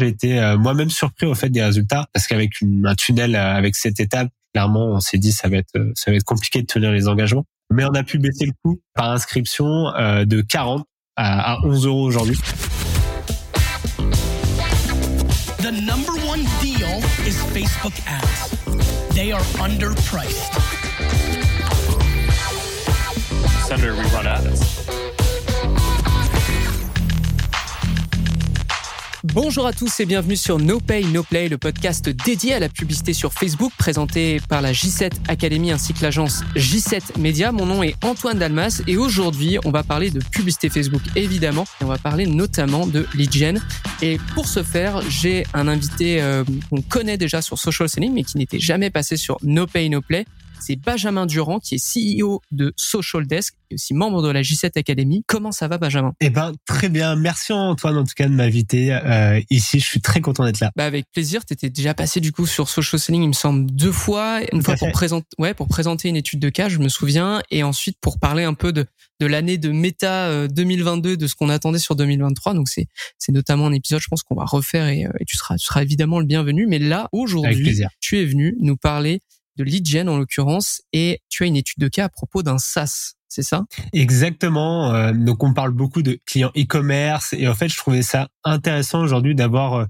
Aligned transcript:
J'ai 0.00 0.08
été 0.08 0.56
moi-même 0.58 0.88
surpris 0.88 1.26
au 1.26 1.34
fait 1.34 1.50
des 1.50 1.62
résultats 1.62 2.06
parce 2.14 2.26
qu'avec 2.26 2.52
un 2.84 2.94
tunnel 2.94 3.36
avec 3.36 3.76
cette 3.76 4.00
étape, 4.00 4.28
clairement, 4.54 4.86
on 4.86 5.00
s'est 5.00 5.18
dit 5.18 5.30
ça 5.30 5.48
va 5.48 5.58
être 5.58 5.78
ça 5.94 6.10
va 6.10 6.16
être 6.16 6.24
compliqué 6.24 6.62
de 6.62 6.66
tenir 6.66 6.90
les 6.90 7.06
engagements. 7.06 7.44
Mais 7.70 7.84
on 7.84 7.92
a 7.92 8.02
pu 8.02 8.18
baisser 8.18 8.46
le 8.46 8.52
coût 8.64 8.80
par 8.94 9.10
inscription 9.10 9.66
de 10.24 10.40
40 10.40 10.86
à, 11.16 11.52
à 11.52 11.66
11 11.66 11.86
euros 11.86 12.04
aujourd'hui. 12.04 12.38
The 15.58 15.70
number 15.70 16.14
one 16.26 16.44
deal 16.62 17.02
is 17.26 17.36
Facebook 17.52 17.92
ads. 18.06 18.50
They 19.14 19.32
are 19.32 19.42
underpriced. 19.60 20.50
Senator, 23.68 23.94
we 23.94 24.04
run 24.14 24.26
ads. 24.26 24.80
Bonjour 29.22 29.66
à 29.66 29.74
tous 29.74 30.00
et 30.00 30.06
bienvenue 30.06 30.34
sur 30.34 30.58
No 30.58 30.80
Pay 30.80 31.04
No 31.04 31.22
Play, 31.22 31.50
le 31.50 31.58
podcast 31.58 32.08
dédié 32.08 32.54
à 32.54 32.58
la 32.58 32.70
publicité 32.70 33.12
sur 33.12 33.34
Facebook 33.34 33.70
présenté 33.76 34.40
par 34.48 34.62
la 34.62 34.72
J7 34.72 35.12
Academy 35.28 35.72
ainsi 35.72 35.92
que 35.92 36.00
l'agence 36.00 36.42
J7 36.56 37.18
Media. 37.18 37.52
Mon 37.52 37.66
nom 37.66 37.82
est 37.82 38.02
Antoine 38.02 38.38
Dalmas 38.38 38.80
et 38.86 38.96
aujourd'hui 38.96 39.58
on 39.66 39.70
va 39.70 39.82
parler 39.82 40.10
de 40.10 40.20
publicité 40.20 40.70
Facebook 40.70 41.02
évidemment 41.16 41.66
et 41.82 41.84
on 41.84 41.88
va 41.88 41.98
parler 41.98 42.24
notamment 42.24 42.86
de 42.86 43.06
lead 43.14 43.30
gen. 43.30 43.60
Et 44.00 44.18
pour 44.32 44.48
ce 44.48 44.62
faire, 44.62 45.02
j'ai 45.10 45.44
un 45.52 45.68
invité 45.68 46.22
euh, 46.22 46.42
qu'on 46.70 46.80
connaît 46.80 47.18
déjà 47.18 47.42
sur 47.42 47.58
Social 47.58 47.90
Selling 47.90 48.14
mais 48.14 48.24
qui 48.24 48.38
n'était 48.38 48.58
jamais 48.58 48.88
passé 48.88 49.18
sur 49.18 49.36
No 49.42 49.66
Pay 49.66 49.90
No 49.90 50.00
Play 50.00 50.24
c'est 50.60 50.76
Benjamin 50.76 51.26
Durand 51.26 51.58
qui 51.58 51.76
est 51.76 52.20
CEO 52.20 52.40
de 52.50 52.72
Social 52.76 53.26
Desk 53.26 53.54
et 53.70 53.74
aussi 53.74 53.94
membre 53.94 54.22
de 54.22 54.28
la 54.28 54.42
J7 54.42 54.78
Academy. 54.78 55.24
Comment 55.26 55.52
ça 55.52 55.68
va 55.68 55.78
Benjamin? 55.78 56.12
Eh 56.20 56.30
ben 56.30 56.52
très 56.66 56.88
bien, 56.88 57.16
merci 57.16 57.52
Antoine 57.52 57.96
en 57.96 58.04
tout 58.04 58.14
cas 58.16 58.28
de 58.28 58.34
m'inviter 58.34 58.92
euh, 58.92 59.40
ici, 59.50 59.80
je 59.80 59.86
suis 59.86 60.00
très 60.00 60.20
content 60.20 60.44
d'être 60.44 60.60
là. 60.60 60.70
Bah 60.76 60.84
avec 60.84 61.06
plaisir, 61.12 61.44
tu 61.44 61.54
étais 61.54 61.70
déjà 61.70 61.94
passé 61.94 62.20
du 62.20 62.32
coup 62.32 62.46
sur 62.46 62.68
Social 62.68 63.00
Selling, 63.00 63.22
il 63.22 63.28
me 63.28 63.32
semble 63.32 63.70
deux 63.70 63.92
fois, 63.92 64.40
une 64.52 64.62
fois 64.62 64.74
pour 64.76 64.90
présenter 64.92 65.26
ouais, 65.38 65.54
pour 65.54 65.68
présenter 65.68 66.08
une 66.08 66.16
étude 66.16 66.40
de 66.40 66.48
cas, 66.48 66.68
je 66.68 66.78
me 66.78 66.88
souviens. 66.88 67.42
Et 67.50 67.62
ensuite 67.62 67.98
pour 68.00 68.18
parler 68.18 68.44
un 68.44 68.54
peu 68.54 68.72
de 68.72 68.86
de 69.20 69.26
l'année 69.26 69.58
de 69.58 69.70
méta 69.70 70.48
2022 70.48 71.10
euh, 71.10 71.16
de 71.16 71.26
ce 71.26 71.34
qu'on 71.34 71.50
attendait 71.50 71.78
sur 71.78 71.94
2023. 71.94 72.54
Donc 72.54 72.68
c'est 72.68 72.86
c'est 73.18 73.32
notamment 73.32 73.66
un 73.66 73.72
épisode 73.72 74.00
je 74.00 74.08
pense 74.08 74.22
qu'on 74.22 74.34
va 74.34 74.44
refaire 74.44 74.86
et, 74.88 75.06
euh, 75.06 75.10
et 75.20 75.24
tu 75.26 75.36
seras 75.36 75.56
tu 75.56 75.66
seras 75.66 75.82
évidemment 75.82 76.18
le 76.18 76.26
bienvenu. 76.26 76.66
Mais 76.66 76.78
là 76.78 77.08
aujourd'hui 77.12 77.78
tu 78.00 78.18
es 78.18 78.24
venu 78.24 78.56
nous 78.60 78.76
parler 78.76 79.20
de 79.56 79.64
lead 79.64 79.86
gen 79.86 80.08
en 80.08 80.18
l'occurrence, 80.18 80.82
et 80.92 81.20
tu 81.28 81.44
as 81.44 81.46
une 81.46 81.56
étude 81.56 81.78
de 81.78 81.88
cas 81.88 82.04
à 82.04 82.08
propos 82.08 82.42
d'un 82.42 82.58
SaaS. 82.58 83.14
C'est 83.30 83.44
ça? 83.44 83.64
Exactement. 83.92 84.92
Euh, 84.92 85.12
donc 85.12 85.44
on 85.44 85.54
parle 85.54 85.70
beaucoup 85.70 86.02
de 86.02 86.18
clients 86.26 86.50
e-commerce 86.56 87.32
et 87.32 87.46
en 87.46 87.54
fait 87.54 87.68
je 87.68 87.76
trouvais 87.76 88.02
ça 88.02 88.28
intéressant 88.42 89.02
aujourd'hui 89.02 89.36
d'avoir 89.36 89.74
euh, 89.74 89.84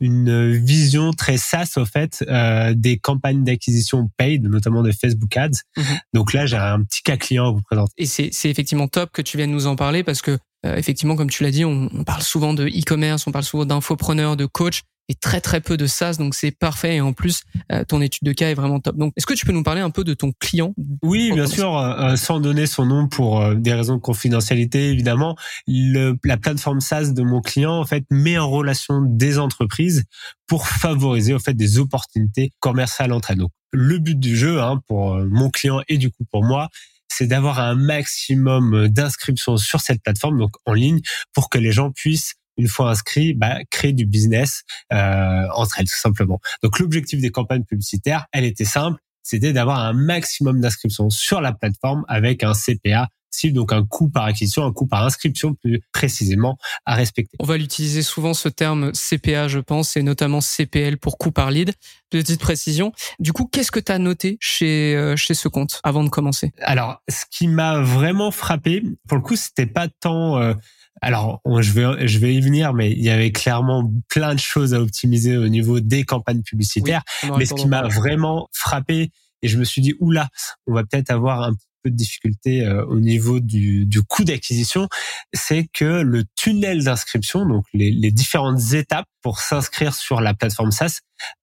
une 0.00 0.56
vision 0.56 1.12
très 1.12 1.36
SaaS 1.36 1.74
au 1.76 1.84
fait 1.84 2.24
euh, 2.26 2.74
des 2.76 2.98
campagnes 2.98 3.44
d'acquisition 3.44 4.10
paid, 4.16 4.42
notamment 4.42 4.82
de 4.82 4.90
Facebook 4.90 5.36
Ads. 5.36 5.60
Mhm. 5.76 5.84
Donc 6.14 6.32
là 6.32 6.46
j'ai 6.46 6.56
un 6.56 6.82
petit 6.82 7.02
cas 7.02 7.16
client 7.16 7.46
à 7.46 7.52
vous 7.52 7.62
présenter. 7.62 7.92
Et 7.96 8.06
c'est 8.06 8.50
effectivement 8.50 8.88
top 8.88 9.10
que 9.12 9.22
tu 9.22 9.36
viennes 9.36 9.52
nous 9.52 9.68
en 9.68 9.76
parler 9.76 10.02
parce 10.02 10.20
que 10.20 10.38
effectivement 10.64 11.14
comme 11.14 11.30
tu 11.30 11.44
l'as 11.44 11.52
dit 11.52 11.64
on, 11.64 11.88
on, 11.94 12.02
parle 12.02 12.22
souvent 12.22 12.54
de 12.54 12.66
e-commerce, 12.66 13.24
on 13.26 13.30
parle 13.30 13.44
souvent 13.44 13.66
d'infopreneurs, 13.66 14.36
de 14.36 14.46
coach 14.46 14.82
et 15.10 15.14
très 15.14 15.40
très 15.40 15.60
peu 15.60 15.76
de 15.76 15.88
SaaS, 15.88 16.18
donc 16.18 16.36
c'est 16.36 16.52
parfait. 16.52 16.96
Et 16.96 17.00
en 17.00 17.12
plus, 17.12 17.42
euh, 17.72 17.82
ton 17.84 18.00
étude 18.00 18.22
de 18.22 18.32
cas 18.32 18.48
est 18.48 18.54
vraiment 18.54 18.78
top. 18.78 18.96
Donc, 18.96 19.12
est-ce 19.16 19.26
que 19.26 19.34
tu 19.34 19.44
peux 19.44 19.50
nous 19.50 19.64
parler 19.64 19.80
un 19.80 19.90
peu 19.90 20.04
de 20.04 20.14
ton 20.14 20.30
client? 20.38 20.72
Oui, 21.02 21.32
bien 21.34 21.48
sûr, 21.48 21.76
euh, 21.76 22.12
euh, 22.12 22.16
sans 22.16 22.38
donner 22.38 22.66
son 22.66 22.86
nom 22.86 23.08
pour 23.08 23.54
des 23.56 23.74
raisons 23.74 23.96
de 23.96 24.00
confidentialité, 24.00 24.90
évidemment. 24.90 25.36
Le, 25.66 26.16
la 26.24 26.36
plateforme 26.36 26.80
SaaS 26.80 27.10
de 27.10 27.22
mon 27.22 27.40
client, 27.40 27.72
en 27.72 27.84
fait, 27.84 28.04
met 28.10 28.38
en 28.38 28.48
relation 28.48 29.02
des 29.02 29.40
entreprises 29.40 30.04
pour 30.46 30.68
favoriser, 30.68 31.34
en 31.34 31.40
fait, 31.40 31.54
des 31.54 31.78
opportunités 31.78 32.52
commerciales 32.60 33.12
entre 33.12 33.32
elles. 33.32 33.38
Donc, 33.38 33.50
le 33.72 33.98
but 33.98 34.18
du 34.18 34.36
jeu, 34.36 34.60
hein, 34.60 34.80
pour 34.86 35.16
mon 35.16 35.50
client 35.50 35.80
et 35.88 35.98
du 35.98 36.10
coup 36.10 36.24
pour 36.30 36.44
moi, 36.44 36.68
c'est 37.08 37.26
d'avoir 37.26 37.58
un 37.58 37.74
maximum 37.74 38.88
d'inscriptions 38.88 39.56
sur 39.56 39.80
cette 39.80 40.02
plateforme, 40.02 40.38
donc 40.38 40.52
en 40.66 40.72
ligne, 40.72 41.00
pour 41.34 41.50
que 41.50 41.58
les 41.58 41.72
gens 41.72 41.90
puissent 41.90 42.34
une 42.56 42.68
fois 42.68 42.90
inscrit, 42.90 43.34
bah, 43.34 43.58
créer 43.70 43.92
du 43.92 44.06
business 44.06 44.62
euh, 44.92 45.46
entre 45.54 45.78
elles 45.78 45.88
tout 45.88 45.96
simplement. 45.96 46.40
Donc 46.62 46.78
l'objectif 46.78 47.20
des 47.20 47.30
campagnes 47.30 47.64
publicitaires, 47.64 48.26
elle 48.32 48.44
était 48.44 48.64
simple, 48.64 49.00
c'était 49.22 49.52
d'avoir 49.52 49.80
un 49.80 49.92
maximum 49.92 50.60
d'inscriptions 50.60 51.10
sur 51.10 51.40
la 51.40 51.52
plateforme 51.52 52.04
avec 52.08 52.42
un 52.42 52.52
CPA 52.52 53.08
cible, 53.30 53.54
donc 53.54 53.72
un 53.72 53.84
coût 53.84 54.08
par 54.08 54.24
acquisition, 54.24 54.64
un 54.64 54.72
coût 54.72 54.86
par 54.86 55.04
inscription 55.04 55.54
plus 55.54 55.80
précisément 55.92 56.58
à 56.84 56.94
respecter. 56.94 57.36
On 57.40 57.44
va 57.44 57.56
l'utiliser 57.56 58.02
souvent 58.02 58.34
ce 58.34 58.48
terme 58.48 58.92
CPA, 58.92 59.48
je 59.48 59.58
pense, 59.58 59.96
et 59.96 60.02
notamment 60.02 60.40
CPL 60.40 60.98
pour 60.98 61.18
coût 61.18 61.30
par 61.30 61.50
lead. 61.50 61.72
Petite 62.10 62.40
précision. 62.40 62.92
Du 63.18 63.32
coup, 63.32 63.46
qu'est-ce 63.46 63.70
que 63.70 63.80
tu 63.80 63.92
as 63.92 63.98
noté 63.98 64.36
chez 64.40 64.96
euh, 64.96 65.16
chez 65.16 65.34
ce 65.34 65.48
compte 65.48 65.80
avant 65.84 66.02
de 66.02 66.08
commencer? 66.08 66.52
Alors, 66.60 67.00
ce 67.08 67.24
qui 67.30 67.46
m'a 67.46 67.80
vraiment 67.80 68.30
frappé, 68.30 68.82
pour 69.08 69.16
le 69.16 69.22
coup, 69.22 69.36
c'était 69.36 69.66
pas 69.66 69.86
tant 69.88 70.38
euh, 70.38 70.54
alors, 71.00 71.40
je 71.60 71.72
vais, 71.72 72.06
je 72.06 72.18
vais 72.18 72.34
y 72.34 72.40
venir, 72.40 72.74
mais 72.74 72.92
il 72.92 73.02
y 73.02 73.10
avait 73.10 73.32
clairement 73.32 73.90
plein 74.08 74.34
de 74.34 74.40
choses 74.40 74.74
à 74.74 74.80
optimiser 74.80 75.36
au 75.36 75.48
niveau 75.48 75.80
des 75.80 76.04
campagnes 76.04 76.42
publicitaires. 76.42 77.02
mais 77.38 77.46
ce 77.46 77.54
qui 77.54 77.66
m'a 77.66 77.82
vraiment 77.88 78.48
frappé, 78.52 79.10
et 79.42 79.48
je 79.48 79.58
me 79.58 79.64
suis 79.64 79.80
dit, 79.80 79.94
oula, 80.00 80.28
on 80.66 80.74
va 80.74 80.84
peut-être 80.84 81.10
avoir 81.10 81.42
un 81.42 81.54
peu 81.82 81.90
de 81.90 81.96
difficulté 81.96 82.66
euh, 82.66 82.84
au 82.86 83.00
niveau 83.00 83.40
du, 83.40 83.86
du 83.86 84.02
coût 84.02 84.24
d'acquisition, 84.24 84.88
c'est 85.32 85.66
que 85.72 86.02
le 86.02 86.24
tunnel 86.36 86.84
d'inscription, 86.84 87.46
donc 87.46 87.64
les, 87.72 87.90
les 87.90 88.10
différentes 88.10 88.74
étapes 88.74 89.08
pour 89.22 89.40
s'inscrire 89.40 89.94
sur 89.94 90.20
la 90.20 90.34
plateforme 90.34 90.70
SaaS, 90.70 91.00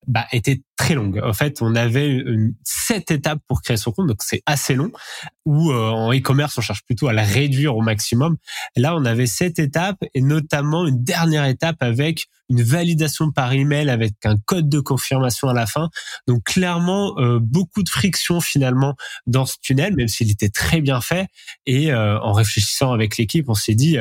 bah, 0.07 0.25
était 0.31 0.61
très 0.77 0.93
longue. 0.93 1.19
En 1.23 1.33
fait, 1.33 1.61
on 1.61 1.75
avait 1.75 2.07
une, 2.07 2.53
sept 2.63 3.11
étapes 3.11 3.41
pour 3.47 3.61
créer 3.61 3.77
son 3.77 3.91
compte, 3.91 4.07
donc 4.07 4.21
c'est 4.23 4.41
assez 4.45 4.73
long. 4.73 4.91
Ou 5.45 5.71
euh, 5.71 5.89
en 5.89 6.13
e-commerce, 6.13 6.57
on 6.57 6.61
cherche 6.61 6.83
plutôt 6.83 7.07
à 7.07 7.13
la 7.13 7.23
réduire 7.23 7.75
au 7.75 7.81
maximum. 7.81 8.37
Là, 8.75 8.95
on 8.95 9.03
avait 9.03 9.25
sept 9.25 9.59
étapes 9.59 9.97
et 10.13 10.21
notamment 10.21 10.85
une 10.85 11.03
dernière 11.03 11.45
étape 11.45 11.77
avec 11.81 12.27
une 12.49 12.63
validation 12.63 13.31
par 13.31 13.51
email 13.51 13.89
avec 13.89 14.13
un 14.23 14.37
code 14.37 14.69
de 14.69 14.79
confirmation 14.79 15.49
à 15.49 15.53
la 15.53 15.65
fin. 15.65 15.89
Donc 16.27 16.43
clairement, 16.43 17.17
euh, 17.17 17.39
beaucoup 17.41 17.83
de 17.83 17.89
friction 17.89 18.39
finalement 18.39 18.95
dans 19.25 19.45
ce 19.45 19.55
tunnel, 19.61 19.95
même 19.95 20.07
s'il 20.07 20.31
était 20.31 20.49
très 20.49 20.79
bien 20.79 21.01
fait. 21.01 21.27
Et 21.65 21.91
euh, 21.91 22.17
en 22.21 22.31
réfléchissant 22.31 22.93
avec 22.93 23.17
l'équipe, 23.17 23.49
on 23.49 23.55
s'est 23.55 23.75
dit, 23.75 23.97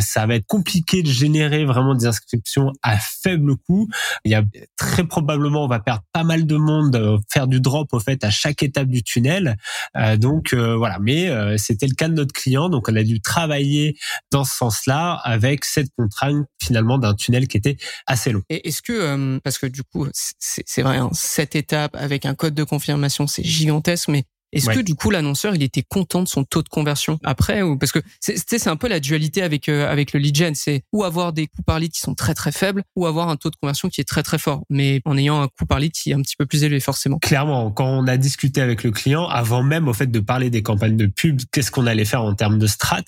ça 0.00 0.26
va 0.26 0.36
être 0.36 0.46
compliqué 0.46 1.02
de 1.02 1.10
générer 1.10 1.64
vraiment 1.64 1.94
des 1.94 2.06
inscriptions 2.06 2.72
à 2.82 2.98
faible 3.22 3.56
coût. 3.56 3.88
Il 4.24 4.32
y 4.32 4.34
a 4.34 4.42
très 4.76 5.04
probablement, 5.04 5.64
on 5.64 5.68
va 5.68 5.80
perdre 5.80 6.02
pas 6.12 6.24
mal 6.24 6.46
de 6.46 6.56
monde, 6.56 6.96
euh, 6.96 7.18
faire 7.30 7.46
du 7.46 7.60
drop 7.60 7.92
au 7.92 8.00
fait 8.00 8.22
à 8.24 8.30
chaque 8.30 8.62
étape 8.62 8.88
du 8.88 9.02
tunnel. 9.02 9.56
Euh, 9.96 10.16
donc 10.16 10.52
euh, 10.52 10.76
voilà, 10.76 10.98
mais 11.00 11.30
c'était 11.58 11.86
le 11.86 11.94
cas 11.94 12.08
de 12.08 12.14
notre 12.14 12.32
client, 12.32 12.68
donc 12.68 12.88
on 12.88 12.96
a 12.96 13.02
dû 13.02 13.20
travailler 13.20 13.96
dans 14.30 14.44
ce 14.44 14.54
sens-là 14.56 15.14
avec 15.24 15.64
cette 15.64 15.88
contrainte 15.96 16.46
finalement 16.62 16.98
d'un 16.98 17.14
tunnel 17.14 17.48
qui 17.48 17.56
était 17.56 17.76
assez 18.06 18.32
long. 18.32 18.42
Est-ce 18.48 18.82
que 18.82 19.38
parce 19.40 19.58
que 19.58 19.66
du 19.66 19.82
coup 19.82 20.06
c'est 20.12 20.82
vrai, 20.82 20.98
hein, 20.98 21.10
cette 21.12 21.54
étape 21.56 21.96
avec 21.96 22.26
un 22.26 22.34
code 22.34 22.54
de 22.54 22.64
confirmation 22.64 23.26
c'est 23.26 23.44
gigantesque, 23.44 24.08
mais 24.08 24.24
est-ce 24.52 24.70
que 24.70 24.80
du 24.80 24.94
coup 24.94 25.10
l'annonceur 25.10 25.54
il 25.54 25.62
était 25.62 25.82
content 25.82 26.22
de 26.22 26.28
son 26.28 26.44
taux 26.44 26.62
de 26.62 26.68
conversion 26.68 27.18
après 27.24 27.62
ou 27.62 27.78
parce 27.78 27.92
que 27.92 28.00
c'est 28.20 28.36
c'est 28.38 28.68
un 28.68 28.76
peu 28.76 28.88
la 28.88 29.00
dualité 29.00 29.42
avec 29.42 29.68
euh, 29.68 29.90
avec 29.90 30.12
le 30.12 30.20
lead 30.20 30.36
gen, 30.36 30.54
c'est 30.54 30.82
ou 30.92 31.04
avoir 31.04 31.32
des 31.32 31.46
coûts 31.46 31.62
par 31.62 31.78
lead 31.78 31.92
qui 31.92 32.00
sont 32.00 32.14
très 32.14 32.34
très 32.34 32.52
faibles 32.52 32.82
ou 32.96 33.06
avoir 33.06 33.28
un 33.28 33.36
taux 33.36 33.50
de 33.50 33.56
conversion 33.56 33.88
qui 33.88 34.00
est 34.00 34.04
très 34.04 34.22
très 34.22 34.38
fort, 34.38 34.62
mais 34.68 35.00
en 35.04 35.16
ayant 35.16 35.40
un 35.40 35.48
coût 35.48 35.66
par 35.66 35.78
lead 35.78 35.92
qui 35.92 36.10
est 36.10 36.14
un 36.14 36.22
petit 36.22 36.36
peu 36.36 36.46
plus 36.46 36.64
élevé 36.64 36.80
forcément. 36.80 37.18
Clairement, 37.18 37.70
quand 37.70 37.86
on 37.86 38.06
a 38.06 38.16
discuté 38.16 38.60
avec 38.60 38.82
le 38.82 38.90
client 38.90 39.26
avant 39.26 39.62
même 39.62 39.88
au 39.88 39.92
fait 39.92 40.10
de 40.10 40.20
parler 40.20 40.50
des 40.50 40.62
campagnes 40.62 40.96
de 40.96 41.06
pub, 41.06 41.40
qu'est-ce 41.52 41.70
qu'on 41.70 41.86
allait 41.86 42.04
faire 42.04 42.22
en 42.22 42.34
termes 42.34 42.58
de 42.58 42.66
strat, 42.66 43.02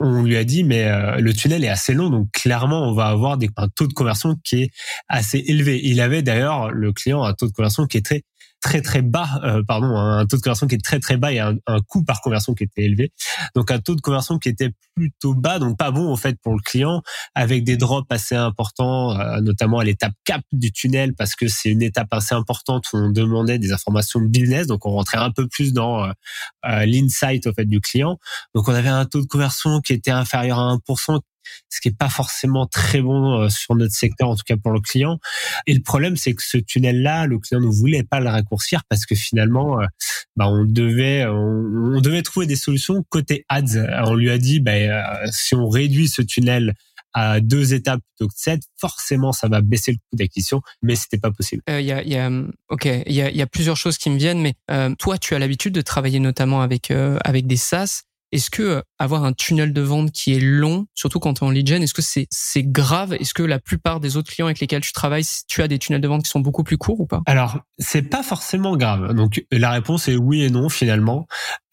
on 0.00 0.22
lui 0.22 0.36
a 0.36 0.44
dit 0.44 0.64
mais 0.64 0.84
euh, 0.84 1.16
le 1.16 1.32
tunnel 1.32 1.64
est 1.64 1.68
assez 1.68 1.94
long 1.94 2.10
donc 2.10 2.30
clairement 2.32 2.88
on 2.88 2.94
va 2.94 3.06
avoir 3.06 3.36
des, 3.38 3.48
un 3.56 3.68
taux 3.68 3.86
de 3.86 3.92
conversion 3.92 4.36
qui 4.44 4.62
est 4.62 4.70
assez 5.08 5.42
élevé. 5.46 5.80
Il 5.82 6.00
avait 6.00 6.22
d'ailleurs 6.22 6.70
le 6.70 6.92
client 6.92 7.22
un 7.22 7.34
taux 7.34 7.46
de 7.46 7.52
conversion 7.52 7.86
qui 7.86 7.96
était 7.96 8.22
très 8.60 8.82
très 8.82 9.02
bas, 9.02 9.40
euh, 9.42 9.62
pardon, 9.66 9.96
un 9.96 10.26
taux 10.26 10.36
de 10.36 10.42
conversion 10.42 10.66
qui 10.66 10.74
est 10.74 10.84
très 10.84 11.00
très 11.00 11.16
bas 11.16 11.32
et 11.32 11.38
un, 11.38 11.56
un, 11.66 11.80
coût 11.80 12.04
par 12.04 12.20
conversion 12.20 12.54
qui 12.54 12.64
était 12.64 12.82
élevé. 12.82 13.12
Donc 13.54 13.70
un 13.70 13.78
taux 13.78 13.94
de 13.94 14.00
conversion 14.00 14.38
qui 14.38 14.48
était 14.48 14.70
plutôt 14.94 15.34
bas, 15.34 15.58
donc 15.58 15.78
pas 15.78 15.90
bon 15.90 16.12
en 16.12 16.16
fait 16.16 16.38
pour 16.42 16.52
le 16.52 16.60
client, 16.60 17.02
avec 17.34 17.64
des 17.64 17.76
drops 17.76 18.06
assez 18.10 18.34
importants, 18.34 19.18
euh, 19.18 19.40
notamment 19.40 19.78
à 19.78 19.84
l'étape 19.84 20.12
cap 20.24 20.42
du 20.52 20.72
tunnel 20.72 21.14
parce 21.14 21.34
que 21.34 21.48
c'est 21.48 21.70
une 21.70 21.82
étape 21.82 22.08
assez 22.12 22.34
importante 22.34 22.86
où 22.92 22.98
on 22.98 23.10
demandait 23.10 23.58
des 23.58 23.72
informations 23.72 24.20
de 24.20 24.26
business, 24.26 24.66
donc 24.66 24.84
on 24.84 24.90
rentrait 24.90 25.18
un 25.18 25.30
peu 25.30 25.48
plus 25.48 25.72
dans 25.72 26.04
euh, 26.04 26.12
l'insight 26.64 27.46
au 27.46 27.54
fait 27.54 27.64
du 27.64 27.80
client. 27.80 28.18
Donc 28.54 28.68
on 28.68 28.74
avait 28.74 28.88
un 28.88 29.06
taux 29.06 29.22
de 29.22 29.26
conversion 29.26 29.80
qui 29.80 29.94
était 29.94 30.10
inférieur 30.10 30.58
à 30.58 30.76
1%, 30.76 31.20
ce 31.68 31.80
qui 31.80 31.88
est 31.88 31.96
pas 31.96 32.08
forcément 32.08 32.66
très 32.66 33.00
bon 33.00 33.40
euh, 33.40 33.48
sur 33.48 33.74
notre 33.74 33.94
secteur, 33.94 34.28
en 34.28 34.36
tout 34.36 34.44
cas 34.46 34.56
pour 34.56 34.72
le 34.72 34.80
client. 34.80 35.18
Et 35.66 35.74
le 35.74 35.82
problème, 35.82 36.16
c'est 36.16 36.34
que 36.34 36.42
ce 36.42 36.58
tunnel-là, 36.58 37.26
le 37.26 37.38
client 37.38 37.60
ne 37.60 37.66
voulait 37.66 38.02
pas 38.02 38.20
le 38.20 38.28
raccourcir 38.28 38.82
parce 38.88 39.06
que 39.06 39.14
finalement, 39.14 39.80
euh, 39.80 39.86
bah, 40.36 40.48
on 40.48 40.64
devait, 40.64 41.26
on, 41.26 42.00
devait 42.00 42.22
trouver 42.22 42.46
des 42.46 42.56
solutions 42.56 43.04
côté 43.08 43.44
ads. 43.48 43.76
On 44.06 44.14
lui 44.14 44.30
a 44.30 44.38
dit, 44.38 44.60
bah, 44.60 44.72
euh, 44.72 45.02
si 45.30 45.54
on 45.54 45.68
réduit 45.68 46.08
ce 46.08 46.22
tunnel 46.22 46.74
à 47.12 47.40
deux 47.40 47.74
étapes 47.74 48.00
plutôt 48.16 48.28
que 48.28 48.38
sept, 48.38 48.62
forcément 48.76 49.32
ça 49.32 49.48
va 49.48 49.62
baisser 49.62 49.90
le 49.90 49.96
coût 49.96 50.16
d'acquisition, 50.16 50.62
mais 50.80 50.94
c'était 50.94 51.18
pas 51.18 51.32
possible. 51.32 51.60
Il 51.66 51.80
y, 51.80 51.90
a, 51.90 52.26
a, 52.26 52.30
ok, 52.68 52.84
il 52.84 53.12
y 53.12 53.42
a, 53.42 53.46
plusieurs 53.48 53.76
choses 53.76 53.98
qui 53.98 54.10
me 54.10 54.16
viennent, 54.16 54.40
mais 54.40 54.54
toi 54.96 55.18
tu 55.18 55.34
as 55.34 55.40
l'habitude 55.40 55.74
de 55.74 55.80
travailler 55.80 56.20
notamment 56.20 56.60
avec 56.60 56.86
des 56.88 57.56
SaaS. 57.56 58.04
Est-ce 58.32 58.50
que 58.50 58.62
euh, 58.62 58.82
avoir 58.98 59.24
un 59.24 59.32
tunnel 59.32 59.72
de 59.72 59.80
vente 59.80 60.12
qui 60.12 60.32
est 60.34 60.40
long, 60.40 60.86
surtout 60.94 61.18
quand 61.18 61.34
tu 61.34 61.44
es 61.44 61.46
en 61.46 61.50
lead 61.50 61.66
gen, 61.66 61.82
est-ce 61.82 61.94
que 61.94 62.02
c'est 62.02 62.62
grave? 62.62 63.14
Est-ce 63.14 63.34
que 63.34 63.42
la 63.42 63.58
plupart 63.58 63.98
des 63.98 64.16
autres 64.16 64.30
clients 64.30 64.46
avec 64.46 64.60
lesquels 64.60 64.82
tu 64.82 64.92
travailles, 64.92 65.24
tu 65.48 65.62
as 65.62 65.68
des 65.68 65.78
tunnels 65.78 66.00
de 66.00 66.08
vente 66.08 66.24
qui 66.24 66.30
sont 66.30 66.40
beaucoup 66.40 66.62
plus 66.62 66.76
courts 66.76 67.00
ou 67.00 67.06
pas? 67.06 67.22
Alors, 67.26 67.58
c'est 67.78 68.02
pas 68.02 68.22
forcément 68.22 68.76
grave. 68.76 69.14
Donc 69.14 69.44
la 69.50 69.70
réponse 69.70 70.08
est 70.08 70.16
oui 70.16 70.42
et 70.42 70.50
non 70.50 70.68
finalement. 70.68 71.26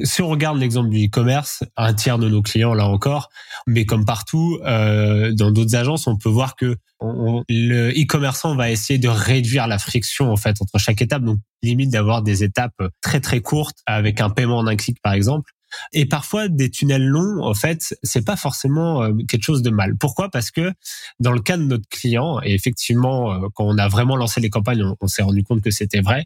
Si 0.04 0.22
on 0.22 0.30
regarde 0.30 0.58
l'exemple 0.58 0.90
du 0.90 1.06
e-commerce, 1.06 1.64
un 1.76 1.94
tiers 1.94 2.18
de 2.18 2.30
nos 2.30 2.42
clients 2.42 2.74
là 2.74 2.88
encore, 2.88 3.30
mais 3.68 3.86
comme 3.86 4.06
partout 4.06 4.60
euh, 4.66 5.32
dans 5.34 5.52
d'autres 5.52 5.76
agences, 5.76 6.08
on 6.08 6.18
peut 6.18 6.30
voir 6.30 6.56
que 6.56 6.76
le 7.00 7.92
e-commerçant 7.92 8.56
va 8.56 8.72
essayer 8.72 8.98
de 8.98 9.08
réduire 9.08 9.68
la 9.68 9.78
friction 9.78 10.32
en 10.32 10.38
fait 10.38 10.62
entre 10.62 10.80
chaque 10.80 11.02
étape. 11.02 11.24
Donc 11.24 11.38
limite 11.62 11.92
d'avoir 11.92 12.24
des 12.24 12.44
étapes 12.44 12.82
très 13.02 13.20
très 13.20 13.42
courtes 13.42 13.78
avec 13.86 14.22
un 14.22 14.30
paiement 14.30 14.58
en 14.58 14.68
un 14.68 14.76
clic 14.76 15.00
par 15.02 15.14
exemple 15.14 15.52
et 15.94 16.06
parfois, 16.06 16.48
des 16.48 16.70
tunnels 16.70 17.06
longs, 17.06 17.44
en 17.44 17.54
fait, 17.54 17.96
c'est 18.04 18.26
pas 18.26 18.36
forcément 18.36 19.04
euh, 19.04 19.14
quelque 19.28 19.44
chose 19.44 19.62
de 19.62 19.70
mal. 19.70 19.96
Pourquoi? 19.98 20.30
Parce 20.30 20.52
que 20.52 20.74
dans 21.20 21.32
le 21.32 21.40
cas 21.40 21.58
de 21.58 21.64
notre 21.64 21.88
client, 21.90 22.40
et 22.44 22.54
effectivement, 22.54 23.34
euh, 23.34 23.48
quand 23.54 23.66
on 23.66 23.78
a 23.78 23.88
vraiment 23.88 24.16
lancé 24.16 24.42
les 24.42 24.50
campagnes, 24.50 24.84
on, 25.00 25.08
s'est 25.08 25.24
rendu 25.24 25.44
compte 25.44 25.62
que 25.62 25.72
c'était 25.72 26.02
vrai. 26.02 26.26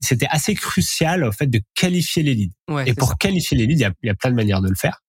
C'était 0.00 0.28
assez 0.30 0.54
crucial, 0.54 1.24
en 1.24 1.32
fait, 1.32 1.46
de 1.46 1.60
qualifier 1.74 2.22
les 2.22 2.34
leads. 2.34 2.54
et 2.86 2.94
pour 2.94 3.18
qualifier 3.18 3.56
les 3.56 3.66
leads, 3.66 3.80
il 3.80 3.82
y, 3.82 3.84
a, 3.84 3.92
il 4.02 4.06
y 4.06 4.10
a 4.10 4.14
plein 4.14 4.30
de 4.30 4.36
manières 4.36 4.60
de 4.60 4.68
le 4.68 4.76
faire, 4.76 5.02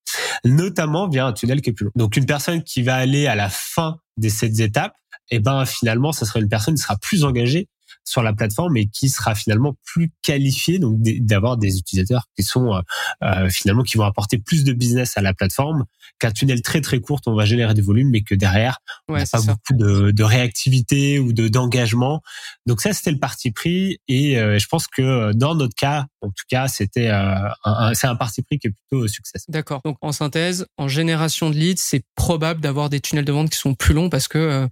notamment 0.43 1.07
via 1.07 1.25
un 1.25 1.33
tunnel 1.33 1.61
qui 1.61 1.69
est 1.69 1.73
plus 1.73 1.85
long. 1.85 1.91
Donc, 1.95 2.17
une 2.17 2.25
personne 2.25 2.63
qui 2.63 2.81
va 2.81 2.95
aller 2.95 3.27
à 3.27 3.35
la 3.35 3.49
fin 3.49 3.97
de 4.17 4.29
cette 4.29 4.59
étapes, 4.59 4.95
et 5.31 5.37
eh 5.37 5.39
ben 5.39 5.65
finalement, 5.65 6.11
ça 6.11 6.25
sera 6.25 6.39
une 6.39 6.47
personne 6.47 6.75
qui 6.75 6.83
sera 6.83 6.97
plus 6.97 7.23
engagée 7.23 7.67
sur 8.05 8.23
la 8.23 8.33
plateforme 8.33 8.77
et 8.77 8.85
qui 8.85 9.09
sera 9.09 9.35
finalement 9.35 9.75
plus 9.83 10.11
qualifié 10.21 10.79
donc 10.79 10.99
d'avoir 11.01 11.57
des 11.57 11.77
utilisateurs 11.77 12.29
qui 12.35 12.43
sont 12.43 12.73
euh, 12.73 12.81
euh, 13.23 13.49
finalement 13.49 13.83
qui 13.83 13.97
vont 13.97 14.05
apporter 14.05 14.37
plus 14.37 14.63
de 14.63 14.73
business 14.73 15.17
à 15.17 15.21
la 15.21 15.33
plateforme 15.33 15.85
qu'un 16.19 16.31
tunnel 16.31 16.61
très 16.61 16.81
très 16.81 16.99
court 16.99 17.19
on 17.25 17.33
va 17.33 17.45
générer 17.45 17.73
du 17.73 17.81
volume 17.81 18.09
mais 18.09 18.21
que 18.21 18.35
derrière 18.35 18.79
on 19.07 19.13
n'a 19.13 19.25
pas 19.25 19.41
beaucoup 19.41 19.73
de, 19.73 20.11
de, 20.11 20.23
réactivité 20.23 21.19
ou 21.19 21.33
de 21.33 21.47
d'engagement. 21.47 22.21
Donc 22.65 22.81
ça 22.81 22.93
c'était 22.93 23.11
le 23.11 23.19
parti 23.19 23.51
pris 23.51 23.99
et 24.07 24.37
euh, 24.37 24.59
je 24.59 24.67
pense 24.67 24.87
que 24.87 25.33
dans 25.33 25.55
notre 25.55 25.75
cas 25.75 26.05
en 26.25 26.29
tout 26.29 26.45
cas 26.49 26.67
c'était 26.67 27.09
un, 27.09 27.53
c'est 27.93 28.07
un 28.07 28.15
parti 28.15 28.41
pris 28.41 28.59
qui 28.59 28.67
est 28.67 28.71
plutôt 28.71 29.07
succès 29.07 29.39
d'accord 29.47 29.81
donc 29.85 29.97
en 30.01 30.11
synthèse 30.11 30.65
en 30.77 30.87
génération 30.87 31.49
de 31.49 31.55
leads 31.55 31.81
c'est 31.81 32.03
probable 32.15 32.61
d'avoir 32.61 32.89
des 32.89 32.99
tunnels 32.99 33.25
de 33.25 33.31
vente 33.31 33.49
qui 33.49 33.57
sont 33.57 33.75
plus 33.75 33.93
longs 33.93 34.09
parce 34.09 34.27
que 34.27 34.67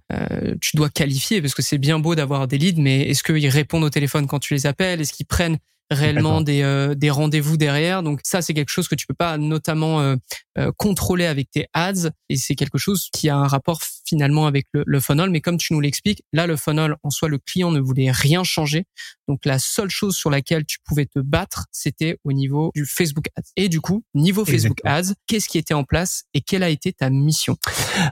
tu 0.60 0.76
dois 0.76 0.90
qualifier 0.90 1.40
parce 1.40 1.54
que 1.54 1.62
c'est 1.62 1.78
bien 1.78 1.98
beau 1.98 2.14
d'avoir 2.14 2.46
des 2.48 2.58
leads 2.58 2.80
mais 2.80 3.08
est-ce 3.08 3.22
qu'ils 3.22 3.48
répondent 3.48 3.84
au 3.84 3.90
téléphone 3.90 4.26
quand 4.26 4.38
tu 4.38 4.54
les 4.54 4.66
appelles? 4.66 5.00
Est-ce 5.00 5.12
qu'ils 5.12 5.26
prennent 5.26 5.58
réellement 5.90 6.40
des, 6.40 6.62
euh, 6.62 6.94
des 6.94 7.10
rendez-vous 7.10 7.56
derrière? 7.56 8.02
Donc 8.02 8.20
ça, 8.24 8.42
c'est 8.42 8.54
quelque 8.54 8.70
chose 8.70 8.88
que 8.88 8.94
tu 8.94 9.06
peux 9.06 9.14
pas 9.14 9.38
notamment 9.38 10.00
euh, 10.00 10.16
euh, 10.58 10.72
contrôler 10.76 11.26
avec 11.26 11.50
tes 11.50 11.66
ads 11.72 12.10
et 12.28 12.36
c'est 12.36 12.54
quelque 12.54 12.78
chose 12.78 13.08
qui 13.12 13.28
a 13.28 13.36
un 13.36 13.46
rapport 13.46 13.80
finalement 14.06 14.46
avec 14.46 14.66
le, 14.72 14.82
le 14.86 15.00
funnel. 15.00 15.30
Mais 15.30 15.40
comme 15.40 15.56
tu 15.56 15.72
nous 15.72 15.80
l'expliques, 15.80 16.22
là, 16.32 16.46
le 16.46 16.56
funnel 16.56 16.96
en 17.02 17.10
soi, 17.10 17.28
le 17.28 17.38
client 17.38 17.70
ne 17.70 17.80
voulait 17.80 18.10
rien 18.10 18.44
changer. 18.44 18.86
Donc 19.28 19.44
la 19.44 19.58
seule 19.58 19.90
chose 19.90 20.16
sur 20.16 20.30
laquelle 20.30 20.64
tu 20.64 20.78
pouvais 20.84 21.06
te 21.06 21.18
battre, 21.18 21.66
c'était 21.72 22.18
au 22.24 22.32
niveau 22.32 22.70
du 22.74 22.86
Facebook 22.86 23.26
Ads. 23.36 23.42
Et 23.56 23.68
du 23.68 23.80
coup, 23.80 24.04
niveau 24.14 24.44
Facebook 24.44 24.80
Ads, 24.84 25.14
qu'est-ce 25.26 25.48
qui 25.48 25.58
était 25.58 25.74
en 25.74 25.84
place 25.84 26.24
et 26.34 26.40
quelle 26.40 26.62
a 26.62 26.68
été 26.68 26.92
ta 26.92 27.10
mission? 27.10 27.56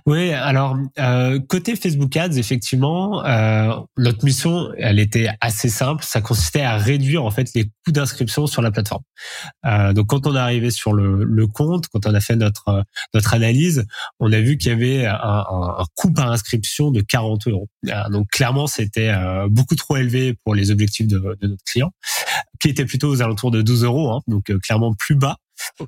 Oui, 0.07 0.33
alors 0.33 0.77
côté 1.49 1.77
Facebook 1.77 2.17
Ads, 2.17 2.37
effectivement, 2.37 3.23
notre 3.97 4.25
mission, 4.25 4.71
elle 4.79 4.99
était 4.99 5.29
assez 5.41 5.69
simple. 5.69 6.05
Ça 6.05 6.21
consistait 6.21 6.63
à 6.63 6.77
réduire 6.77 7.25
en 7.25 7.31
fait 7.31 7.53
les 7.55 7.65
coûts 7.65 7.93
d'inscription 7.93 8.47
sur 8.47 8.63
la 8.63 8.71
plateforme. 8.71 9.03
Euh, 9.67 9.93
donc 9.93 10.09
quand 10.09 10.27
on 10.27 10.35
est 10.35 10.39
arrivé 10.39 10.71
sur 10.71 10.93
le, 10.93 11.25
le, 11.25 11.47
compte, 11.47 11.89
quand 11.89 12.07
on 12.07 12.15
a 12.15 12.21
fait 12.21 12.37
notre 12.37 12.85
notre 13.15 13.35
analyse, 13.35 13.87
on 14.21 14.33
a 14.33 14.41
vu 14.41 14.57
qu'il 14.57 14.71
y 14.71 14.75
avait 14.75 15.07
un, 15.07 15.15
un, 15.15 15.85
coût 15.95 16.13
par 16.13 16.31
inscription 16.31 16.91
de 16.91 17.01
40 17.01 17.47
euros. 17.49 17.69
Euh, 17.89 18.09
donc 18.11 18.29
clairement, 18.31 18.67
c'était 18.67 19.09
euh, 19.09 19.49
beaucoup 19.49 19.77
trop 19.77 19.97
élevé 19.97 20.35
pour 20.45 20.55
les 20.55 20.71
objectifs 20.71 21.02
de, 21.07 21.19
de, 21.41 21.49
notre 21.49 21.65
client, 21.65 21.93
qui 22.61 22.69
était 22.69 22.85
plutôt 22.85 23.09
aux 23.09 23.23
alentours 23.23 23.51
de 23.51 23.63
12 23.63 23.85
euros, 23.85 24.11
hein, 24.11 24.21
donc 24.27 24.51
euh, 24.51 24.59
clairement 24.59 24.95
plus 24.95 25.15
bas 25.15 25.37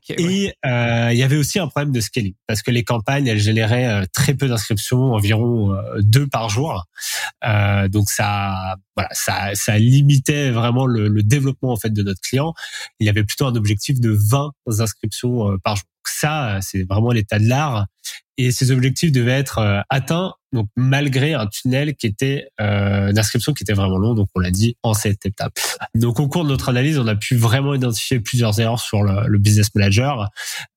et 0.08 0.54
euh, 0.66 1.10
il 1.12 1.18
y 1.18 1.22
avait 1.22 1.36
aussi 1.36 1.58
un 1.58 1.68
problème 1.68 1.92
de 1.92 2.00
scaling 2.00 2.34
parce 2.46 2.62
que 2.62 2.70
les 2.70 2.84
campagnes 2.84 3.26
elles 3.26 3.40
généraient 3.40 3.86
euh, 3.86 4.04
très 4.12 4.34
peu 4.34 4.48
d'inscriptions, 4.48 5.12
environ 5.14 5.74
euh, 5.74 6.00
deux 6.00 6.26
par 6.26 6.48
jour. 6.48 6.84
donc 7.88 8.10
ça, 8.10 8.76
voilà, 8.96 9.08
ça, 9.12 9.54
ça 9.54 9.78
limitait 9.78 10.50
vraiment 10.50 10.86
le, 10.86 11.08
le, 11.08 11.22
développement 11.22 11.72
en 11.72 11.76
fait 11.76 11.90
de 11.90 12.02
notre 12.02 12.20
client. 12.20 12.54
Il 13.00 13.06
y 13.06 13.10
avait 13.10 13.24
plutôt 13.24 13.46
un 13.46 13.54
objectif 13.56 14.00
de 14.00 14.16
20 14.30 14.52
inscriptions 14.80 15.58
par 15.62 15.76
jour. 15.76 15.84
Donc 15.84 16.08
ça, 16.08 16.58
c'est 16.60 16.84
vraiment 16.84 17.12
l'état 17.12 17.38
de 17.38 17.48
l'art 17.48 17.86
et 18.36 18.50
ces 18.50 18.70
objectifs 18.70 19.12
devaient 19.12 19.32
être 19.32 19.58
euh, 19.58 19.80
atteints 19.90 20.34
donc 20.54 20.68
malgré 20.76 21.34
un 21.34 21.46
tunnel 21.46 21.94
qui 21.96 22.06
était 22.06 22.46
euh, 22.60 23.12
d'inscription 23.12 23.52
qui 23.52 23.64
était 23.64 23.72
vraiment 23.74 23.98
long 23.98 24.14
donc 24.14 24.28
on 24.34 24.40
l'a 24.40 24.52
dit 24.52 24.76
en 24.82 24.94
cette 24.94 25.26
étape. 25.26 25.58
Donc 25.94 26.20
au 26.20 26.28
cours 26.28 26.44
de 26.44 26.48
notre 26.48 26.68
analyse 26.68 26.98
on 26.98 27.06
a 27.06 27.16
pu 27.16 27.36
vraiment 27.36 27.74
identifier 27.74 28.20
plusieurs 28.20 28.58
erreurs 28.60 28.80
sur 28.80 29.02
le, 29.02 29.26
le 29.26 29.38
business 29.38 29.74
manager. 29.74 30.30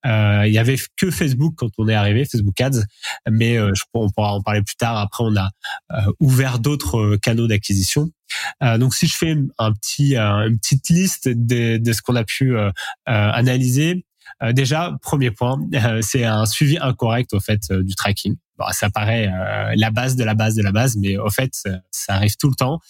Euh, 0.04 0.42
il 0.46 0.52
y 0.52 0.58
avait 0.58 0.76
que 0.96 1.10
Facebook 1.10 1.54
quand 1.56 1.70
on 1.78 1.88
est 1.88 1.94
arrivé 1.94 2.24
Facebook 2.24 2.60
Ads 2.60 2.82
mais 3.30 3.56
euh, 3.56 3.70
je 3.74 3.84
crois 3.84 4.04
on 4.04 4.10
pourra 4.10 4.34
en 4.34 4.42
parler 4.42 4.62
plus 4.62 4.76
tard. 4.76 4.98
Après 4.98 5.24
on 5.24 5.36
a 5.36 5.48
euh, 5.92 6.12
ouvert 6.20 6.58
d'autres 6.58 6.98
euh, 6.98 7.16
canaux 7.16 7.46
d'acquisition. 7.46 8.10
Donc 8.60 8.94
si 8.94 9.06
je 9.06 9.16
fais 9.16 9.36
un 9.56 9.72
petit 9.72 10.14
une 10.14 10.58
petite 10.58 10.90
liste 10.90 11.28
de, 11.28 11.78
de 11.78 11.92
ce 11.94 12.02
qu'on 12.02 12.14
a 12.14 12.24
pu 12.24 12.54
analyser 13.06 14.04
déjà, 14.52 14.96
premier 15.02 15.30
point, 15.30 15.58
euh, 15.74 16.00
c'est 16.02 16.24
un 16.24 16.46
suivi 16.46 16.78
incorrect 16.80 17.34
au 17.34 17.40
fait 17.40 17.60
euh, 17.70 17.82
du 17.82 17.94
tracking. 17.94 18.36
Bon, 18.58 18.66
ça 18.72 18.90
paraît 18.90 19.30
la 19.76 19.90
base 19.92 20.16
de 20.16 20.24
la 20.24 20.34
base 20.34 20.56
de 20.56 20.62
la 20.62 20.72
base, 20.72 20.96
mais 20.96 21.16
au 21.16 21.30
fait, 21.30 21.52
ça 21.92 22.14
arrive 22.14 22.34
tout 22.36 22.48
le 22.48 22.56
temps. 22.56 22.80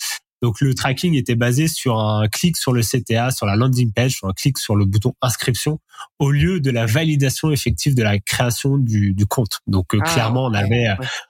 Donc 0.41 0.61
le 0.63 0.75
tracking 0.75 1.15
était 1.15 1.35
basé 1.35 1.69
sur 1.69 1.99
un 1.99 2.27
clic 2.29 2.57
sur 2.57 2.73
le 2.73 2.81
CTA, 2.81 3.33
sur 3.33 3.45
la 3.45 3.55
landing 3.55 3.93
page, 3.93 4.13
sur 4.13 4.29
un 4.29 4.33
clic 4.33 4.57
sur 4.57 4.77
le 4.77 4.87
bouton 4.87 5.15
inscription, 5.21 5.79
au 6.19 6.31
lieu 6.31 6.61
de 6.61 6.71
la 6.71 6.87
validation 6.87 7.51
effective 7.51 7.95
de 7.95 8.03
la 8.03 8.19
création 8.19 8.79
du, 8.79 9.13
du 9.13 9.27
compte. 9.27 9.61
Donc 9.67 9.89
ah, 9.93 10.01
clairement, 10.01 10.47
on 10.47 10.55
avait 10.55 10.87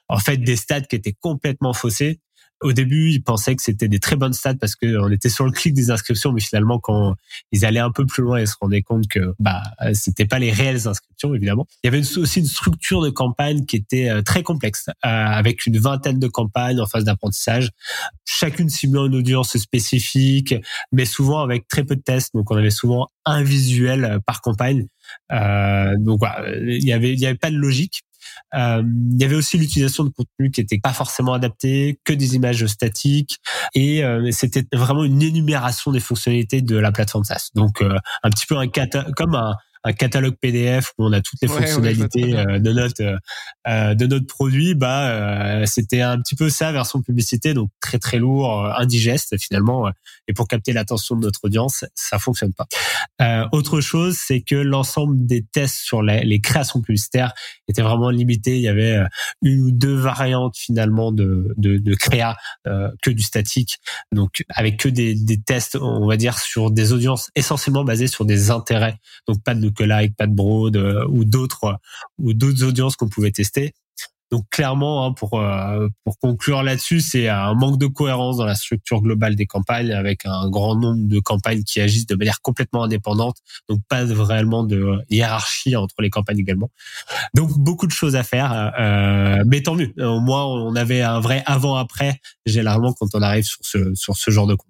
en 0.09 0.19
fait 0.19 0.37
des 0.37 0.55
stats 0.55 0.83
qui 0.83 0.95
étaient 0.95 1.17
complètement 1.19 1.73
faussés. 1.73 2.21
Au 2.61 2.73
début, 2.73 3.11
ils 3.11 3.23
pensaient 3.23 3.55
que 3.55 3.63
c'était 3.63 3.89
des 3.89 4.01
très 4.01 4.17
bonnes 4.17 4.33
stats 4.33 4.55
parce 4.55 4.75
qu'on 4.75 5.11
était 5.11 5.29
sur 5.29 5.45
le 5.45 5.53
clic 5.53 5.75
des 5.75 5.91
inscriptions, 5.91 6.33
mais 6.33 6.41
finalement, 6.41 6.79
quand 6.79 7.15
ils 7.53 7.65
allaient 7.65 7.79
un 7.79 7.93
peu 7.93 8.05
plus 8.07 8.23
loin, 8.23 8.41
ils 8.41 8.49
se 8.49 8.57
rendaient 8.61 8.83
compte 8.83 9.07
que 9.09 9.35
bah 9.39 9.63
c'était 9.95 10.27
pas 10.27 10.39
les 10.39 10.51
réelles 10.51 10.89
inscriptions, 10.89 11.35
évidemment. 11.35 11.67
Il 11.83 11.87
y 11.87 11.95
avait 11.95 12.19
aussi 12.19 12.41
une 12.41 12.47
structure 12.47 13.03
de 13.03 13.11
campagne 13.11 13.65
qui 13.65 13.77
était 13.77 14.11
euh, 14.11 14.23
très 14.23 14.43
complexe, 14.43 14.89
euh, 14.89 14.93
avec 15.03 15.67
une 15.67 15.79
vingtaine 15.79 16.19
de 16.19 16.29
campagnes 16.29 16.81
en 16.81 16.87
phase 16.87 17.05
d'apprentissage, 17.05 17.71
chacune 18.25 18.69
ciblant 18.69 19.07
une 19.07 19.17
audience 19.17 19.57
spécifique, 19.57 20.55
mais 20.93 21.05
souvent 21.05 21.41
avec 21.41 21.69
très 21.69 21.85
peu 21.85 21.97
de 21.97 22.03
tests. 22.03 22.35
Donc, 22.35 22.51
on 22.51 22.57
avait 22.57 22.71
souvent 22.71 23.09
un 23.25 23.43
visuel 23.43 24.05
euh, 24.05 24.19
par 24.25 24.41
campagne. 24.41 24.87
Euh, 25.33 25.95
donc, 25.99 26.19
voilà, 26.19 26.45
il 26.57 26.85
y 26.85 26.93
avait 26.93 27.13
il 27.13 27.21
y 27.21 27.27
avait 27.27 27.39
pas 27.39 27.51
de 27.51 27.57
logique. 27.57 28.03
Euh, 28.55 28.83
il 29.13 29.21
y 29.21 29.25
avait 29.25 29.35
aussi 29.35 29.59
l'utilisation 29.59 30.05
de 30.05 30.11
contenu 30.11 30.51
qui 30.51 30.61
était 30.61 30.79
pas 30.79 30.93
forcément 30.93 31.33
adapté, 31.33 32.01
que 32.05 32.13
des 32.13 32.35
images 32.35 32.65
statiques, 32.67 33.39
et 33.75 34.05
euh, 34.05 34.31
c'était 34.33 34.65
vraiment 34.73 35.05
une 35.05 35.23
énumération 35.23 35.93
des 35.93 36.01
fonctionnalités 36.01 36.63
de 36.63 36.77
la 36.77 36.93
plateforme 36.93 37.25
SaaS. 37.25 37.51
Donc 37.55 37.83
euh, 37.83 37.99
un 38.23 38.31
petit 38.31 38.47
peu 38.47 38.57
un 38.57 38.69
comme 39.17 39.35
un, 39.35 39.55
un 39.89 39.93
catalogue 39.95 40.37
PDF 40.39 40.93
où 40.99 41.07
on 41.07 41.13
a 41.13 41.23
toutes 41.23 41.41
les 41.41 41.49
fonctionnalités 41.49 42.37
euh, 42.37 42.59
de 42.59 42.73
notre 42.73 43.03
euh, 43.03 43.17
euh, 43.67 43.95
de 43.95 44.07
notre 44.07 44.27
produit, 44.27 44.75
bah 44.75 45.65
c'était 45.67 46.03
un 46.03 46.21
petit 46.21 46.35
peu 46.35 46.51
ça 46.51 46.73
version 46.73 47.01
publicité, 47.01 47.55
donc 47.55 47.71
très 47.81 47.99
très 47.99 48.19
lourd, 48.19 48.67
indigeste 48.77 49.37
finalement. 49.39 49.91
et 50.27 50.33
pour 50.33 50.47
capter 50.47 50.73
l'attention 50.73 51.17
de 51.17 51.23
notre 51.23 51.41
audience, 51.43 51.85
ça 51.95 52.19
fonctionne 52.19 52.53
pas. 52.53 52.67
autre 53.53 53.81
chose, 53.81 54.17
c'est 54.19 54.41
que 54.41 54.55
l'ensemble 54.55 55.27
des 55.27 55.43
tests 55.43 55.79
sur 55.79 56.03
les, 56.03 56.25
les, 56.25 56.41
créations 56.41 56.81
publicitaires 56.81 57.33
étaient 57.69 57.83
vraiment 57.83 58.11
limités. 58.11 58.57
Il 58.57 58.63
y 58.63 58.69
avait 58.69 59.01
une 59.43 59.63
ou 59.63 59.71
deux 59.71 59.95
variantes 59.95 60.57
finalement 60.57 61.13
de 61.13 61.55
de, 61.57 61.79
de 61.79 61.95
créa 61.95 62.37
que 62.65 63.11
du 63.11 63.23
statique, 63.23 63.79
donc 64.13 64.45
avec 64.51 64.79
que 64.79 64.89
des, 64.89 65.15
des 65.15 65.41
tests, 65.41 65.77
on 65.77 66.07
va 66.07 66.17
dire 66.17 66.39
sur 66.39 66.71
des 66.71 66.93
audiences 66.93 67.31
essentiellement 67.35 67.85
basées 67.85 68.07
sur 68.07 68.25
des 68.25 68.51
intérêts, 68.51 68.97
donc 69.27 69.43
pas 69.43 69.55
de 69.55 69.61
que 69.79 69.85
like, 69.85 70.17
pas 70.17 70.27
de 70.27 70.35
Broad 70.35 70.77
euh, 70.77 71.07
ou 71.09 71.25
d'autres 71.25 71.79
ou 72.19 72.35
d'autres 72.35 72.65
audiences 72.65 72.97
qu'on 72.97 73.09
pouvait 73.09 73.31
tester. 73.31 73.75
Donc 74.31 74.45
clairement, 74.51 75.07
hein, 75.07 75.13
pour 75.13 75.41
euh, 75.41 75.89
pour 76.05 76.19
conclure 76.19 76.63
là-dessus, 76.63 77.01
c'est 77.01 77.29
un 77.29 77.55
manque 77.55 77.79
de 77.79 77.87
cohérence 77.87 78.37
dans 78.37 78.45
la 78.45 78.55
structure 78.55 79.01
globale 79.01 79.37
des 79.37 79.47
campagnes, 79.47 79.93
avec 79.93 80.27
un 80.27 80.51
grand 80.51 80.77
nombre 80.77 81.09
de 81.09 81.19
campagnes 81.19 81.63
qui 81.63 81.81
agissent 81.81 82.07
de 82.07 82.15
manière 82.15 82.41
complètement 82.43 82.83
indépendante, 82.83 83.39
donc 83.69 83.81
pas 83.89 84.05
vraiment 84.05 84.65
de 84.65 84.99
hiérarchie 85.09 85.77
entre 85.77 86.03
les 86.03 86.11
campagnes 86.11 86.41
également. 86.41 86.71
Donc 87.35 87.51
beaucoup 87.59 87.87
de 87.87 87.93
choses 87.93 88.17
à 88.17 88.23
faire, 88.23 88.73
euh, 88.79 89.43
mais 89.47 89.63
tant 89.63 89.75
mieux. 89.75 89.93
Au 89.99 90.21
moins, 90.21 90.45
on 90.45 90.77
avait 90.77 91.03
un 91.03 91.21
vrai 91.21 91.43
avant-après 91.47 92.21
généralement 92.45 92.93
quand 92.93 93.09
on 93.15 93.23
arrive 93.23 93.45
sur 93.45 93.61
ce 93.63 93.95
sur 93.95 94.17
ce 94.17 94.31
genre 94.31 94.47
de 94.47 94.55
compte. 94.55 94.69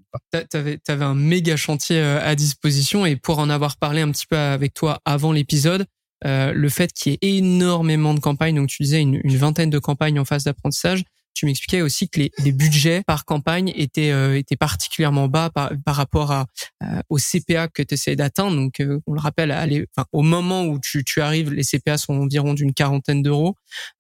T'avais 0.51 0.81
avais 0.89 1.05
un 1.05 1.15
méga 1.15 1.57
chantier 1.57 2.01
euh, 2.01 2.21
à 2.23 2.35
disposition 2.35 3.07
et 3.07 3.17
pour 3.17 3.39
en 3.39 3.51
avoir 3.51 3.77
parlé 3.77 4.01
un 4.01 4.11
petit 4.11 4.27
peu 4.27 4.37
avec 4.37 4.75
toi 4.75 5.01
avant 5.05 5.33
l'épisode, 5.33 5.87
euh, 6.25 6.53
le 6.53 6.69
fait 6.69 6.93
qu'il 6.93 7.13
y 7.13 7.15
ait 7.15 7.39
énormément 7.39 8.15
de 8.15 8.21
campagnes, 8.21 8.57
donc 8.57 8.69
tu 8.69 8.83
disais 8.83 9.01
une, 9.01 9.21
vingtaine 9.37 9.71
de 9.71 9.79
campagnes 9.79 10.19
en 10.19 10.25
phase 10.25 10.45
d'apprentissage, 10.45 11.05
tu 11.35 11.47
m'expliquais 11.47 11.83
aussi 11.83 12.09
que 12.09 12.21
les, 12.39 12.53
budgets 12.53 13.03
par 13.07 13.25
campagne 13.25 13.73
étaient 13.77 14.11
euh, 14.11 14.37
étaient 14.37 14.57
particulièrement 14.57 15.29
bas 15.29 15.51
par, 15.55 15.71
par 15.85 15.95
rapport 15.95 16.33
à 16.33 16.47
euh, 16.83 17.01
au 17.11 17.19
CPA 17.19 17.69
que 17.69 17.81
tu 17.83 17.95
essayes 17.95 18.17
d'atteindre. 18.17 18.57
Donc 18.57 18.83
on 19.07 19.13
le 19.13 19.21
rappelle, 19.21 19.53
enfin, 19.53 20.07
au 20.11 20.23
moment 20.23 20.65
où 20.65 20.81
tu, 20.81 21.05
tu 21.05 21.21
arrives, 21.21 21.53
les 21.53 21.63
CPA 21.63 21.97
sont 21.97 22.15
environ 22.15 22.55
d'une 22.55 22.75
quarantaine 22.75 23.23
d'euros. 23.23 23.55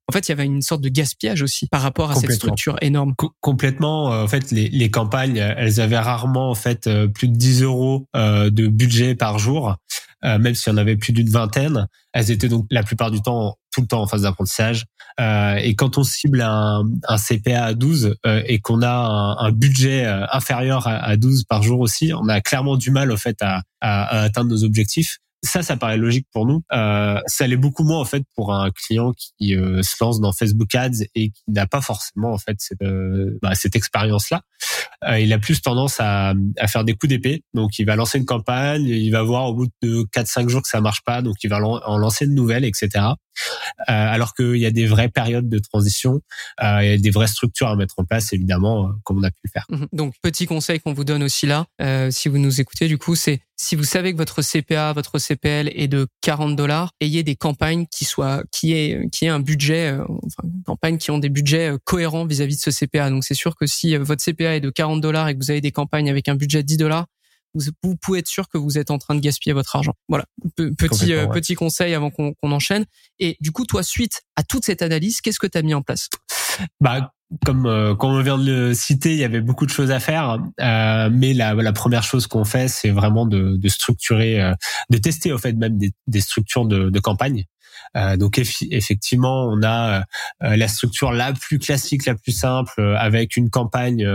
En 0.08 0.12
fait, 0.12 0.26
il 0.26 0.30
y 0.30 0.32
avait 0.32 0.46
une 0.46 0.62
sorte 0.62 0.80
de 0.80 0.88
gaspillage 0.88 1.42
aussi 1.42 1.68
par 1.68 1.82
rapport 1.82 2.10
à 2.10 2.16
cette 2.16 2.32
structure 2.32 2.76
énorme. 2.80 3.14
complètement. 3.40 4.06
En 4.06 4.26
fait, 4.26 4.50
les, 4.50 4.68
les 4.68 4.90
campagnes, 4.90 5.36
elles 5.36 5.80
avaient 5.80 5.98
rarement 5.98 6.50
en 6.50 6.56
fait 6.56 6.90
plus 7.14 7.28
de 7.28 7.36
10 7.36 7.62
euros 7.62 8.08
de 8.14 8.66
budget 8.66 9.14
par 9.14 9.38
jour. 9.38 9.76
Euh, 10.24 10.38
même 10.38 10.54
s'il 10.54 10.72
y 10.72 10.74
en 10.74 10.78
avait 10.78 10.96
plus 10.96 11.12
d'une 11.12 11.28
vingtaine. 11.28 11.86
Elles 12.12 12.32
étaient 12.32 12.48
donc 12.48 12.66
la 12.70 12.82
plupart 12.82 13.12
du 13.12 13.22
temps 13.22 13.56
tout 13.72 13.82
le 13.82 13.86
temps 13.86 14.02
en 14.02 14.06
phase 14.08 14.22
d'apprentissage. 14.22 14.86
Euh, 15.20 15.54
et 15.56 15.76
quand 15.76 15.96
on 15.96 16.02
cible 16.02 16.40
un, 16.40 16.82
un 17.06 17.16
CPA 17.16 17.64
à 17.64 17.74
12 17.74 18.16
euh, 18.26 18.42
et 18.46 18.58
qu'on 18.58 18.82
a 18.82 18.90
un, 18.90 19.38
un 19.38 19.52
budget 19.52 20.04
inférieur 20.32 20.88
à, 20.88 20.96
à, 20.96 21.16
12 21.16 21.44
par 21.44 21.62
jour 21.62 21.78
aussi, 21.80 22.12
on 22.12 22.28
a 22.28 22.40
clairement 22.40 22.76
du 22.76 22.90
mal 22.90 23.12
au 23.12 23.16
fait 23.16 23.40
à, 23.42 23.62
à, 23.80 24.02
à 24.02 24.22
atteindre 24.22 24.50
nos 24.50 24.64
objectifs 24.64 25.18
ça, 25.42 25.62
ça 25.62 25.76
paraît 25.76 25.96
logique 25.96 26.26
pour 26.32 26.46
nous. 26.46 26.62
Euh, 26.72 27.20
ça 27.26 27.46
l'est 27.46 27.56
beaucoup 27.56 27.84
moins 27.84 28.00
en 28.00 28.04
fait 28.04 28.24
pour 28.34 28.52
un 28.52 28.70
client 28.70 29.12
qui 29.12 29.54
euh, 29.54 29.82
se 29.82 29.94
lance 30.00 30.20
dans 30.20 30.32
Facebook 30.32 30.74
Ads 30.74 31.04
et 31.14 31.30
qui 31.30 31.42
n'a 31.48 31.66
pas 31.66 31.80
forcément 31.80 32.32
en 32.32 32.38
fait 32.38 32.56
cette, 32.58 32.82
euh, 32.82 33.38
bah, 33.42 33.54
cette 33.54 33.76
expérience-là. 33.76 34.42
Euh, 35.08 35.20
il 35.20 35.32
a 35.32 35.38
plus 35.38 35.62
tendance 35.62 36.00
à, 36.00 36.34
à 36.58 36.66
faire 36.66 36.84
des 36.84 36.94
coups 36.94 37.10
d'épée. 37.10 37.44
Donc, 37.54 37.78
il 37.78 37.84
va 37.84 37.94
lancer 37.94 38.18
une 38.18 38.24
campagne, 38.24 38.84
il 38.84 39.10
va 39.10 39.22
voir 39.22 39.48
au 39.48 39.54
bout 39.54 39.68
de 39.82 40.02
4-5 40.12 40.48
jours 40.48 40.62
que 40.62 40.68
ça 40.68 40.80
marche 40.80 41.02
pas, 41.04 41.22
donc 41.22 41.36
il 41.44 41.50
va 41.50 41.60
en 41.60 41.98
lancer 41.98 42.24
une 42.24 42.34
nouvelle, 42.34 42.64
etc. 42.64 42.88
Euh, 43.80 43.84
alors 43.88 44.34
qu'il 44.34 44.56
y 44.56 44.66
a 44.66 44.70
des 44.70 44.86
vraies 44.86 45.08
périodes 45.08 45.48
de 45.48 45.58
transition, 45.58 46.20
euh, 46.62 46.80
il 46.82 46.90
y 46.90 46.92
a 46.92 46.98
des 46.98 47.10
vraies 47.10 47.26
structures 47.26 47.68
à 47.68 47.76
mettre 47.76 47.94
en 47.98 48.04
place, 48.04 48.32
évidemment, 48.32 48.88
euh, 48.88 48.92
comme 49.04 49.18
on 49.18 49.22
a 49.22 49.30
pu 49.30 49.40
le 49.44 49.50
faire. 49.50 49.66
Mhm. 49.70 49.86
Donc, 49.92 50.14
petit 50.22 50.46
conseil 50.46 50.80
qu'on 50.80 50.92
vous 50.92 51.04
donne 51.04 51.22
aussi 51.22 51.46
là, 51.46 51.66
si 52.10 52.28
vous 52.28 52.38
nous 52.38 52.60
écoutez, 52.60 52.88
du 52.88 52.98
coup, 52.98 53.14
c'est 53.14 53.40
si 53.60 53.74
vous 53.74 53.84
savez 53.84 54.12
que 54.12 54.16
votre 54.16 54.40
CPA, 54.40 54.92
votre 54.92 55.18
CPL 55.18 55.72
est 55.74 55.88
de 55.88 56.06
40 56.20 56.54
dollars, 56.54 56.92
ayez 57.00 57.24
des 57.24 57.34
campagnes 57.34 57.86
qui 57.90 58.04
soient, 58.04 58.44
qui 58.52 58.72
est, 58.72 59.10
qui 59.10 59.24
est 59.24 59.28
un 59.28 59.40
budget, 59.40 59.96
enfin, 60.08 60.48
campagnes 60.64 60.96
qui 60.96 61.10
ont 61.10 61.18
des 61.18 61.28
budgets 61.28 61.72
cohérents 61.84 62.24
vis-à-vis 62.24 62.54
-vis 62.54 62.66
de 62.66 62.72
ce 62.72 62.86
CPA. 62.86 63.10
Donc, 63.10 63.24
c'est 63.24 63.34
sûr 63.34 63.56
que 63.56 63.66
si 63.66 63.96
votre 63.96 64.22
CPA 64.22 64.56
est 64.56 64.60
de 64.60 64.70
40 64.70 65.00
dollars 65.00 65.28
et 65.28 65.34
que 65.34 65.40
vous 65.40 65.50
avez 65.50 65.60
des 65.60 65.72
campagnes 65.72 66.08
avec 66.08 66.28
un 66.28 66.36
budget 66.36 66.62
de 66.62 66.68
10 66.68 66.76
dollars, 66.76 67.06
vous, 67.82 67.96
pouvez 67.96 68.20
être 68.20 68.28
sûr 68.28 68.48
que 68.48 68.58
vous 68.58 68.78
êtes 68.78 68.90
en 68.90 68.98
train 68.98 69.14
de 69.14 69.20
gaspiller 69.20 69.52
votre 69.52 69.74
argent. 69.76 69.94
Voilà, 70.08 70.24
petit 70.56 71.12
euh, 71.12 71.26
petit 71.26 71.54
conseil 71.54 71.94
avant 71.94 72.10
qu'on 72.10 72.34
enchaîne. 72.42 72.84
Et 73.18 73.36
du 73.40 73.52
coup, 73.52 73.64
toi, 73.64 73.82
suite 73.82 74.22
à 74.36 74.42
toute 74.42 74.64
cette 74.64 74.82
analyse, 74.82 75.20
qu'est-ce 75.20 75.38
que 75.38 75.46
tu 75.46 75.58
as 75.58 75.62
mis 75.62 75.74
en 75.74 75.82
place? 75.82 76.08
Bah 76.80 77.12
comme 77.44 77.66
euh, 77.66 77.94
comme 77.94 78.12
on 78.12 78.22
vient 78.22 78.38
de 78.38 78.50
le 78.50 78.74
citer, 78.74 79.12
il 79.12 79.18
y 79.18 79.24
avait 79.24 79.40
beaucoup 79.40 79.66
de 79.66 79.70
choses 79.70 79.90
à 79.90 80.00
faire, 80.00 80.38
euh, 80.60 81.10
mais 81.12 81.34
la, 81.34 81.54
la 81.54 81.72
première 81.72 82.02
chose 82.02 82.26
qu'on 82.26 82.44
fait, 82.44 82.68
c'est 82.68 82.90
vraiment 82.90 83.26
de, 83.26 83.56
de 83.56 83.68
structurer, 83.68 84.40
euh, 84.40 84.54
de 84.90 84.96
tester 84.96 85.32
au 85.32 85.38
fait 85.38 85.52
même 85.52 85.76
des, 85.76 85.92
des 86.06 86.20
structures 86.20 86.64
de, 86.64 86.88
de 86.88 87.00
campagne. 87.00 87.44
Euh, 87.96 88.16
donc 88.16 88.38
effectivement, 88.38 89.46
on 89.46 89.62
a 89.62 90.00
euh, 90.42 90.56
la 90.56 90.68
structure 90.68 91.12
la 91.12 91.32
plus 91.32 91.58
classique, 91.58 92.06
la 92.06 92.14
plus 92.14 92.32
simple, 92.32 92.72
euh, 92.78 92.96
avec 92.98 93.36
une 93.36 93.50
campagne 93.50 94.06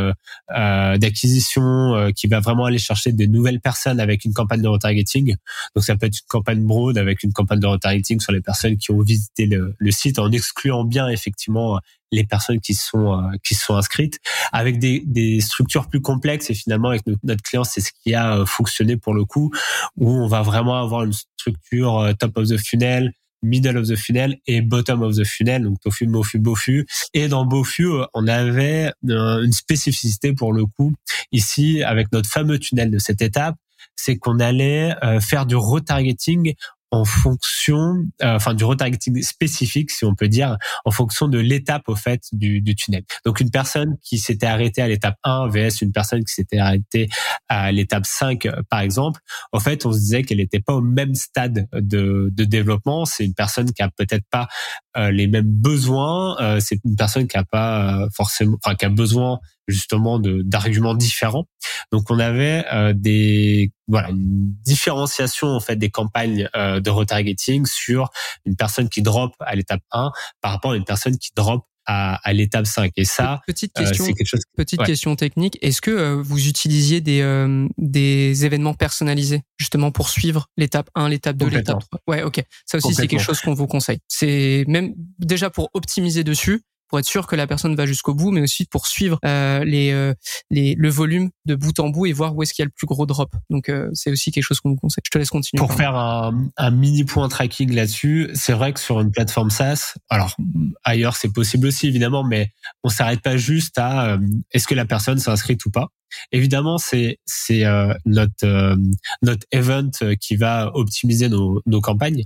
d'acquisition 0.50 2.12
qui 2.15 2.27
va 2.27 2.39
vraiment 2.39 2.65
aller 2.65 2.77
chercher 2.77 3.12
des 3.12 3.27
nouvelles 3.27 3.60
personnes 3.60 4.00
avec 4.00 4.25
une 4.25 4.34
campagne 4.34 4.62
de 4.62 4.67
retargeting. 4.67 5.36
Donc 5.75 5.84
ça 5.84 5.96
peut 5.96 6.05
être 6.08 6.17
une 6.17 6.27
campagne 6.27 6.63
broad 6.63 6.98
avec 6.98 7.24
une 7.24 7.34
campagne 7.34 7.60
de 7.60 7.67
retargeting 7.67 8.20
sur 8.20 8.32
les 8.32 8.41
personnes 8.41 8.77
qui 8.77 8.91
ont 8.91 9.01
visité 9.01 9.46
le, 9.46 9.91
site, 9.91 10.20
en 10.20 10.32
excluant 10.32 10.84
bien 10.84 11.08
effectivement 11.08 11.79
les 12.12 12.24
personnes 12.24 12.60
qui 12.60 12.74
sont 12.75 13.32
qui 13.43 13.55
sont 13.55 13.75
inscrites 13.75 14.20
avec 14.51 14.79
des, 14.79 15.03
des 15.05 15.41
structures 15.41 15.88
plus 15.88 16.01
complexes 16.01 16.50
et 16.50 16.53
finalement 16.53 16.89
avec 16.89 17.01
notre, 17.24 17.41
client 17.41 17.63
c'est 17.63 17.82
ce 17.82 17.91
qui 18.03 18.13
a 18.13 18.46
fonctionné 18.46 18.98
pour 18.98 19.13
le 19.13 19.25
coup 19.25 19.51
où 19.98 20.12
on 20.12 20.27
va 20.27 20.41
vraiment 20.41 20.79
avoir 20.79 21.03
une 21.03 21.13
structure 21.13 22.13
top 22.20 22.38
of 22.38 22.48
the 22.48 22.58
funnel 22.58 23.13
middle 23.43 23.77
of 23.77 23.88
the 23.88 23.95
funnel 23.95 24.35
et 24.47 24.62
bottom 24.62 25.03
of 25.03 25.15
the 25.15 25.23
funnel, 25.23 25.63
donc 25.63 25.79
tofu, 25.81 26.07
mofu, 26.07 26.39
bofu. 26.39 26.88
Et 27.13 27.27
dans 27.27 27.45
bofu, 27.45 27.85
euh, 27.85 28.05
on 28.13 28.27
avait 28.27 28.91
euh, 29.09 29.43
une 29.43 29.51
spécificité 29.51 30.33
pour 30.33 30.53
le 30.53 30.65
coup 30.65 30.93
ici 31.31 31.83
avec 31.83 32.12
notre 32.12 32.29
fameux 32.29 32.57
tunnel 32.57 32.89
de 32.89 32.97
cette 32.97 33.21
étape, 33.21 33.55
c'est 33.95 34.17
qu'on 34.17 34.39
allait 34.39 34.95
euh, 35.03 35.19
faire 35.19 35.45
du 35.45 35.55
retargeting 35.55 36.55
en 36.93 37.05
fonction, 37.05 38.05
euh, 38.21 38.35
enfin 38.35 38.53
du 38.53 38.63
retargeting 38.63 39.23
spécifique, 39.23 39.89
si 39.89 40.05
on 40.05 40.13
peut 40.13 40.27
dire, 40.27 40.57
en 40.85 40.91
fonction 40.91 41.27
de 41.27 41.39
l'étape 41.39 41.89
au 41.89 41.95
fait 41.95 42.21
du, 42.31 42.62
du, 42.62 42.75
tunnel. 42.75 43.03
Donc 43.25 43.39
une 43.39 43.50
personne 43.50 43.97
qui 44.03 44.19
s'était 44.19 44.45
arrêtée 44.45 44.83
à 44.83 44.88
l'étape 44.88 45.15
1 45.23 45.47
vs 45.47 45.81
une 45.81 45.91
personne 45.91 46.23
qui 46.23 46.31
s'était 46.31 46.59
arrêtée 46.59 47.09
à 47.50 47.71
l'étape 47.71 48.05
5, 48.05 48.47
par 48.69 48.81
exemple, 48.81 49.19
en 49.51 49.59
fait, 49.59 49.88
on 49.88 49.91
se 49.91 49.97
disait 49.97 50.21
qu'elle 50.21 50.38
n'était 50.38 50.59
pas 50.59 50.75
au 50.75 50.81
même 50.81 51.15
stade 51.15 51.67
de, 51.73 52.29
de 52.31 52.43
développement. 52.43 53.05
C'est 53.05 53.25
une 53.25 53.33
personne 53.33 53.71
qui 53.71 53.81
a 53.81 53.89
peut-être 53.89 54.25
pas 54.29 54.47
euh, 54.95 55.09
les 55.09 55.25
mêmes 55.25 55.50
besoins. 55.50 56.39
Euh, 56.41 56.59
c'est 56.59 56.77
une 56.85 56.95
personne 56.95 57.27
qui 57.27 57.38
a 57.38 57.43
pas 57.43 58.07
forcément, 58.15 58.57
enfin 58.63 58.75
qui 58.75 58.85
a 58.85 58.89
besoin 58.89 59.39
justement 59.67 60.20
d'arguments 60.20 60.93
différents. 60.93 61.46
Donc 61.91 62.10
on 62.10 62.20
avait 62.20 62.65
euh, 62.72 62.93
des 62.93 63.72
voilà 63.88 64.10
une 64.10 64.53
différenciation 64.63 65.48
en 65.50 65.60
fait 65.60 65.75
des 65.75 65.89
campagnes 65.89 66.50
euh, 66.55 66.79
de 66.79 66.89
retargeting 66.89 67.65
sur 67.65 68.10
une 68.46 68.55
personne 68.55 68.89
qui 68.89 69.01
drop 69.01 69.34
à 69.39 69.55
l'étape 69.55 69.82
1 69.91 70.12
par 70.41 70.51
rapport 70.51 70.72
à 70.72 70.75
une 70.75 70.86
personne 70.86 71.17
qui 71.17 71.32
drop 71.36 71.65
à, 71.86 72.15
à 72.24 72.32
l'étape 72.32 72.65
5 72.65 72.93
et 72.96 73.03
ça 73.03 73.41
petite 73.46 73.77
euh, 73.77 73.84
question 73.84 74.05
quelque 74.05 74.25
chose 74.25 74.41
petite 74.55 74.84
question 74.84 75.15
technique. 75.17 75.58
Est-ce 75.62 75.82
que 75.82 76.13
vous 76.13 76.48
utilisiez 76.48 77.01
des 77.01 77.67
des 77.77 78.46
événements 78.46 78.74
personnalisés 78.74 79.41
justement 79.58 79.91
pour 79.91 80.10
suivre 80.10 80.48
l'étape 80.55 80.89
1 80.96 81.10
l'étape 81.10 81.36
2 81.36 81.48
l'étape 81.48 81.82
3 81.82 82.00
ouais 82.08 82.24
OK. 82.24 82.41
Ça 82.65 82.77
aussi 82.77 82.93
c'est 82.93 83.08
quelque 83.08 83.22
chose 83.22 83.41
qu'on 83.41 83.53
vous 83.53 83.67
conseille. 83.67 84.00
C'est 84.08 84.63
même 84.67 84.93
déjà 85.20 85.50
pour 85.50 85.70
optimiser 85.74 86.24
dessus 86.24 86.63
pour 86.93 87.00
être 87.00 87.07
sûr 87.07 87.25
que 87.25 87.35
la 87.35 87.47
personne 87.47 87.75
va 87.75 87.88
jusqu'au 87.88 88.13
bout, 88.13 88.29
mais 88.29 88.41
aussi 88.41 88.65
pour 88.65 88.85
suivre 88.85 89.17
euh, 89.25 89.63
les, 89.65 89.89
euh, 89.89 90.13
les, 90.51 90.75
le 90.77 90.89
volume 90.89 91.31
de 91.45 91.55
bout 91.55 91.79
en 91.79 91.89
bout 91.89 92.05
et 92.05 92.13
voir 92.13 92.35
où 92.35 92.43
est-ce 92.43 92.53
qu'il 92.53 92.62
y 92.62 92.65
a 92.65 92.67
le 92.67 92.71
plus 92.77 92.85
gros 92.85 93.07
drop. 93.07 93.35
Donc 93.50 93.67
euh, 93.67 93.89
c'est 93.93 94.12
aussi 94.12 94.29
quelque 94.29 94.43
chose 94.43 94.59
qu'on 94.59 94.69
vous 94.69 94.75
conseille. 94.75 95.01
Je 95.03 95.09
te 95.09 95.17
laisse 95.17 95.31
continuer. 95.31 95.59
Pour 95.59 95.73
faire 95.73 95.95
un, 95.95 96.51
un, 96.55 96.69
mini 96.69 97.03
point 97.03 97.27
tracking 97.29 97.73
là-dessus, 97.73 98.29
c'est 98.35 98.53
vrai 98.53 98.73
que 98.73 98.79
sur 98.79 99.01
une 99.01 99.09
plateforme 99.09 99.50
SaaS, 99.50 99.95
alors 100.07 100.38
ailleurs 100.83 101.15
c'est 101.15 101.33
possible 101.33 101.65
aussi 101.65 101.88
évidemment, 101.88 102.23
mais 102.23 102.51
on 102.83 102.89
s'arrête 102.89 103.23
pas 103.23 103.38
juste 103.38 103.79
à 103.79 104.19
est-ce 104.51 104.67
que 104.67 104.75
la 104.75 104.85
personne 104.85 105.17
s'inscrit 105.17 105.57
ou 105.65 105.71
pas. 105.71 105.89
Évidemment, 106.32 106.77
c'est 106.77 107.20
c'est 107.25 107.65
euh, 107.65 107.93
notre 108.05 108.46
euh, 108.46 108.75
notre 109.22 109.46
event 109.51 109.91
qui 110.20 110.36
va 110.36 110.72
optimiser 110.74 111.29
nos, 111.29 111.62
nos 111.65 111.82
campagnes, 111.82 112.24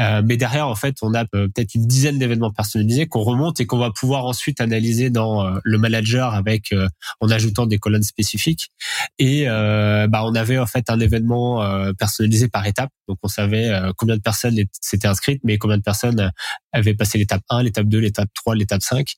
euh, 0.00 0.22
mais 0.24 0.36
derrière, 0.36 0.68
en 0.68 0.74
fait, 0.74 0.96
on 1.02 1.14
a 1.14 1.24
peut-être 1.24 1.74
une 1.74 1.86
dizaine 1.86 2.18
d'événements 2.18 2.52
personnalisés 2.52 3.06
qu'on 3.06 3.22
remonte 3.22 3.60
et 3.60 3.66
qu'on 3.66 3.78
va 3.78 3.90
pouvoir 3.90 4.24
ensuite 4.24 4.60
analyser 4.60 5.10
dans 5.10 5.58
le 5.62 5.78
manager 5.78 6.34
avec 6.34 6.74
en 7.20 7.30
ajoutant 7.30 7.66
des 7.66 7.78
colonnes 7.78 8.02
spécifiques. 8.02 8.70
Et 9.18 9.46
bah, 9.46 10.22
on 10.24 10.34
avait 10.34 10.58
en 10.58 10.66
fait 10.66 10.90
un 10.90 11.00
événement 11.00 11.92
personnalisé 11.94 12.48
par 12.48 12.66
étape, 12.66 12.90
donc 13.08 13.18
on 13.22 13.28
savait 13.28 13.70
combien 13.96 14.16
de 14.16 14.22
personnes 14.22 14.56
s'étaient 14.80 15.08
inscrites, 15.08 15.40
mais 15.44 15.58
combien 15.58 15.78
de 15.78 15.82
personnes 15.82 16.32
avaient 16.72 16.94
passé 16.94 17.18
l'étape 17.18 17.42
1, 17.48 17.62
l'étape 17.62 17.86
2, 17.86 17.98
l'étape 17.98 18.28
3, 18.34 18.54
l'étape 18.54 18.82
5. 18.82 19.14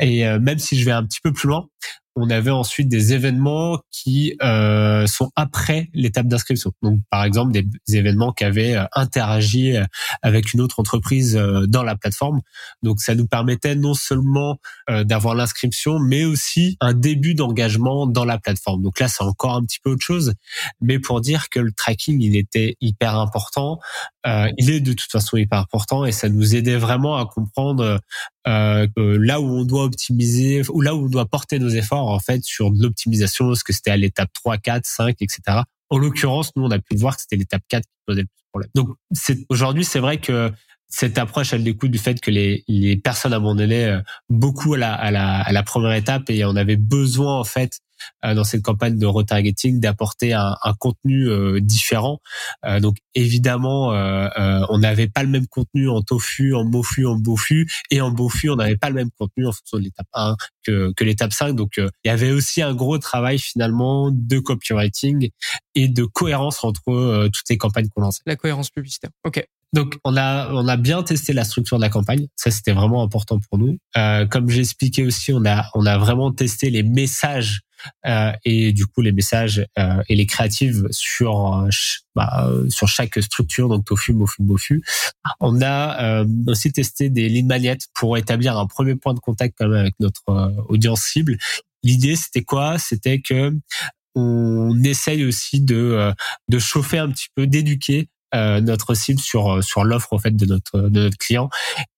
Et 0.00 0.24
même 0.38 0.58
si 0.58 0.78
je 0.78 0.84
vais 0.84 0.92
un 0.92 1.04
petit 1.04 1.20
peu 1.22 1.32
plus 1.32 1.48
loin, 1.48 1.68
on 2.16 2.30
avait 2.30 2.50
ensuite 2.50 2.88
des 2.88 3.12
événements 3.12 3.78
qui 3.90 4.36
euh, 4.42 5.06
sont 5.06 5.30
après 5.36 5.90
l'étape 5.92 6.26
d'inscription. 6.26 6.72
Donc, 6.82 6.98
par 7.10 7.24
exemple, 7.24 7.52
des, 7.52 7.66
événements 7.94 8.32
qui 8.32 8.44
avaient 8.44 8.74
euh, 8.74 8.84
interagi 8.94 9.76
euh, 9.76 9.84
avec 10.22 10.54
une 10.54 10.62
autre 10.62 10.80
entreprise 10.80 11.36
dans 11.68 11.82
la 11.82 11.94
plateforme. 11.94 12.40
Donc, 12.82 13.00
ça 13.00 13.14
nous 13.14 13.26
permettait 13.26 13.74
non 13.74 13.94
seulement 13.94 14.58
d'avoir 14.88 15.34
l'inscription, 15.34 15.98
mais 15.98 16.24
aussi 16.24 16.76
un 16.80 16.94
début 16.94 17.34
d'engagement 17.34 18.06
dans 18.06 18.24
la 18.24 18.38
plateforme. 18.38 18.82
Donc 18.82 18.98
là, 18.98 19.08
c'est 19.08 19.22
encore 19.22 19.54
un 19.54 19.62
petit 19.62 19.78
peu 19.82 19.90
autre 19.90 20.04
chose, 20.04 20.34
mais 20.80 20.98
pour 20.98 21.20
dire 21.20 21.48
que 21.50 21.60
le 21.60 21.72
tracking, 21.72 22.20
il 22.22 22.36
était 22.36 22.76
hyper 22.80 23.16
important. 23.18 23.78
il 24.24 24.70
est 24.70 24.80
de 24.80 24.92
toute 24.92 25.10
façon 25.10 25.36
hyper 25.36 25.58
important 25.58 26.04
et 26.04 26.12
ça 26.12 26.28
nous 26.28 26.56
aidait 26.56 26.76
vraiment 26.76 27.16
à 27.16 27.26
comprendre 27.26 28.00
euh, 28.48 28.86
là 28.96 29.40
où 29.40 29.44
on 29.44 29.64
doit 29.64 29.84
optimiser 29.84 30.62
ou 30.70 30.80
là 30.80 30.94
où 30.94 31.06
on 31.06 31.08
doit 31.08 31.26
porter 31.26 31.58
nos 31.58 31.68
efforts 31.68 32.08
en 32.08 32.20
fait 32.20 32.44
sur 32.44 32.70
de 32.70 32.82
l'optimisation, 32.82 33.52
est-ce 33.52 33.64
que 33.64 33.72
c'était 33.72 33.90
à 33.90 33.96
l'étape 33.96 34.32
3, 34.32 34.58
4, 34.58 34.86
5, 34.86 35.16
etc. 35.20 35.62
En 35.90 35.98
l'occurrence, 35.98 36.52
nous 36.56 36.64
on 36.64 36.70
a 36.70 36.78
pu 36.78 36.96
voir 36.96 37.16
que 37.16 37.22
c'était 37.22 37.36
l'étape 37.36 37.62
4 37.68 37.82
qui 37.82 37.90
posait 38.06 38.22
le 38.22 38.26
plus 38.26 38.42
de 38.42 38.48
problème. 38.50 38.70
Donc 38.74 38.88
aujourd'hui, 39.48 39.84
c'est 39.84 40.00
vrai 40.00 40.18
que 40.18 40.52
cette 40.96 41.18
approche, 41.18 41.52
elle 41.52 41.62
découle 41.62 41.90
du 41.90 41.98
fait 41.98 42.18
que 42.22 42.30
les, 42.30 42.64
les 42.68 42.96
personnes 42.96 43.34
abandonnaient 43.34 43.84
euh, 43.84 44.00
beaucoup 44.30 44.72
à 44.72 44.78
la, 44.78 44.94
à, 44.94 45.10
la, 45.10 45.42
à 45.42 45.52
la 45.52 45.62
première 45.62 45.92
étape 45.92 46.30
et 46.30 46.42
on 46.46 46.56
avait 46.56 46.76
besoin 46.76 47.38
en 47.38 47.44
fait 47.44 47.80
euh, 48.24 48.32
dans 48.32 48.44
cette 48.44 48.62
campagne 48.62 48.98
de 48.98 49.04
retargeting 49.04 49.78
d'apporter 49.78 50.32
un, 50.32 50.56
un, 50.64 50.72
contenu 50.72 51.28
euh, 51.28 51.60
différent. 51.60 52.20
donc 52.80 52.96
évidemment, 53.14 53.88
on 53.88 54.78
n'avait 54.78 55.08
pas 55.08 55.22
le 55.22 55.28
même 55.28 55.46
contenu 55.46 55.90
en 55.90 56.00
tofu, 56.00 56.54
en 56.54 56.64
mofu, 56.64 57.04
en 57.04 57.16
bofu 57.16 57.70
et 57.90 58.00
en 58.00 58.10
bofu, 58.10 58.48
on 58.48 58.56
n'avait 58.56 58.78
pas 58.78 58.88
le 58.88 58.94
même 58.94 59.10
contenu 59.18 59.46
en 59.46 59.52
fonction 59.52 59.76
de 59.76 59.82
l'étape 59.82 60.08
1 60.14 60.36
que, 60.64 60.92
que 60.96 61.04
l'étape 61.04 61.32
5. 61.34 61.54
Donc 61.54 61.72
il 61.76 61.90
y 62.06 62.10
avait 62.10 62.30
aussi 62.30 62.62
un 62.62 62.74
gros 62.74 62.96
travail 62.98 63.38
finalement 63.38 64.10
de 64.10 64.38
copywriting 64.38 65.28
et 65.74 65.88
de 65.88 66.04
cohérence 66.04 66.64
entre 66.64 67.26
toutes 67.26 67.48
les 67.50 67.58
campagnes 67.58 67.88
qu'on 67.94 68.00
lançait. 68.00 68.22
La 68.24 68.36
cohérence 68.36 68.70
publicitaire. 68.70 69.10
Ok. 69.24 69.46
Donc 69.76 69.98
on 70.04 70.16
a 70.16 70.50
on 70.54 70.66
a 70.68 70.78
bien 70.78 71.02
testé 71.02 71.34
la 71.34 71.44
structure 71.44 71.76
de 71.76 71.82
la 71.82 71.90
campagne, 71.90 72.28
ça 72.34 72.50
c'était 72.50 72.72
vraiment 72.72 73.02
important 73.02 73.38
pour 73.38 73.58
nous. 73.58 73.76
Euh, 73.98 74.24
comme 74.24 74.48
j'ai 74.48 74.60
expliqué 74.60 75.04
aussi, 75.04 75.34
on 75.34 75.44
a 75.44 75.66
on 75.74 75.84
a 75.84 75.98
vraiment 75.98 76.32
testé 76.32 76.70
les 76.70 76.82
messages 76.82 77.60
euh, 78.06 78.32
et 78.46 78.72
du 78.72 78.86
coup 78.86 79.02
les 79.02 79.12
messages 79.12 79.66
euh, 79.78 80.02
et 80.08 80.16
les 80.16 80.24
créatives 80.24 80.86
sur 80.90 81.68
bah, 82.14 82.50
sur 82.70 82.88
chaque 82.88 83.22
structure 83.22 83.68
donc 83.68 83.84
tofu, 83.84 84.14
mofu, 84.14 84.42
bofu. 84.42 84.82
On 85.40 85.60
a 85.60 86.22
euh, 86.22 86.26
aussi 86.46 86.72
testé 86.72 87.10
des 87.10 87.28
lignes 87.28 87.46
magnettes 87.46 87.88
pour 87.92 88.16
établir 88.16 88.56
un 88.56 88.66
premier 88.66 88.94
point 88.94 89.12
de 89.12 89.20
contact 89.20 89.56
quand 89.58 89.68
même 89.68 89.78
avec 89.78 89.94
notre 90.00 90.22
euh, 90.30 90.62
audience 90.70 91.02
cible. 91.02 91.36
L'idée 91.82 92.16
c'était 92.16 92.44
quoi? 92.44 92.78
C'était 92.78 93.20
que 93.20 93.52
on 94.14 94.82
essaye 94.84 95.26
aussi 95.26 95.60
de 95.60 96.14
de 96.48 96.58
chauffer 96.58 96.96
un 96.96 97.10
petit 97.10 97.28
peu, 97.34 97.46
d'éduquer 97.46 98.08
euh, 98.34 98.60
notre 98.60 98.94
cible 98.94 99.20
sur 99.20 99.52
euh, 99.52 99.62
sur 99.62 99.84
l'offre 99.84 100.12
en 100.12 100.18
fait 100.18 100.34
de 100.34 100.46
notre 100.46 100.80
de 100.80 101.04
notre 101.04 101.18
client. 101.18 101.48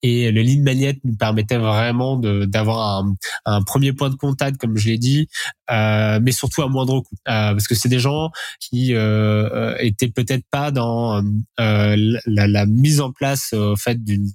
Et 0.03 0.31
le 0.31 0.43
lead 0.43 0.63
magnet 0.63 0.99
nous 1.05 1.17
permettait 1.17 1.59
vraiment 1.59 2.17
d'avoir 2.17 3.05
un, 3.05 3.15
un, 3.47 3.63
premier 3.63 3.93
point 3.93 4.11
de 4.11 4.15
contact 4.15 4.59
comme 4.59 4.77
je 4.77 4.89
l'ai 4.89 4.99
dit 4.99 5.29
euh, 5.71 6.19
mais 6.23 6.33
surtout 6.33 6.63
à 6.63 6.69
moindre 6.69 7.01
coût. 7.01 7.17
Euh, 7.29 7.53
parce 7.53 7.67
que 7.67 7.75
c'est 7.75 7.89
des 7.89 7.99
gens 7.99 8.31
qui 8.61 8.95
euh, 8.95 9.77
étaient 9.81 10.09
peut-être 10.09 10.45
pas 10.51 10.71
dans 10.71 11.23
la, 11.59 11.97
la, 12.27 12.67
mise 12.67 13.01
en 13.01 13.13
place 13.13 13.53
en 13.53 13.77
fait 13.77 14.03
d'une 14.03 14.31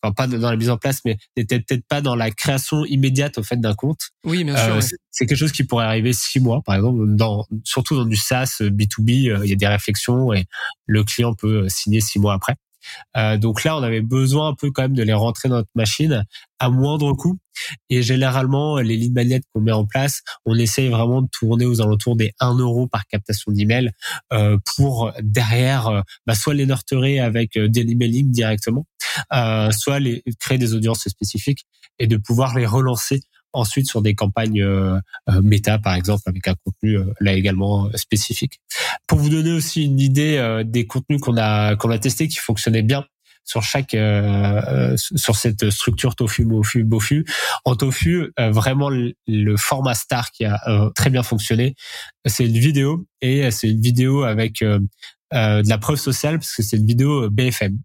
pas 0.00 0.26
dans 0.26 0.50
la 0.50 0.56
mise 0.56 0.70
en 0.70 0.76
place, 0.76 1.00
mais 1.04 1.16
n'était 1.36 1.60
peut-être 1.60 1.86
pas 1.88 2.00
dans 2.00 2.14
la 2.14 2.30
création 2.30 2.84
immédiate 2.84 3.38
au 3.38 3.42
fait 3.42 3.60
d'un 3.60 3.74
compte. 3.74 4.10
Oui, 4.24 4.44
bien 4.44 4.56
sûr. 4.56 4.76
Euh, 4.76 4.80
c'est 5.10 5.26
quelque 5.26 5.38
chose 5.38 5.52
qui 5.52 5.64
pourrait 5.64 5.86
arriver 5.86 6.12
six 6.12 6.40
mois, 6.40 6.62
par 6.64 6.74
exemple, 6.74 6.98
dans, 7.16 7.46
surtout 7.64 7.96
dans 7.96 8.04
du 8.04 8.16
SaaS 8.16 8.58
B2B, 8.60 9.30
euh, 9.30 9.40
il 9.44 9.50
y 9.50 9.52
a 9.52 9.56
des 9.56 9.66
réflexions 9.66 10.32
et 10.32 10.44
le 10.86 11.04
client 11.04 11.34
peut 11.34 11.64
euh, 11.64 11.68
signer 11.68 12.00
six 12.00 12.18
mois 12.18 12.34
après. 12.34 12.56
Euh, 13.16 13.36
donc 13.36 13.64
là, 13.64 13.76
on 13.76 13.82
avait 13.82 14.02
besoin 14.02 14.48
un 14.48 14.54
peu 14.54 14.70
quand 14.70 14.82
même 14.82 14.94
de 14.94 15.02
les 15.02 15.12
rentrer 15.12 15.48
dans 15.48 15.56
notre 15.56 15.70
machine 15.74 16.24
à 16.58 16.70
moindre 16.70 17.12
coût. 17.12 17.38
Et 17.90 18.02
généralement, 18.02 18.78
les 18.78 18.96
lead 18.96 19.14
magnets 19.14 19.40
qu'on 19.52 19.60
met 19.60 19.72
en 19.72 19.86
place, 19.86 20.22
on 20.44 20.56
essaye 20.58 20.88
vraiment 20.88 21.22
de 21.22 21.28
tourner 21.30 21.64
aux 21.64 21.80
alentours 21.80 22.16
des 22.16 22.32
1 22.40 22.54
euro 22.58 22.86
par 22.86 23.06
captation 23.06 23.52
d'email 23.52 23.92
euh, 24.32 24.58
pour 24.76 25.12
derrière, 25.22 25.88
euh, 25.88 26.00
bah, 26.26 26.34
soit 26.34 26.54
les 26.54 26.66
nurturer 26.66 27.18
avec 27.20 27.56
euh, 27.56 27.68
des 27.68 27.80
emailing 27.80 28.30
directement, 28.30 28.86
euh, 29.32 29.70
soit 29.70 30.00
les, 30.00 30.22
créer 30.38 30.58
des 30.58 30.74
audiences 30.74 31.08
spécifiques 31.08 31.66
et 31.98 32.06
de 32.06 32.16
pouvoir 32.16 32.56
les 32.56 32.66
relancer 32.66 33.20
ensuite 33.52 33.88
sur 33.88 34.02
des 34.02 34.14
campagnes 34.14 34.62
euh, 34.62 34.98
euh, 35.28 35.42
méta, 35.42 35.78
par 35.78 35.94
exemple, 35.94 36.22
avec 36.26 36.46
un 36.48 36.54
contenu 36.64 36.98
euh, 36.98 37.12
là 37.20 37.32
également 37.32 37.90
spécifique. 37.94 38.60
Pour 39.06 39.18
vous 39.18 39.30
donner 39.30 39.52
aussi 39.52 39.84
une 39.84 40.00
idée 40.00 40.62
des 40.64 40.86
contenus 40.86 41.20
qu'on 41.20 41.36
a 41.36 41.76
qu'on 41.76 41.90
a 41.90 41.98
testé 41.98 42.28
qui 42.28 42.38
fonctionnaient 42.38 42.82
bien 42.82 43.04
sur 43.44 43.62
chaque 43.62 43.96
sur 44.96 45.36
cette 45.36 45.70
structure 45.70 46.16
tofu 46.16 46.44
mofu 46.44 46.84
bofu 46.84 47.24
en 47.64 47.76
tofu 47.76 48.32
vraiment 48.38 48.90
le, 48.90 49.56
format 49.56 49.94
star 49.94 50.30
qui 50.32 50.44
a 50.44 50.58
très 50.94 51.10
bien 51.10 51.22
fonctionné 51.22 51.74
c'est 52.24 52.44
une 52.44 52.58
vidéo 52.58 53.06
et 53.20 53.50
c'est 53.50 53.68
une 53.68 53.80
vidéo 53.80 54.24
avec 54.24 54.60
de 54.62 54.88
la 55.32 55.78
preuve 55.78 55.98
sociale 55.98 56.38
parce 56.38 56.54
que 56.54 56.62
c'est 56.62 56.76
une 56.76 56.86
vidéo 56.86 57.30
BFM 57.30 57.78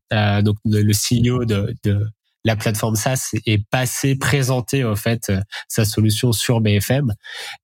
donc 0.44 0.58
le, 0.66 0.82
le 0.82 0.94
CEO 0.94 1.46
de, 1.46 1.76
de 1.84 2.08
la 2.44 2.56
plateforme 2.56 2.96
SaaS 2.96 3.32
est 3.46 3.64
passée 3.70 4.16
présenter 4.16 4.84
en 4.84 4.96
fait 4.96 5.30
euh, 5.30 5.42
sa 5.68 5.86
solution 5.86 6.32
sur 6.32 6.62
BFM 6.62 7.14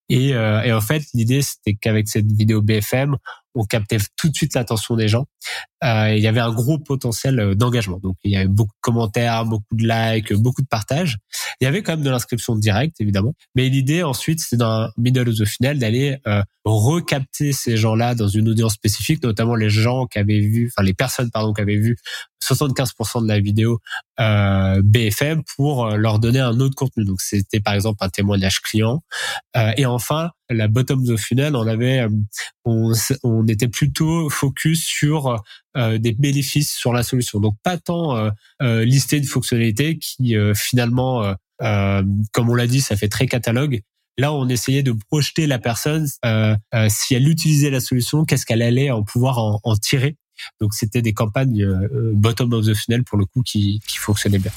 et, 0.09 0.33
euh, 0.33 0.61
et 0.61 0.73
en 0.73 0.81
fait 0.81 1.03
l'idée 1.13 1.41
c'était 1.41 1.75
qu'avec 1.75 2.07
cette 2.07 2.31
vidéo 2.31 2.61
BFM 2.61 3.17
on 3.57 3.65
captait 3.65 3.97
tout 4.15 4.29
de 4.29 4.35
suite 4.35 4.53
l'attention 4.53 4.95
des 4.95 5.07
gens. 5.07 5.25
Euh, 5.83 6.13
il 6.15 6.21
y 6.21 6.27
avait 6.27 6.39
un 6.39 6.51
gros 6.51 6.77
potentiel 6.77 7.39
euh, 7.39 7.55
d'engagement. 7.55 7.99
Donc 7.99 8.15
il 8.23 8.31
y 8.31 8.35
avait 8.35 8.47
beaucoup 8.47 8.73
de 8.73 8.81
commentaires, 8.81 9.45
beaucoup 9.45 9.75
de 9.75 9.87
likes, 9.87 10.33
beaucoup 10.33 10.61
de 10.61 10.67
partages. 10.67 11.17
Il 11.59 11.65
y 11.65 11.67
avait 11.67 11.81
quand 11.81 11.93
même 11.93 12.03
de 12.03 12.09
l'inscription 12.09 12.55
directe 12.55 12.99
évidemment, 12.99 13.33
mais 13.55 13.69
l'idée 13.69 14.03
ensuite 14.03 14.39
c'était 14.39 14.57
dans 14.57 14.89
middle 14.97 15.29
of 15.29 15.35
the 15.35 15.45
funnel 15.45 15.79
d'aller 15.79 16.17
euh, 16.27 16.41
recapter 16.65 17.51
ces 17.51 17.77
gens-là 17.77 18.15
dans 18.15 18.27
une 18.27 18.49
audience 18.49 18.73
spécifique, 18.73 19.23
notamment 19.23 19.55
les 19.55 19.69
gens 19.69 20.05
qui 20.05 20.19
avaient 20.19 20.39
vu, 20.39 20.71
enfin 20.71 20.85
les 20.85 20.93
personnes 20.93 21.31
pardon 21.31 21.53
qui 21.53 21.61
avaient 21.61 21.77
vu 21.77 21.97
75% 22.43 23.23
de 23.23 23.27
la 23.27 23.39
vidéo 23.39 23.79
euh, 24.19 24.81
BFM 24.83 25.43
pour 25.55 25.85
euh, 25.85 25.97
leur 25.97 26.19
donner 26.19 26.39
un 26.39 26.59
autre 26.59 26.75
contenu. 26.75 27.05
Donc 27.05 27.21
c'était 27.21 27.59
par 27.59 27.73
exemple 27.73 27.97
un 28.01 28.09
témoignage 28.09 28.61
client. 28.61 29.03
Euh, 29.55 29.71
et 29.77 29.85
enfin 29.85 30.31
la 30.49 30.67
bottom 30.67 31.07
of 31.09 31.19
funnel, 31.19 31.55
on 31.55 31.67
avait, 31.67 31.99
euh, 31.99 32.09
on, 32.65 32.93
on 33.23 33.47
était 33.47 33.67
plutôt 33.67 34.29
focus 34.29 34.83
sur 34.83 35.41
euh, 35.75 35.97
des 35.97 36.13
bénéfices 36.13 36.73
sur 36.73 36.93
la 36.93 37.03
solution. 37.03 37.39
Donc 37.39 37.55
pas 37.63 37.77
tant 37.77 38.17
euh, 38.61 38.85
lister 38.85 39.17
une 39.17 39.25
fonctionnalité 39.25 39.97
qui 39.97 40.35
finalement, 40.55 41.35
comme 41.59 42.49
on 42.49 42.55
l'a 42.55 42.67
dit, 42.67 42.81
ça 42.81 42.95
fait 42.95 43.09
très 43.09 43.27
catalogue. 43.27 43.81
Là, 44.17 44.33
on 44.33 44.47
essayait 44.49 44.83
de 44.83 44.95
projeter 45.09 45.45
la 45.45 45.59
personne 45.59 46.07
si 46.07 47.15
elle 47.15 47.27
utilisait 47.27 47.69
la 47.69 47.79
solution, 47.79 48.25
qu'est-ce 48.25 48.45
qu'elle 48.45 48.61
allait 48.61 48.91
en 48.91 49.03
pouvoir 49.03 49.37
en 49.37 49.75
tirer. 49.75 50.17
Donc 50.59 50.73
c'était 50.73 51.01
des 51.01 51.13
campagnes 51.13 51.65
bottom 52.13 52.53
of 52.53 52.65
the 52.65 52.73
funnel 52.73 53.03
pour 53.03 53.17
le 53.17 53.25
coup 53.25 53.41
qui, 53.43 53.81
qui 53.87 53.97
fonctionnaient 53.97 54.39
bien. 54.39 54.51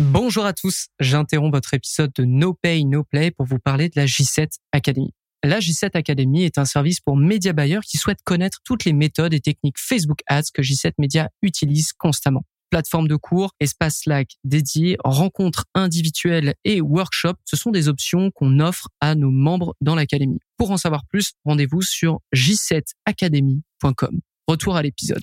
Bonjour 0.00 0.46
à 0.46 0.52
tous, 0.52 0.88
j'interromps 1.00 1.52
votre 1.52 1.74
épisode 1.74 2.12
de 2.14 2.24
No 2.24 2.54
Pay 2.54 2.84
No 2.84 3.04
Play 3.04 3.30
pour 3.30 3.46
vous 3.46 3.58
parler 3.58 3.88
de 3.88 3.94
la 3.96 4.06
J7 4.06 4.48
Academy. 4.72 5.12
La 5.44 5.58
J7 5.58 5.90
Academy 5.94 6.44
est 6.44 6.56
un 6.56 6.64
service 6.64 7.00
pour 7.00 7.16
média 7.16 7.52
buyers 7.52 7.80
qui 7.86 7.98
souhaitent 7.98 8.22
connaître 8.24 8.60
toutes 8.64 8.84
les 8.84 8.92
méthodes 8.92 9.34
et 9.34 9.40
techniques 9.40 9.78
Facebook 9.78 10.20
Ads 10.26 10.50
que 10.54 10.62
J7 10.62 10.92
Media 10.98 11.28
utilise 11.42 11.92
constamment. 11.92 12.44
Plateforme 12.70 13.06
de 13.06 13.16
cours, 13.16 13.52
espace 13.60 13.98
Slack 14.02 14.36
dédié, 14.44 14.96
rencontres 15.04 15.66
individuelles 15.74 16.54
et 16.64 16.80
workshops, 16.80 17.40
ce 17.44 17.56
sont 17.56 17.70
des 17.70 17.88
options 17.88 18.30
qu'on 18.30 18.60
offre 18.60 18.88
à 19.00 19.14
nos 19.14 19.30
membres 19.30 19.76
dans 19.80 19.94
l'académie. 19.94 20.40
Pour 20.56 20.70
en 20.70 20.78
savoir 20.78 21.04
plus, 21.06 21.32
rendez-vous 21.44 21.82
sur 21.82 22.20
j7academy.com. 22.34 24.20
Retour 24.48 24.76
à 24.76 24.82
l'épisode. 24.82 25.22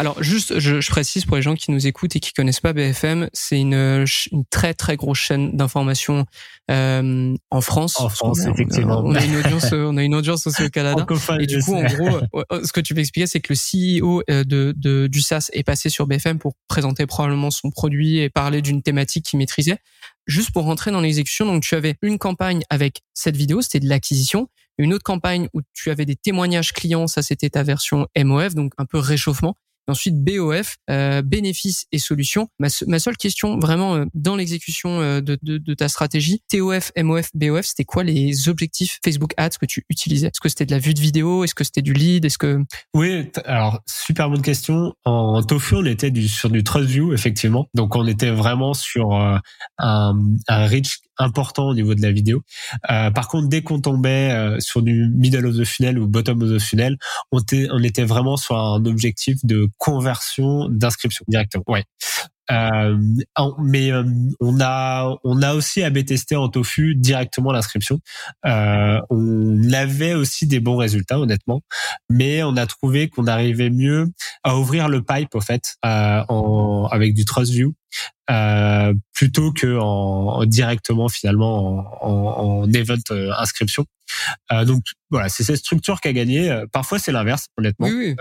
Alors 0.00 0.22
juste, 0.22 0.58
je, 0.58 0.80
je, 0.80 0.90
précise 0.90 1.26
pour 1.26 1.36
les 1.36 1.42
gens 1.42 1.54
qui 1.54 1.70
nous 1.70 1.86
écoutent 1.86 2.16
et 2.16 2.20
qui 2.20 2.32
connaissent 2.32 2.60
pas 2.60 2.72
BFM, 2.72 3.28
c'est 3.34 3.60
une, 3.60 4.06
une 4.32 4.44
très 4.48 4.72
très 4.72 4.96
grosse 4.96 5.18
chaîne 5.18 5.54
d'information 5.54 6.24
euh, 6.70 7.34
en 7.50 7.60
France. 7.60 8.00
En 8.00 8.08
France, 8.08 8.46
effectivement. 8.46 9.02
On 9.04 9.14
a 9.14 9.22
une 9.22 9.36
audience, 9.36 9.70
on 9.72 9.98
a 9.98 10.02
une 10.02 10.14
audience 10.14 10.46
aussi 10.46 10.62
au 10.62 10.70
Canada. 10.70 11.04
et 11.38 11.46
du 11.46 11.62
coup, 11.62 11.74
en 11.74 11.84
gros, 11.84 12.18
ce 12.64 12.72
que 12.72 12.80
tu 12.80 12.98
expliquer, 12.98 13.26
c'est 13.26 13.40
que 13.40 13.52
le 13.52 13.58
CEO 14.00 14.22
euh, 14.30 14.42
de, 14.42 14.72
de, 14.74 15.06
du 15.06 15.20
SaaS 15.20 15.50
est 15.52 15.64
passé 15.64 15.90
sur 15.90 16.06
BFM 16.06 16.38
pour 16.38 16.54
présenter 16.66 17.04
probablement 17.04 17.50
son 17.50 17.70
produit 17.70 18.20
et 18.20 18.30
parler 18.30 18.62
d'une 18.62 18.80
thématique 18.80 19.26
qu'il 19.26 19.38
maîtrisait. 19.38 19.80
Juste 20.26 20.52
pour 20.52 20.64
rentrer 20.64 20.92
dans 20.92 21.02
l'exécution, 21.02 21.44
donc 21.44 21.62
tu 21.62 21.74
avais 21.74 21.96
une 22.00 22.18
campagne 22.18 22.62
avec 22.70 23.02
cette 23.12 23.36
vidéo, 23.36 23.60
c'était 23.60 23.80
de 23.80 23.88
l'acquisition 23.88 24.48
une 24.80 24.94
autre 24.94 25.04
campagne 25.04 25.48
où 25.52 25.60
tu 25.72 25.90
avais 25.90 26.06
des 26.06 26.16
témoignages 26.16 26.72
clients, 26.72 27.06
ça 27.06 27.22
c'était 27.22 27.50
ta 27.50 27.62
version 27.62 28.06
MOF, 28.16 28.54
donc 28.54 28.72
un 28.78 28.86
peu 28.86 28.98
réchauffement. 28.98 29.54
Ensuite 29.86 30.22
BOF, 30.22 30.76
euh, 30.88 31.20
bénéfices 31.20 31.86
et 31.90 31.98
solutions. 31.98 32.48
Ma, 32.60 32.68
seule 32.68 33.16
question 33.16 33.58
vraiment 33.58 33.96
euh, 33.96 34.04
dans 34.14 34.36
l'exécution 34.36 35.00
euh, 35.00 35.20
de, 35.20 35.74
ta 35.74 35.88
stratégie, 35.88 36.42
TOF, 36.48 36.92
MOF, 36.96 37.30
BOF, 37.34 37.64
c'était 37.64 37.84
quoi 37.84 38.04
les 38.04 38.48
objectifs 38.48 39.00
Facebook 39.04 39.32
Ads 39.36 39.58
que 39.60 39.66
tu 39.66 39.84
utilisais? 39.88 40.28
Est-ce 40.28 40.40
que 40.40 40.48
c'était 40.48 40.66
de 40.66 40.70
la 40.70 40.78
vue 40.78 40.94
de 40.94 41.00
vidéo? 41.00 41.42
Est-ce 41.42 41.56
que 41.56 41.64
c'était 41.64 41.82
du 41.82 41.92
lead? 41.92 42.24
Est-ce 42.24 42.38
que 42.38 42.62
Oui, 42.94 43.30
alors 43.44 43.80
super 43.86 44.30
bonne 44.30 44.42
question. 44.42 44.94
En 45.04 45.42
Tofu, 45.42 45.76
on 45.76 45.84
était 45.84 46.12
sur 46.28 46.50
du 46.50 46.62
Trust 46.62 46.88
View 46.88 47.12
effectivement, 47.12 47.66
donc 47.74 47.96
on 47.96 48.06
était 48.06 48.30
vraiment 48.30 48.74
sur 48.74 49.14
euh, 49.14 49.38
un, 49.78 50.14
un 50.46 50.66
reach 50.66 51.00
important 51.20 51.68
au 51.68 51.74
niveau 51.74 51.94
de 51.94 52.02
la 52.02 52.10
vidéo. 52.10 52.42
Euh, 52.90 53.10
par 53.10 53.28
contre, 53.28 53.48
dès 53.48 53.62
qu'on 53.62 53.80
tombait 53.80 54.32
euh, 54.32 54.58
sur 54.60 54.82
du 54.82 55.08
middle 55.14 55.46
of 55.46 55.56
the 55.56 55.64
funnel 55.64 55.98
ou 55.98 56.06
bottom 56.06 56.42
of 56.42 56.50
the 56.50 56.58
funnel, 56.58 56.96
on, 57.30 57.40
on 57.70 57.82
était 57.82 58.04
vraiment 58.04 58.36
sur 58.36 58.56
un 58.56 58.84
objectif 58.86 59.44
de 59.44 59.68
conversion 59.78 60.68
d'inscription 60.68 61.24
directement. 61.28 61.64
Ouais. 61.68 61.84
Euh, 62.50 62.96
mais 63.58 63.92
euh, 63.92 64.04
on 64.40 64.60
a 64.60 65.16
on 65.24 65.42
a 65.42 65.54
aussi 65.54 65.82
AB 65.82 66.04
testé 66.04 66.36
en 66.36 66.48
tofu 66.48 66.94
directement 66.94 67.52
l'inscription. 67.52 68.00
Euh, 68.46 69.00
on 69.10 69.72
avait 69.72 70.14
aussi 70.14 70.46
des 70.46 70.60
bons 70.60 70.76
résultats 70.76 71.18
honnêtement, 71.18 71.62
mais 72.08 72.42
on 72.42 72.56
a 72.56 72.66
trouvé 72.66 73.08
qu'on 73.08 73.26
arrivait 73.26 73.70
mieux 73.70 74.08
à 74.42 74.56
ouvrir 74.56 74.88
le 74.88 75.02
pipe 75.02 75.34
au 75.34 75.40
fait 75.40 75.74
en, 75.82 76.88
avec 76.90 77.14
du 77.14 77.24
TrustView 77.24 77.74
euh, 78.30 78.94
plutôt 79.12 79.52
que 79.52 79.78
en, 79.78 80.44
directement 80.44 81.08
finalement 81.08 82.04
en, 82.04 82.62
en, 82.62 82.72
event 82.72 82.94
euh, 83.10 83.32
inscription. 83.36 83.84
Euh, 84.52 84.64
donc 84.64 84.82
voilà, 85.10 85.28
c'est 85.28 85.44
cette 85.44 85.56
structure 85.56 86.00
qui 86.00 86.08
a 86.08 86.12
gagné. 86.12 86.50
Euh, 86.50 86.66
parfois 86.72 86.98
c'est 86.98 87.12
l'inverse, 87.12 87.46
honnêtement. 87.56 87.86
Oui, 87.88 88.14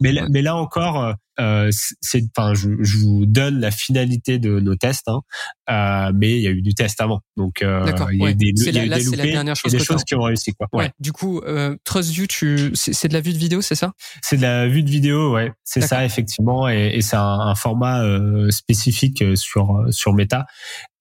mais, 0.00 0.12
là, 0.12 0.26
mais 0.30 0.42
là 0.42 0.56
encore, 0.56 1.14
c'est, 1.38 2.24
enfin, 2.36 2.54
je, 2.54 2.70
je, 2.80 2.98
vous 2.98 3.26
donne 3.26 3.60
la 3.60 3.70
finalité 3.70 4.38
de 4.38 4.60
nos 4.60 4.76
tests, 4.76 5.08
hein, 5.08 5.20
mais 5.68 6.36
il 6.36 6.40
y 6.40 6.46
a 6.46 6.50
eu 6.50 6.62
du 6.62 6.74
test 6.74 7.00
avant, 7.00 7.20
donc 7.36 7.58
il 7.62 7.66
y 7.66 8.24
a 8.24 8.30
eu 8.30 8.34
des, 8.34 8.52
c'est 8.56 8.72
la, 8.72 8.86
là, 8.86 9.00
c'est 9.00 9.16
la 9.16 9.26
dernière 9.26 9.56
chose 9.56 9.72
des 9.72 9.78
choses 9.78 10.04
qui 10.04 10.14
ont 10.14 10.22
réussi 10.22 10.52
quoi. 10.52 10.68
Ouais. 10.72 10.90
Du 11.00 11.12
coup, 11.12 11.42
TrustView, 11.84 12.26
tu, 12.26 12.70
c'est, 12.74 13.08
de 13.08 13.14
la 13.14 13.20
vue 13.20 13.32
de 13.32 13.38
vidéo, 13.38 13.60
c'est 13.60 13.74
ça? 13.74 13.92
C'est 14.22 14.36
de 14.36 14.42
la 14.42 14.68
vue 14.68 14.82
de 14.82 14.90
vidéo, 14.90 15.32
ouais. 15.34 15.52
C'est 15.64 15.80
ça 15.80 16.04
effectivement, 16.04 16.68
et, 16.68 16.92
et 16.94 17.02
c'est 17.02 17.16
un, 17.16 17.40
un 17.40 17.54
format 17.54 18.02
spécifique 18.50 19.22
sur 19.36 19.84
sur 19.90 20.12
Meta 20.14 20.46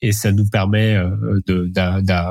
et 0.03 0.11
ça 0.11 0.31
nous 0.31 0.47
permet 0.47 0.95
euh, 0.95 1.39
de, 1.47 1.71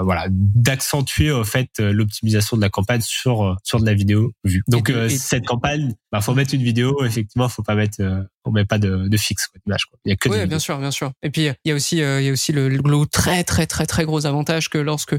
voilà 0.05 0.27
d'accentuer 0.31 1.31
au 1.31 1.43
fait 1.43 1.71
l'optimisation 1.79 2.57
de 2.57 2.63
la 2.63 2.69
campagne 2.69 3.01
sur 3.01 3.45
euh, 3.45 3.55
sur 3.65 3.81
de 3.81 3.87
la 3.87 3.95
vidéo 3.95 4.33
vue. 4.45 4.63
Donc 4.69 4.91
euh, 4.91 5.09
cette 5.09 5.47
campagne, 5.47 5.95
bah 6.13 6.21
faut 6.21 6.35
mettre 6.35 6.55
une 6.55 6.63
vidéo 6.63 7.03
effectivement, 7.05 7.49
faut 7.49 7.63
pas 7.63 7.75
mettre 7.75 8.03
on 8.45 8.51
met 8.51 8.65
pas 8.65 8.79
de, 8.79 9.09
de 9.09 9.17
fixe 9.17 9.47
quoi, 9.47 9.61
d'image 9.65 9.87
quoi. 9.87 9.99
Il 10.05 10.11
y 10.11 10.13
a 10.13 10.17
que 10.17 10.29
oui, 10.29 10.47
bien 10.47 10.59
sûr, 10.59 10.79
bien 10.79 10.91
sûr. 10.91 11.13
Et 11.23 11.31
puis 11.31 11.43
il 11.65 11.69
y 11.69 11.73
a 11.73 11.75
aussi 11.75 11.97
il 11.99 12.25
y 12.25 12.29
a 12.29 12.33
aussi 12.33 12.53
le, 12.53 12.69
le, 12.69 13.07
très 13.07 13.45
très 13.45 13.67
très 13.67 13.87
très 13.87 14.05
gros 14.05 14.27
avantage 14.27 14.69
que 14.69 14.79
lorsque 14.79 15.15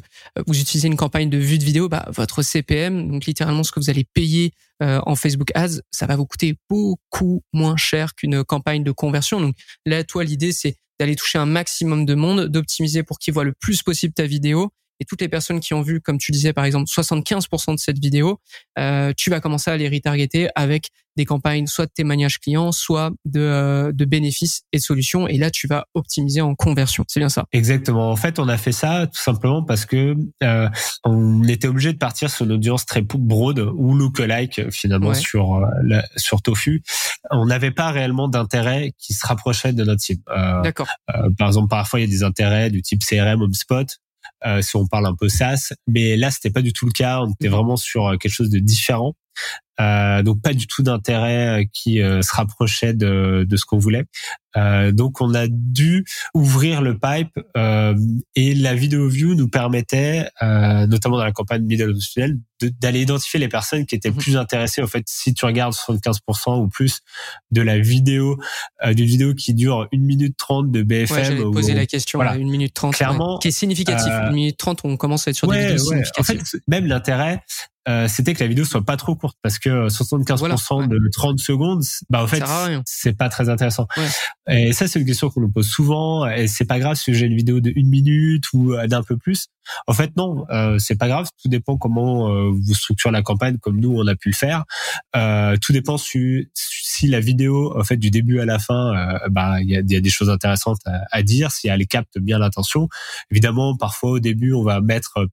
vous 0.47 0.59
utilisez 0.59 0.87
une 0.87 0.97
campagne 0.97 1.29
de 1.29 1.37
vue 1.37 1.57
de 1.57 1.63
vidéo, 1.63 1.89
bah 1.89 2.05
votre 2.09 2.41
CPM, 2.41 3.11
donc 3.11 3.25
littéralement 3.25 3.63
ce 3.63 3.71
que 3.71 3.79
vous 3.79 3.89
allez 3.89 4.05
payer 4.13 4.53
en 4.79 5.15
Facebook 5.15 5.51
Ads, 5.55 5.79
ça 5.91 6.05
va 6.05 6.15
vous 6.15 6.25
coûter 6.25 6.57
beaucoup 6.69 7.41
moins 7.53 7.77
cher 7.77 8.15
qu'une 8.15 8.43
campagne 8.43 8.83
de 8.83 8.91
conversion. 8.91 9.39
Donc 9.39 9.55
là, 9.85 10.03
toi, 10.03 10.23
l'idée 10.23 10.51
c'est 10.51 10.75
d'aller 10.99 11.15
toucher 11.15 11.37
un 11.37 11.45
maximum 11.45 12.05
de 12.05 12.15
monde, 12.15 12.47
d'optimiser 12.47 13.03
pour 13.03 13.19
qu'ils 13.19 13.33
voient 13.33 13.43
le 13.43 13.53
plus 13.53 13.81
possible 13.83 14.13
ta 14.13 14.25
vidéo. 14.25 14.71
Et 15.03 15.05
toutes 15.05 15.19
les 15.19 15.27
personnes 15.27 15.59
qui 15.59 15.73
ont 15.73 15.81
vu, 15.81 15.99
comme 15.99 16.17
tu 16.17 16.31
disais 16.31 16.53
par 16.53 16.63
exemple, 16.63 16.85
75% 16.89 17.73
de 17.73 17.77
cette 17.77 17.99
vidéo, 17.99 18.39
euh, 18.79 19.11
tu 19.17 19.29
vas 19.29 19.41
commencer 19.41 19.69
à 19.69 19.75
les 19.75 19.89
retargeter 19.89 20.47
avec 20.55 20.91
des 21.17 21.25
campagnes 21.25 21.67
soit 21.67 21.85
de 21.85 21.91
témoignages 21.91 22.39
clients, 22.39 22.71
soit 22.71 23.11
de, 23.25 23.39
euh, 23.39 23.91
de 23.91 24.05
bénéfices 24.05 24.63
et 24.71 24.77
de 24.77 24.81
solutions. 24.81 25.27
Et 25.27 25.37
là, 25.37 25.51
tu 25.51 25.67
vas 25.67 25.85
optimiser 25.93 26.41
en 26.41 26.55
conversion. 26.55 27.03
C'est 27.07 27.19
bien 27.19 27.29
ça. 27.29 27.45
Exactement. 27.51 28.09
En 28.09 28.15
fait, 28.15 28.39
on 28.39 28.47
a 28.47 28.57
fait 28.57 28.71
ça 28.71 29.07
tout 29.07 29.21
simplement 29.21 29.61
parce 29.63 29.85
que 29.85 30.15
euh, 30.41 30.69
on 31.03 31.43
était 31.43 31.67
obligé 31.67 31.93
de 31.93 31.97
partir 31.97 32.29
sur 32.29 32.45
une 32.45 32.53
audience 32.53 32.85
très 32.85 33.01
broad 33.01 33.59
ou 33.59 33.93
lookalike 33.93 34.71
finalement 34.71 35.13
sur 35.13 35.55
euh, 35.55 35.65
la, 35.83 36.03
sur 36.15 36.41
Tofu. 36.41 36.81
On 37.29 37.45
n'avait 37.45 37.71
pas 37.71 37.91
réellement 37.91 38.27
d'intérêt 38.27 38.93
qui 38.97 39.13
se 39.13 39.25
rapprochait 39.27 39.73
de 39.73 39.83
notre 39.83 40.01
cible. 40.01 40.23
Euh, 40.35 40.61
D'accord. 40.61 40.87
par 41.37 41.47
exemple, 41.47 41.69
parfois 41.69 41.99
il 41.99 42.03
y 42.03 42.05
a 42.05 42.11
des 42.11 42.23
intérêts 42.23 42.69
du 42.69 42.81
type 42.81 43.03
CRM, 43.03 43.41
HubSpot. 43.43 43.85
Euh, 44.45 44.61
si 44.61 44.75
on 44.75 44.87
parle 44.87 45.05
un 45.05 45.15
peu 45.15 45.29
SaaS, 45.29 45.73
mais 45.87 46.15
là 46.15 46.31
c'était 46.31 46.51
pas 46.51 46.61
du 46.61 46.73
tout 46.73 46.85
le 46.85 46.91
cas. 46.91 47.21
On 47.21 47.31
était 47.31 47.47
mhm. 47.47 47.55
vraiment 47.55 47.75
sur 47.75 48.11
quelque 48.19 48.31
chose 48.31 48.49
de 48.49 48.59
différent. 48.59 49.15
Euh, 49.81 50.21
donc 50.21 50.41
pas 50.41 50.53
du 50.53 50.67
tout 50.67 50.83
d'intérêt 50.83 51.61
euh, 51.61 51.65
qui 51.73 52.01
euh, 52.01 52.21
se 52.21 52.33
rapprochait 52.35 52.93
de, 52.93 53.45
de 53.47 53.57
ce 53.57 53.65
qu'on 53.65 53.79
voulait. 53.79 54.05
Euh, 54.55 54.91
donc 54.91 55.19
on 55.19 55.33
a 55.33 55.47
dû 55.49 56.05
ouvrir 56.35 56.83
le 56.83 56.95
pipe 56.95 57.39
et 58.35 58.53
la 58.53 58.75
vidéo 58.75 59.09
view 59.09 59.33
nous 59.33 59.47
permettait, 59.47 60.29
notamment 60.41 61.17
dans 61.17 61.23
la 61.23 61.31
campagne 61.31 61.63
middle 61.63 61.89
of 61.89 62.03
funnel, 62.03 62.37
d'aller 62.79 63.01
identifier 63.01 63.39
les 63.39 63.47
personnes 63.47 63.87
qui 63.87 63.95
étaient 63.95 64.11
mhm. 64.11 64.17
plus 64.17 64.37
intéressées. 64.37 64.83
En 64.83 64.87
fait, 64.87 65.05
si 65.07 65.33
tu 65.33 65.45
regardes 65.45 65.73
75% 65.73 66.61
ou 66.61 66.67
plus 66.67 66.99
de 67.49 67.61
la 67.61 67.79
vidéo, 67.79 68.37
d'une 68.85 69.07
vidéo 69.07 69.33
qui 69.33 69.55
dure 69.55 69.87
1 69.91 69.97
minute 69.97 70.37
30 70.37 70.69
de 70.69 70.83
BFM. 70.83 71.39
Ouais, 71.39 71.51
poser 71.51 71.73
la 71.73 71.87
question, 71.87 72.19
voilà. 72.19 72.33
1 72.33 72.37
minute 72.37 72.75
30, 72.75 72.93
Clairement, 72.93 73.39
qui 73.39 73.47
est 73.47 73.51
significatif. 73.51 74.11
1 74.11 74.31
minute 74.31 74.57
30, 74.57 74.81
on 74.83 74.97
commence 74.97 75.27
à 75.27 75.31
être 75.31 75.37
sur 75.37 75.47
des 75.47 75.59
vidéos 75.59 75.77
significatives. 75.79 76.41
En 76.41 76.43
fait, 76.45 76.59
même 76.67 76.85
l'intérêt, 76.85 77.41
euh, 77.87 78.07
c'était 78.07 78.33
que 78.33 78.39
la 78.39 78.47
vidéo 78.47 78.65
soit 78.65 78.83
pas 78.83 78.97
trop 78.97 79.15
courte 79.15 79.37
parce 79.41 79.59
que 79.59 79.87
75% 79.87 80.87
de 80.87 81.09
30 81.11 81.39
secondes, 81.39 81.83
bah 82.09 82.23
en 82.23 82.27
fait, 82.27 82.43
c'est 82.85 83.17
pas 83.17 83.29
très 83.29 83.49
intéressant. 83.49 83.87
Et 84.49 84.73
ça, 84.73 84.87
c'est 84.87 84.99
une 84.99 85.05
question 85.05 85.29
qu'on 85.29 85.41
nous 85.41 85.51
pose 85.51 85.67
souvent. 85.67 86.27
Et 86.27 86.47
c'est 86.47 86.65
pas 86.65 86.79
grave 86.79 86.95
si 86.95 87.13
j'ai 87.13 87.25
une 87.25 87.35
vidéo 87.35 87.59
de 87.59 87.71
une 87.75 87.89
minute 87.89 88.45
ou 88.53 88.73
euh, 88.73 88.87
d'un 88.87 89.03
peu 89.03 89.17
plus. 89.17 89.47
En 89.87 89.93
fait, 89.93 90.15
non, 90.17 90.45
euh, 90.49 90.77
c'est 90.79 90.97
pas 90.97 91.07
grave. 91.07 91.29
Tout 91.41 91.49
dépend 91.49 91.77
comment 91.77 92.29
euh, 92.29 92.51
vous 92.51 92.73
structurez 92.73 93.11
la 93.11 93.21
campagne, 93.21 93.57
comme 93.57 93.79
nous 93.79 93.95
on 93.95 94.05
a 94.07 94.15
pu 94.15 94.29
le 94.29 94.35
faire. 94.35 94.63
Euh, 95.15 95.55
tout 95.61 95.73
dépend 95.73 95.97
si, 95.97 96.49
si 96.93 97.07
la 97.07 97.19
vidéo, 97.19 97.77
en 97.77 97.83
fait, 97.83 97.97
du 97.97 98.11
début 98.11 98.39
à 98.39 98.45
la 98.45 98.59
fin, 98.59 98.95
euh, 98.95 99.19
bah 99.29 99.61
il 99.61 99.69
y 99.69 99.75
a, 99.75 99.81
y 99.85 99.95
a, 99.95 99.99
des 99.99 100.09
choses 100.09 100.29
intéressantes 100.29 100.79
à, 100.85 101.23
dire, 101.23 101.51
si 101.51 101.67
elle 101.67 101.85
capte 101.87 102.19
bien 102.19 102.37
l'attention. 102.37 102.87
Évidemment, 103.31 103.75
parfois 103.75 104.11
au 104.11 104.19
début, 104.19 104.53
on 104.53 104.63
va 104.63 104.79
mettre 104.79 105.27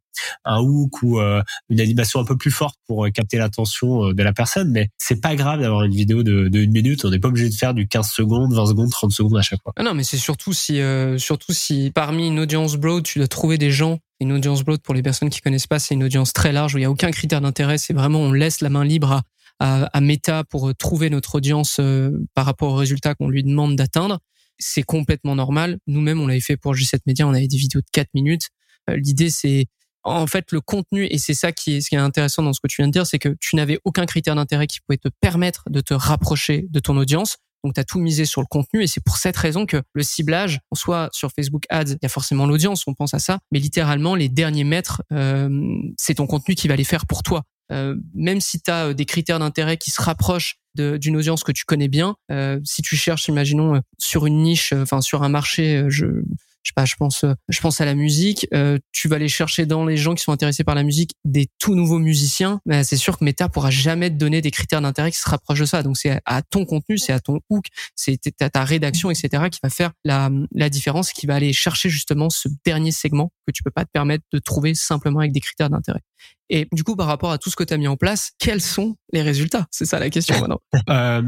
un 0.45 0.61
hook 0.61 1.03
ou 1.03 1.21
une 1.21 1.81
animation 1.81 2.21
un 2.21 2.25
peu 2.25 2.37
plus 2.37 2.51
forte 2.51 2.77
pour 2.87 3.07
capter 3.13 3.39
l'attention 3.39 4.13
de 4.13 4.23
la 4.23 4.33
personne, 4.33 4.71
mais 4.71 4.89
c'est 4.99 5.21
pas 5.21 5.35
grave 5.37 5.61
d'avoir 5.61 5.85
une 5.85 5.95
vidéo 5.95 6.23
de, 6.23 6.51
une 6.53 6.73
minute. 6.73 7.05
On 7.05 7.11
n'est 7.11 7.19
pas 7.19 7.29
obligé 7.29 7.49
de 7.49 7.55
faire 7.55 7.75
du 7.75 7.87
15 7.89 8.11
secondes, 8.11 8.53
20 8.53 8.67
secondes, 8.67 8.91
30 8.91 9.13
secondes 9.13 9.37
à 9.37 9.43
chaque 9.43 9.63
fois. 9.63 9.73
Ah 9.77 9.83
non, 9.83 9.95
mais 9.95 10.03
c'est 10.03 10.19
surtout 10.19 10.53
si, 10.53 10.81
surtout 11.19 11.53
si 11.53 11.91
parmi 11.95 12.29
une 12.29 12.39
audience 12.39 12.77
broad, 12.77 13.03
tu 13.03 13.19
dois 13.19 13.29
trouver 13.29 13.59
des 13.59 13.71
gens 13.71 13.99
une 14.21 14.33
audience 14.33 14.63
broad, 14.63 14.81
pour 14.83 14.95
les 14.95 15.03
personnes 15.03 15.31
qui 15.31 15.41
connaissent 15.41 15.67
pas, 15.67 15.79
c'est 15.79 15.95
une 15.95 16.05
audience 16.05 16.35
très 16.35 16.53
large 16.53 16.75
où 16.75 16.79
il 16.79 16.83
n'y 16.83 16.87
a 16.87 16.91
aucun 16.91 17.11
critère 17.11 17.41
d'intérêt. 17.41 17.79
C'est 17.79 17.95
vraiment, 17.95 18.21
on 18.21 18.33
laisse 18.33 18.61
la 18.61 18.69
main 18.69 18.85
libre 18.85 19.13
à, 19.13 19.23
à, 19.61 20.01
Meta 20.01 20.45
pour 20.45 20.71
euh, 20.71 20.75
trouver 20.75 21.11
notre 21.11 21.37
audience 21.37 21.77
euh, 21.81 22.11
par 22.35 22.47
rapport 22.47 22.73
aux 22.73 22.77
résultats 22.77 23.15
qu'on 23.15 23.29
lui 23.29 23.45
demande 23.45 23.77
d'atteindre. 23.77 24.19
C'est 24.59 24.83
complètement 24.83 25.37
normal. 25.37 25.79
Nous-mêmes, 25.87 26.21
on 26.21 26.27
l'avait 26.27 26.41
fait 26.41 26.57
pour 26.57 26.75
G7 26.75 27.01
Media. 27.07 27.27
On 27.27 27.35
avait 27.35 27.49
des 27.49 27.57
vidéos 27.57 27.81
de 27.81 27.87
4 27.93 28.09
minutes. 28.15 28.49
Euh, 28.89 28.97
l'idée, 28.97 29.31
c'est 29.31 29.67
en 30.03 30.27
fait 30.27 30.51
le 30.53 30.63
contenu 30.63 31.07
et 31.11 31.19
c'est 31.19 31.35
ça 31.35 31.53
qui 31.53 31.77
est 31.77 31.81
ce 31.83 31.91
qui 31.91 31.95
est 31.95 31.99
intéressant 31.99 32.43
dans 32.43 32.55
ce 32.55 32.61
que 32.61 32.69
tu 32.69 32.81
viens 32.81 32.87
de 32.87 32.93
dire, 32.93 33.07
c'est 33.07 33.19
que 33.19 33.37
tu 33.39 33.55
n'avais 33.57 33.79
aucun 33.85 34.07
critère 34.07 34.35
d'intérêt 34.35 34.67
qui 34.67 34.81
pouvait 34.81 34.97
te 34.97 35.11
permettre 35.21 35.65
de 35.69 35.83
te 35.83 35.93
rapprocher 35.93 36.67
de 36.71 36.81
ton 36.81 36.97
audience. 36.97 37.37
Donc, 37.63 37.75
tu 37.75 37.81
as 37.81 37.85
tout 37.85 37.99
misé 37.99 38.25
sur 38.25 38.41
le 38.41 38.47
contenu 38.47 38.83
et 38.83 38.87
c'est 38.87 39.05
pour 39.05 39.19
cette 39.19 39.37
raison 39.37 39.67
que 39.67 39.83
le 39.93 40.03
ciblage, 40.03 40.61
soit 40.75 41.11
sur 41.13 41.31
Facebook 41.31 41.65
Ads, 41.69 41.91
il 41.91 41.99
y 42.03 42.07
a 42.07 42.09
forcément 42.09 42.47
l'audience, 42.47 42.85
on 42.87 42.95
pense 42.95 43.13
à 43.13 43.19
ça, 43.19 43.39
mais 43.53 43.59
littéralement, 43.59 44.15
les 44.15 44.31
derniers 44.31 44.65
mètres, 44.65 45.03
euh, 45.13 45.51
c'est 45.99 46.15
ton 46.15 46.27
contenu 46.27 46.55
qui 46.55 46.69
va 46.69 46.77
les 46.77 46.85
faire 46.85 47.05
pour 47.05 47.23
toi. 47.23 47.45
Euh, 47.71 47.97
même 48.15 48.41
si 48.41 48.61
tu 48.61 48.71
as 48.71 48.89
euh, 48.89 48.95
des 48.95 49.05
critères 49.05 49.39
d'intérêt 49.39 49.77
qui 49.77 49.91
se 49.91 50.01
rapprochent 50.01 50.57
d'une 50.77 51.17
audience 51.17 51.43
que 51.43 51.51
tu 51.53 51.65
connais 51.65 51.89
bien, 51.89 52.15
euh, 52.31 52.61
si 52.65 52.81
tu 52.83 52.97
cherches, 52.97 53.27
imaginons, 53.27 53.83
sur 53.99 54.27
une 54.27 54.43
niche, 54.43 54.73
enfin 54.73 55.01
sur 55.01 55.25
un 55.25 55.29
marché, 55.29 55.85
je 55.89 56.23
je 56.63 56.71
sais 56.71 56.75
pas, 56.75 56.85
je 56.85 56.97
pense, 56.97 57.25
euh, 57.25 57.35
je 57.49 57.61
pense 57.61 57.81
à 57.81 57.85
la 57.85 57.95
musique. 57.95 58.47
Euh, 58.53 58.79
tu 58.93 59.09
vas 59.09 59.17
aller 59.17 59.29
chercher 59.29 59.65
dans 59.67 59.87
les 59.87 59.97
gens 59.97 60.15
qui 60.15 60.23
sont 60.23 60.33
intéressés 60.33 60.65
par 60.65 60.75
la 60.75 60.83
musique 60.83 61.13
des 61.25 61.49
tout 61.59 61.75
nouveaux 61.75 61.99
musiciens. 61.99 62.61
Ben, 62.67 62.85
c'est 62.85 62.97
sûr 62.97 63.19
que 63.19 63.25
Meta 63.25 63.49
pourra 63.49 63.71
jamais 63.71 64.11
te 64.11 64.17
donner 64.17 64.43
des 64.43 64.51
critères 64.51 64.83
d'intérêt 64.83 65.11
qui 65.11 65.19
se 65.19 65.29
rapprochent 65.29 65.61
de 65.61 65.65
ça. 65.65 65.83
Donc 65.83 65.97
c'est 65.97 66.21
à 66.27 66.43
ton 66.43 66.67
contenu, 66.67 66.99
c'est 66.99 67.13
à 67.13 67.21
ton 67.21 67.41
hook, 67.49 67.67
c'est 67.95 68.21
à 68.41 68.51
ta 68.51 68.65
rédaction, 68.65 69.11
etc. 69.11 69.45
qui 69.51 69.61
va 69.63 69.71
faire 69.71 69.93
la, 70.05 70.31
la 70.55 70.69
différence, 70.69 71.13
qui 71.13 71.27
va 71.27 71.37
aller 71.37 71.53
chercher 71.53 71.89
justement 71.89 72.29
ce 72.29 72.49
dernier 72.65 72.93
segment 72.93 73.33
que 73.47 73.53
tu 73.53 73.63
peux 73.63 73.71
pas 73.71 73.85
te 73.85 73.91
permettre 73.93 74.25
de 74.33 74.39
trouver 74.39 74.75
simplement 74.75 75.21
avec 75.21 75.33
des 75.33 75.41
critères 75.41 75.71
d'intérêt. 75.71 76.03
Et 76.51 76.69
du 76.73 76.83
coup, 76.83 76.97
par 76.97 77.07
rapport 77.07 77.31
à 77.31 77.39
tout 77.39 77.49
ce 77.49 77.57
que 77.57 77.63
tu 77.63 77.73
as 77.73 77.77
mis 77.77 77.87
en 77.87 77.97
place, 77.97 78.33
quels 78.39 78.61
sont 78.61 78.97
les 79.13 79.23
résultats? 79.23 79.67
C'est 79.71 79.85
ça 79.85 80.01
la 80.01 80.11
question 80.11 80.39
maintenant. 80.41 80.61
euh, 80.91 81.23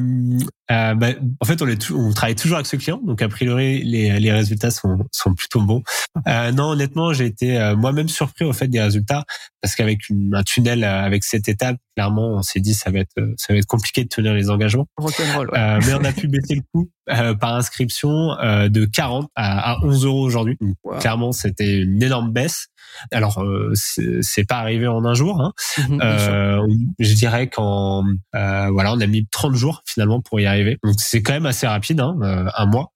euh, 0.70 0.94
bah, 0.94 1.08
en 1.40 1.44
fait, 1.44 1.62
on, 1.62 1.68
est 1.68 1.90
on 1.90 2.12
travaille 2.12 2.34
toujours 2.34 2.56
avec 2.56 2.66
ce 2.66 2.76
client, 2.76 3.00
donc 3.04 3.22
a 3.22 3.28
priori 3.28 3.82
les, 3.84 4.18
les 4.18 4.32
résultats 4.32 4.70
sont, 4.70 4.98
sont 5.12 5.34
plutôt 5.34 5.60
bons. 5.60 5.82
Euh, 6.26 6.50
non, 6.50 6.70
honnêtement, 6.70 7.12
j'ai 7.12 7.26
été 7.26 7.58
euh, 7.58 7.76
moi-même 7.76 8.08
surpris 8.08 8.44
au 8.44 8.52
fait 8.52 8.68
des 8.68 8.80
résultats 8.80 9.24
parce 9.60 9.76
qu'avec 9.76 10.00
un 10.32 10.42
tunnel 10.42 10.82
euh, 10.82 11.04
avec 11.04 11.24
cette 11.24 11.48
étape, 11.48 11.76
clairement, 11.96 12.34
on 12.34 12.42
s'est 12.42 12.60
dit 12.60 12.74
ça 12.74 12.90
va 12.90 12.98
être 12.98 13.14
ça 13.36 13.52
va 13.52 13.58
être 13.58 13.66
compliqué 13.66 14.02
de 14.02 14.08
tenir 14.08 14.34
les 14.34 14.50
engagements. 14.50 14.86
Ouais. 14.98 15.12
Euh, 15.20 15.80
mais 15.86 15.94
on 15.94 16.04
a 16.04 16.12
pu 16.12 16.26
baisser 16.28 16.56
le 16.56 16.62
coût 16.72 16.90
euh, 17.10 17.34
par 17.34 17.54
inscription 17.54 18.38
euh, 18.38 18.68
de 18.68 18.84
40 18.84 19.28
à, 19.34 19.72
à 19.72 19.84
11 19.84 20.04
euros 20.04 20.22
aujourd'hui. 20.22 20.58
Clairement, 21.00 21.32
c'était 21.32 21.78
une 21.80 22.02
énorme 22.02 22.32
baisse. 22.32 22.68
Alors, 23.10 23.42
c'est 23.74 24.44
pas 24.46 24.58
arrivé 24.58 24.86
en 24.86 25.04
un 25.04 25.14
jour. 25.14 25.40
Hein. 25.40 25.52
Mhm, 25.88 26.92
je 26.98 27.14
dirais 27.14 27.48
qu'en 27.48 28.04
voilà, 28.32 28.92
on 28.92 29.00
a 29.00 29.06
mis 29.06 29.26
30 29.30 29.54
jours 29.54 29.82
finalement 29.86 30.20
pour 30.20 30.40
y 30.40 30.46
arriver. 30.46 30.78
Donc 30.82 30.94
c'est 30.98 31.22
quand 31.22 31.32
même 31.32 31.46
assez 31.46 31.66
rapide, 31.66 32.00
hein, 32.00 32.16
un 32.54 32.66
mois. 32.66 32.92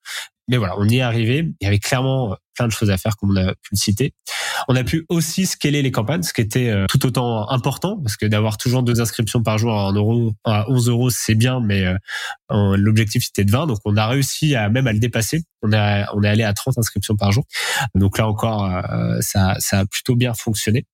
Mais 0.48 0.58
voilà, 0.58 0.74
on 0.78 0.88
y 0.88 0.98
est 0.98 1.02
arrivé. 1.02 1.48
Il 1.60 1.64
y 1.64 1.66
avait 1.66 1.78
clairement 1.78 2.36
plein 2.56 2.66
de 2.66 2.72
choses 2.72 2.90
à 2.90 2.98
faire, 2.98 3.16
comme 3.16 3.30
on 3.30 3.36
a 3.36 3.54
pu 3.54 3.68
le 3.72 3.76
citer. 3.76 4.14
On 4.68 4.76
a 4.76 4.84
pu 4.84 5.04
aussi 5.08 5.46
scaler 5.46 5.82
les 5.82 5.92
campagnes, 5.92 6.22
ce 6.22 6.32
qui 6.32 6.40
était 6.40 6.70
euh, 6.70 6.86
tout 6.88 7.04
autant 7.06 7.48
important, 7.50 7.98
parce 8.02 8.16
que 8.16 8.26
d'avoir 8.26 8.56
toujours 8.56 8.82
deux 8.82 9.00
inscriptions 9.00 9.42
par 9.42 9.58
jour 9.58 9.78
à, 9.78 9.88
1 9.88 9.92
euro, 9.94 10.32
à 10.44 10.68
11 10.70 10.88
euros, 10.88 11.10
c'est 11.10 11.34
bien, 11.34 11.60
mais 11.60 11.84
euh, 11.84 12.76
l'objectif 12.76 13.24
c'était 13.24 13.44
de 13.44 13.50
20, 13.50 13.66
donc 13.66 13.78
on 13.84 13.96
a 13.96 14.06
réussi 14.06 14.56
à 14.56 14.68
même 14.68 14.86
à 14.86 14.92
le 14.92 14.98
dépasser. 14.98 15.42
On, 15.62 15.72
a, 15.72 16.12
on 16.14 16.22
est 16.22 16.28
allé 16.28 16.42
à 16.42 16.52
30 16.52 16.78
inscriptions 16.78 17.16
par 17.16 17.32
jour. 17.32 17.44
Donc 17.94 18.18
là 18.18 18.28
encore, 18.28 18.64
euh, 18.64 19.18
ça, 19.20 19.56
ça 19.58 19.80
a 19.80 19.86
plutôt 19.86 20.16
bien 20.16 20.34
fonctionné. 20.34 20.86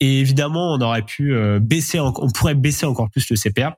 Et 0.00 0.20
évidemment, 0.20 0.74
on 0.74 0.80
aurait 0.80 1.04
pu 1.04 1.34
baisser, 1.60 2.00
on 2.00 2.30
pourrait 2.30 2.54
baisser 2.54 2.86
encore 2.86 3.10
plus 3.10 3.28
le 3.28 3.36
CPA 3.36 3.76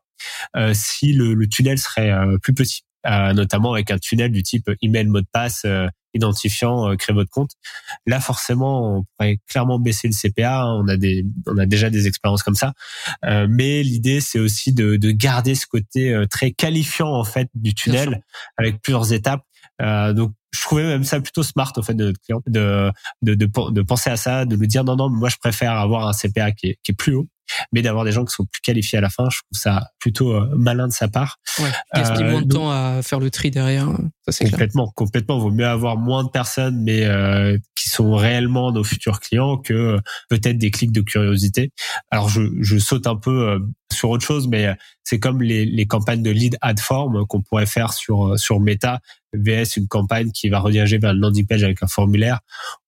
si 0.75 1.13
le, 1.13 1.35
le 1.35 1.49
tunnel 1.49 1.77
serait 1.77 2.13
plus 2.41 2.55
petit. 2.55 2.85
Euh, 3.05 3.33
notamment 3.33 3.73
avec 3.73 3.91
un 3.91 3.99
tunnel 3.99 4.31
du 4.31 4.45
type 4.45 4.71
email 4.81 5.07
mot 5.07 5.21
de 5.21 5.27
passe 5.33 5.63
euh, 5.65 5.89
identifiant 6.15 6.89
euh, 6.89 6.95
créer 6.95 7.13
votre 7.15 7.31
compte. 7.31 7.51
Là 8.07 8.21
forcément 8.21 8.99
on 8.99 9.05
pourrait 9.17 9.41
clairement 9.49 9.81
baisser 9.81 10.09
le 10.09 10.15
CPA, 10.15 10.63
hein. 10.63 10.81
on 10.81 10.87
a 10.87 10.97
des 10.97 11.25
on 11.49 11.59
a 11.59 11.67
déjà 11.67 11.91
des 11.91 12.07
expériences 12.07 12.45
comme 12.45 12.55
ça. 12.55 12.75
mais 13.23 13.83
l'idée 13.83 14.21
c'est 14.21 14.39
aussi 14.39 14.73
de, 14.73 14.97
de 14.97 15.11
garder 15.11 15.57
ce 15.57 15.67
côté 15.67 16.15
très 16.31 16.53
qualifiant 16.53 17.13
en 17.13 17.25
fait 17.25 17.49
du 17.55 17.75
tunnel 17.75 18.23
avec 18.57 18.81
plusieurs 18.83 19.13
étapes. 19.13 19.43
donc 19.81 20.33
je 20.53 20.61
trouvais 20.61 20.85
même 20.85 21.03
ça 21.03 21.21
plutôt 21.21 21.43
smart 21.43 21.73
en 21.77 21.83
fait 21.83 21.95
de 21.95 22.05
notre 22.05 22.21
client 22.21 22.41
de, 22.47 22.93
de, 23.23 23.35
de, 23.35 23.47
de 23.71 23.83
penser 23.83 24.11
à 24.11 24.17
ça, 24.17 24.45
de 24.45 24.55
lui 24.55 24.69
dire 24.69 24.85
non 24.85 24.97
non 24.97 25.11
moi 25.11 25.29
je 25.29 25.37
préfère 25.39 25.73
avoir 25.73 26.07
un 26.07 26.13
CPA 26.13 26.53
qui 26.53 26.69
est, 26.69 26.79
qui 26.85 26.93
est 26.93 26.95
plus 26.95 27.15
haut 27.15 27.27
mais 27.73 27.83
d'avoir 27.83 28.05
des 28.05 28.13
gens 28.13 28.25
qui 28.25 28.35
sont 28.35 28.45
plus 28.45 28.61
qualifiés 28.61 28.99
à 28.99 29.01
la 29.01 29.11
fin, 29.11 29.25
je 29.31 29.39
trouve 29.39 29.59
ça 29.59 29.91
plutôt 29.99 30.33
euh, 30.33 30.49
malin 30.57 30.89
de 30.89 30.93
sa 30.93 31.09
part. 31.09 31.39
Ouais, 31.59 31.71
gaspille 31.95 32.25
moins 32.25 32.43
de 32.43 32.47
euh, 32.47 32.59
temps 32.59 32.71
à 32.71 33.03
faire 33.03 33.21
le 33.21 33.31
tri 33.31 33.51
derrière. 33.51 33.89
Ça, 34.25 34.33
c'est 34.33 34.51
complètement, 34.51 34.85
clair. 34.85 34.95
complètement. 34.95 35.39
Vaut 35.39 35.51
mieux 35.51 35.67
avoir 35.67 35.97
moins 35.97 36.25
de 36.25 36.29
personnes, 36.29 36.83
mais 36.83 37.05
euh, 37.05 37.59
qui 37.75 37.89
sont 37.89 38.15
réellement 38.15 38.73
nos 38.73 38.85
futurs 38.85 39.21
clients 39.21 39.59
que 39.59 39.99
peut-être 40.29 40.59
des 40.59 40.71
clics 40.71 40.93
de 40.93 41.01
curiosité. 41.01 41.73
Alors 42.11 42.29
je, 42.29 42.43
je 42.61 42.79
saute 42.79 43.07
un 43.07 43.17
peu 43.17 43.61
sur 43.93 44.11
autre 44.11 44.25
chose, 44.25 44.49
mais 44.49 44.75
c'est 45.05 45.19
comme 45.19 45.43
les, 45.43 45.65
les 45.65 45.87
campagnes 45.87 46.23
de 46.23 46.31
lead 46.31 46.57
ad 46.61 46.81
form 46.81 47.27
qu'on 47.27 47.43
pourrait 47.43 47.67
faire 47.67 47.93
sur 47.93 48.39
sur 48.39 48.61
Meta 48.61 49.01
VS 49.35 49.77
une 49.77 49.89
campagne 49.89 50.31
qui 50.31 50.49
va 50.49 50.61
rediriger 50.61 50.99
vers 50.99 51.13
une 51.13 51.21
landing 51.21 51.47
page 51.47 51.65
avec 51.65 51.83
un 51.83 51.87
formulaire. 51.87 52.41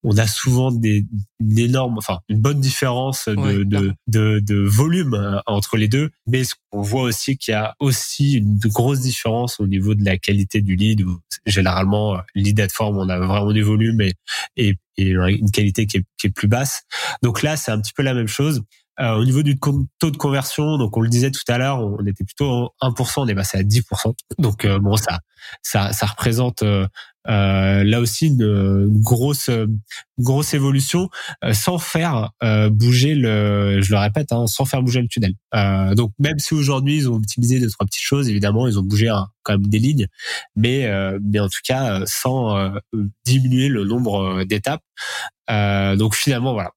On 0.02 0.16
a 0.18 0.26
souvent 0.26 0.70
des 0.70 1.06
une 1.40 1.58
énorme, 1.58 1.98
enfin 1.98 2.20
une 2.28 2.40
bonne 2.40 2.60
différence 2.60 3.28
de, 3.28 3.64
de, 3.64 3.92
de, 4.06 4.40
de, 4.40 4.56
volume 4.66 5.14
euh, 5.14 5.38
entre 5.46 5.76
les 5.76 5.88
deux, 5.88 6.10
mais 6.26 6.42
on 6.72 6.80
voit 6.82 7.02
aussi 7.02 7.36
qu'il 7.36 7.52
y 7.52 7.54
a 7.54 7.74
aussi 7.80 8.34
une 8.34 8.58
grosse 8.58 9.00
différence 9.00 9.60
au 9.60 9.66
niveau 9.66 9.94
de 9.94 10.04
la 10.04 10.16
qualité 10.16 10.62
du 10.62 10.76
lead. 10.76 11.02
Où 11.02 11.20
généralement, 11.46 12.18
lead 12.34 12.60
ad 12.60 12.70
form, 12.72 12.98
on 12.98 13.08
a 13.08 13.18
vraiment 13.18 13.52
du 13.52 13.62
volume 13.62 14.00
et, 14.00 14.14
et, 14.56 14.76
et 14.96 15.08
une 15.10 15.50
qualité 15.50 15.86
qui 15.86 15.98
est, 15.98 16.04
qui 16.18 16.28
est 16.28 16.30
plus 16.30 16.48
basse. 16.48 16.82
Donc 17.22 17.42
là, 17.42 17.56
c'est 17.56 17.70
un 17.70 17.80
petit 17.80 17.92
peu 17.94 18.02
la 18.02 18.14
même 18.14 18.28
chose. 18.28 18.62
Euh, 19.00 19.16
au 19.16 19.24
niveau 19.24 19.42
du 19.42 19.58
taux 19.58 20.10
de 20.10 20.16
conversion, 20.16 20.78
donc 20.78 20.96
on 20.96 21.00
le 21.00 21.08
disait 21.08 21.32
tout 21.32 21.42
à 21.48 21.58
l'heure, 21.58 21.80
on 21.80 22.04
était 22.06 22.22
plutôt 22.22 22.70
1%, 22.80 23.14
on 23.16 23.26
est 23.26 23.34
passé 23.34 23.58
à 23.58 23.62
10%. 23.62 24.14
Donc 24.38 24.64
euh, 24.64 24.78
bon, 24.78 24.96
ça, 24.96 25.18
ça, 25.62 25.92
ça 25.92 26.06
représente 26.06 26.62
euh, 26.62 26.86
là 27.26 28.00
aussi 28.00 28.28
une, 28.28 28.86
grosse, 29.02 29.50
grosse 30.18 30.54
évolution 30.54 31.08
sans 31.52 31.78
faire 31.78 32.30
bouger 32.70 33.16
le, 33.16 33.80
je 33.82 33.90
le 33.90 33.98
répète, 33.98 34.30
hein, 34.30 34.46
sans 34.46 34.64
faire 34.64 34.82
bouger 34.82 35.02
le 35.02 35.08
tunnel. 35.08 35.34
donc 35.96 36.12
même 36.20 36.38
si 36.38 36.54
aujourd'hui 36.54 36.98
ils 36.98 37.10
ont 37.10 37.14
optimisé 37.14 37.58
deux 37.58 37.70
trois 37.70 37.86
petites 37.86 38.04
choses, 38.04 38.28
évidemment 38.28 38.68
ils 38.68 38.78
ont 38.78 38.82
bougé 38.82 39.12
quand 39.42 39.54
même 39.54 39.66
des 39.66 39.80
lignes, 39.80 40.06
mais 40.54 40.88
mais 41.22 41.40
en 41.40 41.48
tout 41.48 41.62
cas 41.64 42.02
sans 42.06 42.72
diminuer 43.24 43.68
le 43.68 43.84
nombre 43.84 44.44
d'étapes. 44.44 44.82
donc 45.48 46.14
finalement 46.14 46.52
voilà, 46.52 46.72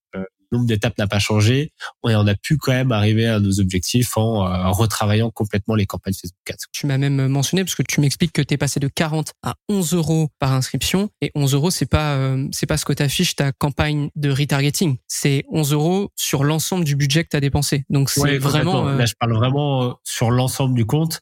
le 0.51 0.57
nombre 0.57 0.67
d'étapes 0.67 0.97
n'a 0.97 1.07
pas 1.07 1.19
changé 1.19 1.71
et 2.07 2.15
on 2.15 2.27
a 2.27 2.35
pu 2.35 2.57
quand 2.57 2.71
même 2.71 2.91
arriver 2.91 3.27
à 3.27 3.39
nos 3.39 3.59
objectifs 3.59 4.17
en 4.17 4.45
euh, 4.45 4.69
retravaillant 4.69 5.29
complètement 5.29 5.75
les 5.75 5.85
campagnes 5.85 6.13
Facebook 6.13 6.49
Ads. 6.49 6.67
Tu 6.71 6.87
m'as 6.87 6.97
même 6.97 7.27
mentionné 7.27 7.63
parce 7.63 7.75
que 7.75 7.83
tu 7.83 8.01
m'expliques 8.01 8.33
que 8.33 8.41
tu 8.41 8.53
es 8.53 8.57
passé 8.57 8.79
de 8.79 8.87
40 8.87 9.33
à 9.43 9.55
11 9.69 9.93
euros 9.93 10.29
par 10.39 10.53
inscription 10.53 11.09
et 11.21 11.31
11 11.35 11.53
euros 11.53 11.71
c'est 11.71 11.85
pas 11.85 12.15
euh, 12.15 12.47
c'est 12.51 12.65
pas 12.65 12.77
ce 12.77 12.85
que 12.85 12.93
t'affiches 12.93 13.35
ta 13.35 13.51
campagne 13.51 14.09
de 14.15 14.29
retargeting, 14.29 14.97
c'est 15.07 15.43
11 15.49 15.73
euros 15.73 16.11
sur 16.15 16.43
l'ensemble 16.43 16.85
du 16.85 16.95
budget 16.95 17.23
que 17.23 17.29
tu 17.29 17.37
as 17.37 17.41
dépensé. 17.41 17.83
Donc 17.89 18.09
c'est 18.09 18.37
vraiment 18.37 18.87
euh, 18.87 18.97
là 18.97 19.05
je 19.05 19.13
parle 19.19 19.33
vraiment 19.33 19.97
sur 20.03 20.31
l'ensemble 20.31 20.75
du 20.75 20.85
compte. 20.85 21.21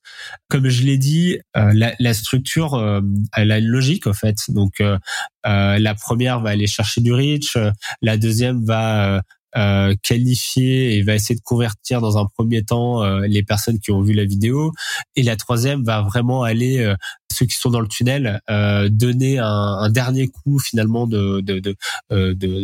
Comme 0.49 0.69
je 0.69 0.83
l'ai 0.83 0.97
dit, 0.97 1.39
la, 1.55 1.93
la, 1.99 2.13
structure 2.13 3.01
elle 3.35 3.51
a 3.51 3.57
une 3.57 3.65
logique 3.65 4.07
en 4.07 4.13
fait. 4.13 4.37
Donc 4.49 4.81
la 5.43 5.95
première 5.95 6.39
va 6.39 6.51
aller 6.51 6.67
chercher 6.67 7.01
du 7.01 7.13
reach, 7.13 7.57
la 8.01 8.17
deuxième 8.17 8.63
va 8.63 9.14
euh, 9.57 9.93
qualifier 10.03 10.97
et 10.97 11.03
va 11.03 11.15
essayer 11.15 11.35
de 11.35 11.43
convertir 11.43 12.01
dans 12.01 12.17
un 12.17 12.25
premier 12.25 12.63
temps 12.63 13.03
les 13.21 13.43
personnes 13.43 13.79
qui 13.79 13.91
ont 13.91 14.01
vu 14.01 14.13
la 14.13 14.25
vidéo, 14.25 14.71
et 15.15 15.23
la 15.23 15.35
troisième 15.35 15.83
va 15.83 16.01
vraiment 16.01 16.43
aller 16.43 16.95
ceux 17.35 17.45
qui 17.45 17.57
sont 17.57 17.69
dans 17.69 17.81
le 17.81 17.87
tunnel 17.87 18.41
euh, 18.49 18.89
donner 18.89 19.39
un, 19.39 19.89
dernier 19.89 20.27
coup 20.27 20.59
finalement 20.59 21.07
de 21.07 21.41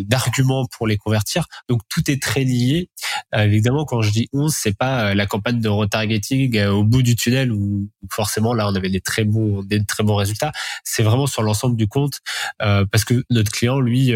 d'arguments 0.04 0.62
de, 0.62 0.66
de, 0.66 0.70
pour 0.76 0.88
les 0.88 0.98
convertir. 0.98 1.46
Donc 1.70 1.82
tout 1.90 2.10
est 2.10 2.22
très 2.22 2.44
lié. 2.44 2.90
Euh, 3.36 3.44
évidemment, 3.44 3.86
quand 3.86 4.02
je 4.02 4.12
dis 4.12 4.30
11, 4.34 4.54
c'est 4.56 4.76
pas 4.76 5.14
la 5.14 5.26
campagne 5.26 5.60
de 5.60 5.70
retargeting 5.70 6.62
au 6.66 6.84
bout 6.84 7.04
du 7.04 7.16
tunnel 7.16 7.52
où 7.52 7.90
forcément 8.12 8.54
là 8.54 8.68
on 8.68 8.76
avait 8.76 8.90
des 8.90 9.02
très 9.02 9.24
bons 9.24 9.64
des 9.64 9.84
très 9.86 10.04
bons 10.04 10.16
résultats. 10.16 10.52
C'est 10.84 11.04
vraiment 11.04 11.28
sur 11.28 11.44
l'ensemble 11.44 11.76
du 11.76 11.88
compte 11.88 12.20
euh, 12.62 12.86
parce 12.92 13.06
que 13.06 13.24
notre 13.30 13.52
client 13.52 13.80
lui 13.80 14.14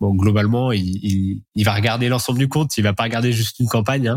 bon, 0.00 0.14
globalement 0.14 0.72
il, 0.72 0.98
il, 1.02 1.42
il, 1.54 1.64
va 1.64 1.74
regarder 1.74 2.08
l'ensemble 2.08 2.38
du 2.38 2.48
compte, 2.48 2.76
il 2.76 2.82
va 2.82 2.92
pas 2.92 3.04
regarder 3.04 3.32
juste 3.32 3.58
une 3.60 3.68
campagne. 3.68 4.08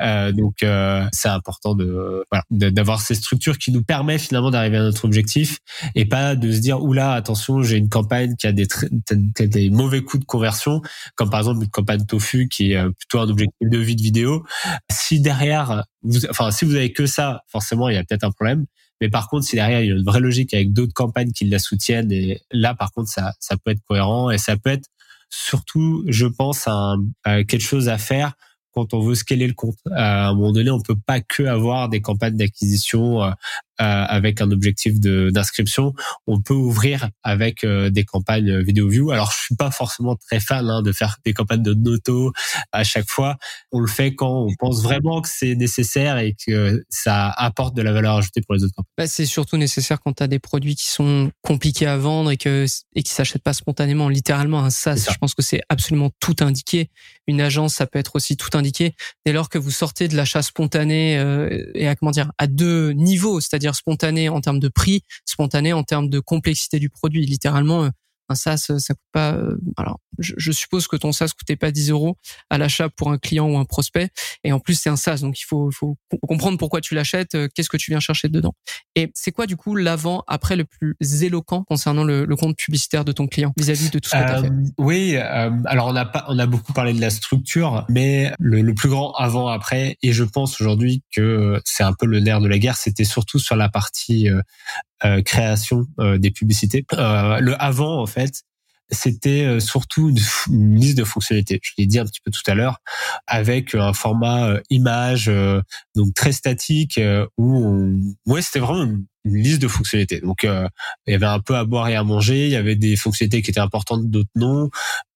Hein. 0.00 0.32
donc 0.32 0.64
c'est 1.12 1.28
important 1.28 1.74
de 1.74 2.24
voilà 2.30 2.44
d'avoir 2.50 3.00
ces 3.00 3.14
structures 3.14 3.58
qui 3.58 3.72
nous 3.72 3.82
permettent 3.82 4.22
finalement 4.22 4.50
d'arriver 4.50 4.76
à 4.76 4.82
notre 4.92 5.04
objectif 5.04 5.58
et 5.94 6.04
pas 6.04 6.36
de 6.36 6.52
se 6.52 6.58
dire 6.58 6.82
oula 6.82 7.14
attention 7.14 7.62
j'ai 7.62 7.76
une 7.76 7.88
campagne 7.88 8.36
qui 8.36 8.46
a 8.46 8.52
des, 8.52 8.66
des 9.40 9.70
mauvais 9.70 10.02
coups 10.02 10.20
de 10.20 10.26
conversion 10.26 10.82
comme 11.16 11.30
par 11.30 11.40
exemple 11.40 11.64
une 11.64 11.70
campagne 11.70 12.04
tofu 12.06 12.48
qui 12.48 12.72
est 12.72 12.76
euh, 12.76 12.90
plutôt 12.90 13.20
un 13.20 13.28
objectif 13.28 13.68
de 13.68 13.78
vie 13.78 13.96
de 13.96 14.02
vidéo 14.02 14.44
si 14.90 15.20
derrière 15.20 15.84
vous, 16.02 16.26
enfin 16.26 16.50
si 16.50 16.64
vous 16.64 16.74
avez 16.74 16.92
que 16.92 17.06
ça 17.06 17.42
forcément 17.48 17.88
il 17.88 17.94
y 17.94 17.98
a 17.98 18.04
peut-être 18.04 18.24
un 18.24 18.30
problème 18.30 18.66
mais 19.00 19.08
par 19.08 19.28
contre 19.28 19.46
si 19.46 19.56
derrière 19.56 19.80
il 19.80 19.88
y 19.88 19.90
a 19.90 19.94
une 19.94 20.04
vraie 20.04 20.20
logique 20.20 20.52
avec 20.54 20.72
d'autres 20.72 20.94
campagnes 20.94 21.32
qui 21.32 21.46
la 21.46 21.58
soutiennent 21.58 22.12
et 22.12 22.42
là 22.52 22.74
par 22.74 22.92
contre 22.92 23.08
ça 23.08 23.32
ça 23.40 23.56
peut 23.56 23.70
être 23.70 23.82
cohérent 23.88 24.30
et 24.30 24.38
ça 24.38 24.56
peut 24.56 24.70
être 24.70 24.88
surtout 25.30 26.04
je 26.08 26.26
pense 26.26 26.68
à, 26.68 26.96
à 27.24 27.42
quelque 27.44 27.64
chose 27.64 27.88
à 27.88 27.98
faire 27.98 28.34
quand 28.72 28.94
on 28.94 29.00
veut 29.00 29.14
scaler 29.14 29.46
le 29.46 29.54
compte. 29.54 29.76
À 29.94 30.28
un 30.28 30.34
moment 30.34 30.52
donné, 30.52 30.70
on 30.70 30.80
peut 30.80 30.96
pas 30.96 31.20
que 31.20 31.42
avoir 31.44 31.88
des 31.88 32.00
campagnes 32.00 32.36
d'acquisition 32.36 33.22
euh, 33.22 33.26
euh, 33.28 33.32
avec 33.78 34.40
un 34.40 34.50
objectif 34.50 35.00
d'inscription, 35.00 35.92
on 36.26 36.40
peut 36.40 36.54
ouvrir 36.54 37.08
avec 37.22 37.64
euh, 37.64 37.90
des 37.90 38.04
campagnes 38.04 38.60
vidéo 38.60 38.88
view. 38.88 39.10
Alors 39.10 39.30
je 39.32 39.44
suis 39.44 39.56
pas 39.56 39.70
forcément 39.70 40.16
très 40.16 40.40
fan 40.40 40.68
hein, 40.68 40.82
de 40.82 40.92
faire 40.92 41.16
des 41.24 41.32
campagnes 41.32 41.62
de 41.62 41.74
noto 41.74 42.32
à 42.72 42.84
chaque 42.84 43.08
fois. 43.08 43.36
On 43.70 43.80
le 43.80 43.86
fait 43.86 44.14
quand 44.14 44.46
on 44.46 44.54
pense 44.58 44.82
vraiment 44.82 45.20
que 45.20 45.28
c'est 45.28 45.54
nécessaire 45.54 46.18
et 46.18 46.34
que 46.46 46.84
ça 46.88 47.30
apporte 47.30 47.74
de 47.74 47.82
la 47.82 47.92
valeur 47.92 48.16
ajoutée 48.16 48.40
pour 48.42 48.54
les 48.54 48.64
autres 48.64 48.74
campagnes. 48.74 48.92
Bah, 48.96 49.06
c'est 49.06 49.26
surtout 49.26 49.56
nécessaire 49.56 50.00
quand 50.00 50.12
tu 50.14 50.22
as 50.22 50.28
des 50.28 50.38
produits 50.38 50.76
qui 50.76 50.88
sont 50.88 51.30
compliqués 51.42 51.86
à 51.86 51.96
vendre 51.96 52.30
et 52.30 52.36
que 52.36 52.66
et 52.94 53.02
qui 53.02 53.12
s'achètent 53.12 53.42
pas 53.42 53.52
spontanément. 53.52 54.08
Littéralement 54.08 54.64
un 54.64 54.70
SaaS, 54.70 55.08
je 55.10 55.16
pense 55.18 55.34
que 55.34 55.42
c'est 55.42 55.62
absolument 55.68 56.10
tout 56.20 56.36
indiqué. 56.40 56.90
Une 57.26 57.40
agence, 57.40 57.74
ça 57.74 57.86
peut 57.86 57.98
être 57.98 58.16
aussi 58.16 58.36
tout 58.36 58.56
indiqué. 58.56 58.94
Dès 59.24 59.32
lors 59.32 59.48
que 59.48 59.58
vous 59.58 59.70
sortez 59.70 60.08
de 60.08 60.16
l'achat 60.16 60.42
spontané 60.42 61.18
euh, 61.18 61.70
et 61.74 61.88
à 61.88 61.94
comment 61.94 62.10
dire 62.10 62.32
à 62.38 62.46
deux 62.46 62.92
niveaux, 62.92 63.40
c'est-à-dire 63.40 63.71
spontané 63.72 64.28
en 64.28 64.40
termes 64.40 64.60
de 64.60 64.68
prix, 64.68 65.02
spontané 65.24 65.72
en 65.72 65.82
termes 65.82 66.08
de 66.08 66.20
complexité 66.20 66.78
du 66.78 66.90
produit. 66.90 67.26
Littéralement, 67.26 67.84
euh, 67.84 67.88
un 68.28 68.34
SaaS, 68.34 68.66
euh, 68.70 68.78
ça 68.78 68.94
coûte 68.94 69.02
pas. 69.12 69.34
Euh, 69.34 69.56
alors, 69.76 70.00
je, 70.18 70.52
suppose 70.52 70.86
que 70.86 70.96
ton 70.96 71.12
SaaS 71.12 71.30
coûtait 71.36 71.56
pas 71.56 71.70
10 71.70 71.90
euros 71.90 72.18
à 72.50 72.58
l'achat 72.58 72.88
pour 72.88 73.10
un 73.10 73.18
client 73.18 73.48
ou 73.48 73.56
un 73.56 73.64
prospect. 73.64 74.10
Et 74.44 74.52
en 74.52 74.60
plus, 74.60 74.74
c'est 74.74 74.90
un 74.90 74.96
SaaS, 74.96 75.20
donc 75.20 75.40
il 75.40 75.44
faut, 75.44 75.70
faut 75.70 75.96
comprendre 76.26 76.58
pourquoi 76.58 76.80
tu 76.80 76.94
l'achètes, 76.94 77.36
qu'est-ce 77.54 77.68
que 77.68 77.76
tu 77.76 77.90
viens 77.90 78.00
chercher 78.00 78.28
dedans. 78.28 78.54
Et 78.94 79.10
c'est 79.14 79.32
quoi 79.32 79.46
du 79.46 79.56
coup 79.56 79.74
l'avant, 79.74 80.22
après 80.26 80.56
le 80.56 80.64
plus 80.64 80.96
éloquent 81.22 81.64
concernant 81.64 82.04
le, 82.04 82.26
compte 82.36 82.56
publicitaire 82.56 83.04
de 83.04 83.12
ton 83.12 83.26
client 83.26 83.52
vis-à-vis 83.56 83.90
de 83.90 83.98
tout 83.98 84.08
ce 84.08 84.16
que 84.16 84.24
tu 84.24 84.32
as 84.32 84.42
fait? 84.42 84.50
Oui, 84.78 85.16
alors 85.16 85.88
on 85.88 85.96
a 85.96 86.04
pas, 86.04 86.24
on 86.28 86.38
a 86.38 86.46
beaucoup 86.46 86.72
parlé 86.72 86.92
de 86.92 87.00
la 87.00 87.10
structure, 87.10 87.84
mais 87.88 88.32
le, 88.38 88.62
le 88.62 88.74
plus 88.74 88.88
grand 88.88 89.12
avant 89.12 89.48
après, 89.48 89.96
et 90.02 90.12
je 90.12 90.24
pense 90.24 90.60
aujourd'hui 90.60 91.02
que 91.14 91.60
c'est 91.64 91.82
un 91.82 91.92
peu 91.92 92.06
le 92.06 92.20
nerf 92.20 92.40
de 92.40 92.48
la 92.48 92.58
guerre, 92.58 92.76
c'était 92.76 93.04
surtout 93.04 93.38
sur 93.38 93.56
la 93.56 93.68
partie 93.68 94.28
euh, 94.28 94.40
création 95.24 95.86
euh, 95.98 96.18
des 96.18 96.30
publicités. 96.30 96.84
Euh, 96.92 97.38
le 97.40 97.60
avant, 97.60 98.00
en 98.00 98.06
fait, 98.06 98.42
c'était 98.90 99.58
surtout 99.58 100.10
une, 100.50 100.74
liste 100.76 100.98
de 100.98 101.04
fonctionnalités. 101.04 101.60
Je 101.62 101.72
l'ai 101.78 101.86
dit 101.86 101.98
un 101.98 102.04
petit 102.04 102.20
peu 102.22 102.30
tout 102.30 102.42
à 102.46 102.54
l'heure, 102.54 102.78
avec 103.26 103.74
un 103.74 103.94
format 103.94 104.58
image, 104.68 105.30
donc 105.94 106.12
très 106.12 106.32
statique, 106.32 107.00
où 107.38 107.56
on... 107.56 107.94
ouais, 108.26 108.42
c'était 108.42 108.58
vraiment 108.58 108.82
une, 108.82 109.06
liste 109.24 109.62
de 109.62 109.68
fonctionnalités. 109.68 110.20
Donc 110.20 110.42
il 110.42 110.68
y 111.10 111.14
avait 111.14 111.24
un 111.24 111.40
peu 111.40 111.56
à 111.56 111.64
boire 111.64 111.88
et 111.88 111.96
à 111.96 112.04
manger, 112.04 112.44
il 112.44 112.52
y 112.52 112.56
avait 112.56 112.76
des 112.76 112.96
fonctionnalités 112.96 113.40
qui 113.40 113.50
étaient 113.50 113.60
importantes, 113.60 114.10
d'autres 114.10 114.28
non. 114.34 114.68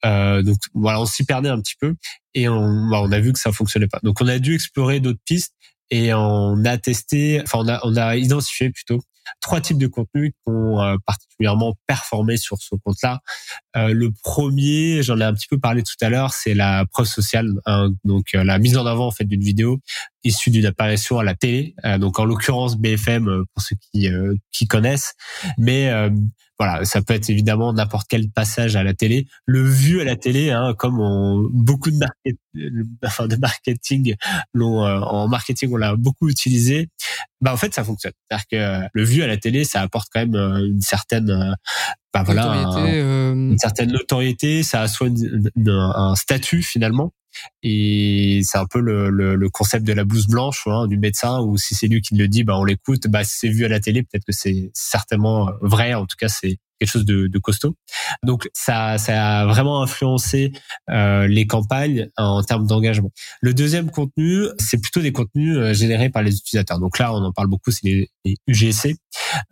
donc 0.02 0.56
voilà, 0.72 1.02
on 1.02 1.06
s'y 1.06 1.24
perdait 1.24 1.50
un 1.50 1.60
petit 1.60 1.76
peu 1.78 1.96
et 2.32 2.48
on, 2.48 2.88
bah, 2.88 3.02
on 3.02 3.12
a 3.12 3.20
vu 3.20 3.34
que 3.34 3.38
ça 3.38 3.52
fonctionnait 3.52 3.88
pas. 3.88 4.00
Donc 4.02 4.22
on 4.22 4.28
a 4.28 4.38
dû 4.38 4.54
explorer 4.54 5.00
d'autres 5.00 5.20
pistes 5.26 5.52
et 5.90 6.14
on 6.14 6.64
a 6.64 6.78
testé, 6.78 7.42
enfin 7.42 7.58
on 7.60 7.68
a, 7.68 7.80
on 7.84 7.94
a 7.96 8.16
identifié 8.16 8.70
plutôt 8.70 9.02
trois 9.40 9.60
types 9.60 9.78
de 9.78 9.86
contenus 9.86 10.32
qui 10.32 10.50
ont 10.52 10.80
euh, 10.80 10.96
particulièrement 11.06 11.74
performé 11.86 12.36
sur 12.36 12.58
ce 12.58 12.74
compte-là. 12.84 13.20
Euh, 13.76 13.92
le 13.92 14.10
premier, 14.22 15.02
j'en 15.02 15.20
ai 15.20 15.24
un 15.24 15.34
petit 15.34 15.48
peu 15.48 15.58
parlé 15.58 15.82
tout 15.82 15.94
à 16.00 16.08
l'heure, 16.08 16.32
c'est 16.32 16.54
la 16.54 16.84
preuve 16.90 17.06
sociale, 17.06 17.48
hein, 17.66 17.90
donc 18.04 18.34
euh, 18.34 18.44
la 18.44 18.58
mise 18.58 18.76
en 18.76 18.86
avant 18.86 19.06
en 19.06 19.10
fait 19.10 19.24
d'une 19.24 19.42
vidéo 19.42 19.80
issue 20.26 20.50
d'une 20.50 20.66
apparition 20.66 21.18
à 21.18 21.24
la 21.24 21.34
télé, 21.34 21.74
donc 21.98 22.18
en 22.18 22.24
l'occurrence 22.24 22.76
BFM 22.76 23.44
pour 23.54 23.62
ceux 23.62 23.76
qui 23.92 24.08
qui 24.52 24.66
connaissent, 24.66 25.14
mais 25.58 25.90
voilà, 26.58 26.84
ça 26.84 27.02
peut 27.02 27.12
être 27.12 27.28
évidemment 27.28 27.72
n'importe 27.72 28.06
quel 28.08 28.30
passage 28.30 28.76
à 28.76 28.82
la 28.82 28.94
télé. 28.94 29.26
Le 29.44 29.62
vu 29.62 30.00
à 30.00 30.04
la 30.04 30.16
télé, 30.16 30.50
hein, 30.50 30.74
comme 30.76 30.96
beaucoup 31.52 31.90
de, 31.90 31.98
market, 31.98 32.36
enfin 33.04 33.26
de 33.26 33.36
marketing 33.36 34.14
l'ont 34.54 34.84
euh, 34.84 34.98
en 35.00 35.28
marketing, 35.28 35.70
on 35.72 35.76
l'a 35.76 35.96
beaucoup 35.96 36.28
utilisé. 36.30 36.88
Bah 37.42 37.52
en 37.52 37.58
fait, 37.58 37.74
ça 37.74 37.84
fonctionne. 37.84 38.12
C'est-à-dire 38.30 38.46
que 38.50 38.88
le 38.92 39.04
vu 39.04 39.22
à 39.22 39.26
la 39.26 39.36
télé, 39.36 39.64
ça 39.64 39.82
apporte 39.82 40.08
quand 40.12 40.20
même 40.20 40.34
euh, 40.34 40.66
une 40.66 40.80
certaine 40.80 41.30
euh, 41.30 41.52
bah, 42.14 42.22
voilà, 42.22 42.46
une 42.88 43.58
certaine 43.58 43.92
notoriété, 43.92 44.62
ça 44.62 44.80
a 44.80 44.88
soit 44.88 45.10
un 45.66 46.14
statut 46.14 46.62
finalement. 46.62 47.12
Et 47.62 48.40
c'est 48.44 48.58
un 48.58 48.66
peu 48.66 48.80
le, 48.80 49.10
le, 49.10 49.50
concept 49.50 49.86
de 49.86 49.92
la 49.92 50.04
blouse 50.04 50.26
blanche 50.26 50.62
hein, 50.66 50.86
du 50.86 50.98
médecin, 50.98 51.40
ou 51.40 51.56
si 51.56 51.74
c'est 51.74 51.88
lui 51.88 52.02
qui 52.02 52.14
le 52.16 52.28
dit, 52.28 52.44
bah 52.44 52.58
on 52.58 52.64
l'écoute. 52.64 53.06
Bah 53.08 53.22
c'est 53.24 53.48
vu 53.48 53.64
à 53.64 53.68
la 53.68 53.80
télé, 53.80 54.02
peut-être 54.02 54.24
que 54.24 54.32
c'est 54.32 54.70
certainement 54.74 55.50
vrai. 55.60 55.94
En 55.94 56.06
tout 56.06 56.16
cas, 56.18 56.28
c'est 56.28 56.58
quelque 56.78 56.90
chose 56.90 57.04
de, 57.04 57.26
de, 57.26 57.38
costaud. 57.38 57.76
Donc 58.22 58.48
ça, 58.52 58.98
ça 58.98 59.40
a 59.40 59.46
vraiment 59.46 59.82
influencé 59.82 60.52
euh, 60.90 61.26
les 61.26 61.46
campagnes 61.46 62.08
en 62.16 62.42
termes 62.42 62.66
d'engagement. 62.66 63.10
Le 63.40 63.54
deuxième 63.54 63.90
contenu, 63.90 64.44
c'est 64.58 64.80
plutôt 64.80 65.00
des 65.00 65.12
contenus 65.12 65.56
euh, 65.56 65.72
générés 65.72 66.10
par 66.10 66.22
les 66.22 66.36
utilisateurs. 66.36 66.78
Donc 66.78 66.98
là, 66.98 67.12
on 67.12 67.24
en 67.24 67.32
parle 67.32 67.48
beaucoup, 67.48 67.70
c'est 67.70 67.86
les, 67.86 68.10
les, 68.24 68.36
UGC. 68.46 68.96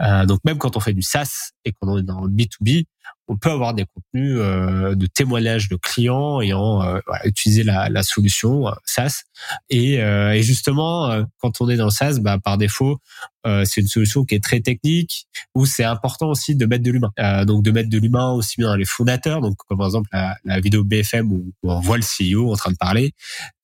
Euh, 0.02 0.26
donc 0.26 0.40
même 0.44 0.58
quand 0.58 0.76
on 0.76 0.80
fait 0.80 0.92
du 0.92 1.02
SaaS 1.02 1.50
et 1.64 1.72
qu'on 1.72 1.98
est 1.98 2.02
dans 2.02 2.24
le 2.24 2.30
B2B, 2.30 2.84
on 3.28 3.36
peut 3.36 3.50
avoir 3.50 3.74
des 3.74 3.86
contenus 3.86 4.36
euh, 4.38 4.94
de 4.94 5.06
témoignages 5.06 5.68
de 5.68 5.76
clients 5.76 6.40
ayant 6.40 6.82
euh, 6.82 6.98
utilisé 7.24 7.62
la, 7.62 7.88
la 7.88 8.02
solution 8.02 8.68
euh, 8.68 8.72
SaaS. 8.84 9.22
Et, 9.70 9.94
et 9.94 10.42
justement, 10.42 11.24
quand 11.38 11.60
on 11.60 11.68
est 11.68 11.76
dans 11.76 11.90
SaaS, 11.90 12.18
bah, 12.20 12.38
par 12.42 12.56
défaut, 12.56 12.98
c'est 13.44 13.80
une 13.80 13.88
solution 13.88 14.24
qui 14.24 14.34
est 14.34 14.42
très 14.42 14.60
technique, 14.60 15.26
où 15.54 15.66
c'est 15.66 15.84
important 15.84 16.28
aussi 16.28 16.56
de 16.56 16.64
mettre 16.64 16.82
de 16.82 16.90
l'humain. 16.90 17.12
donc 17.44 17.62
de 17.62 17.70
mettre 17.70 17.90
de 17.90 17.98
l'humain 17.98 18.30
aussi 18.30 18.54
bien 18.58 18.76
les 18.76 18.84
fondateurs, 18.84 19.40
donc 19.40 19.56
comme 19.68 19.76
par 19.76 19.86
exemple 19.88 20.08
la, 20.12 20.36
la 20.44 20.60
vidéo 20.60 20.84
BFM 20.84 21.30
où, 21.30 21.52
on 21.62 21.80
voit 21.80 21.98
le 21.98 22.02
CEO 22.02 22.52
en 22.52 22.56
train 22.56 22.70
de 22.70 22.76
parler, 22.76 23.12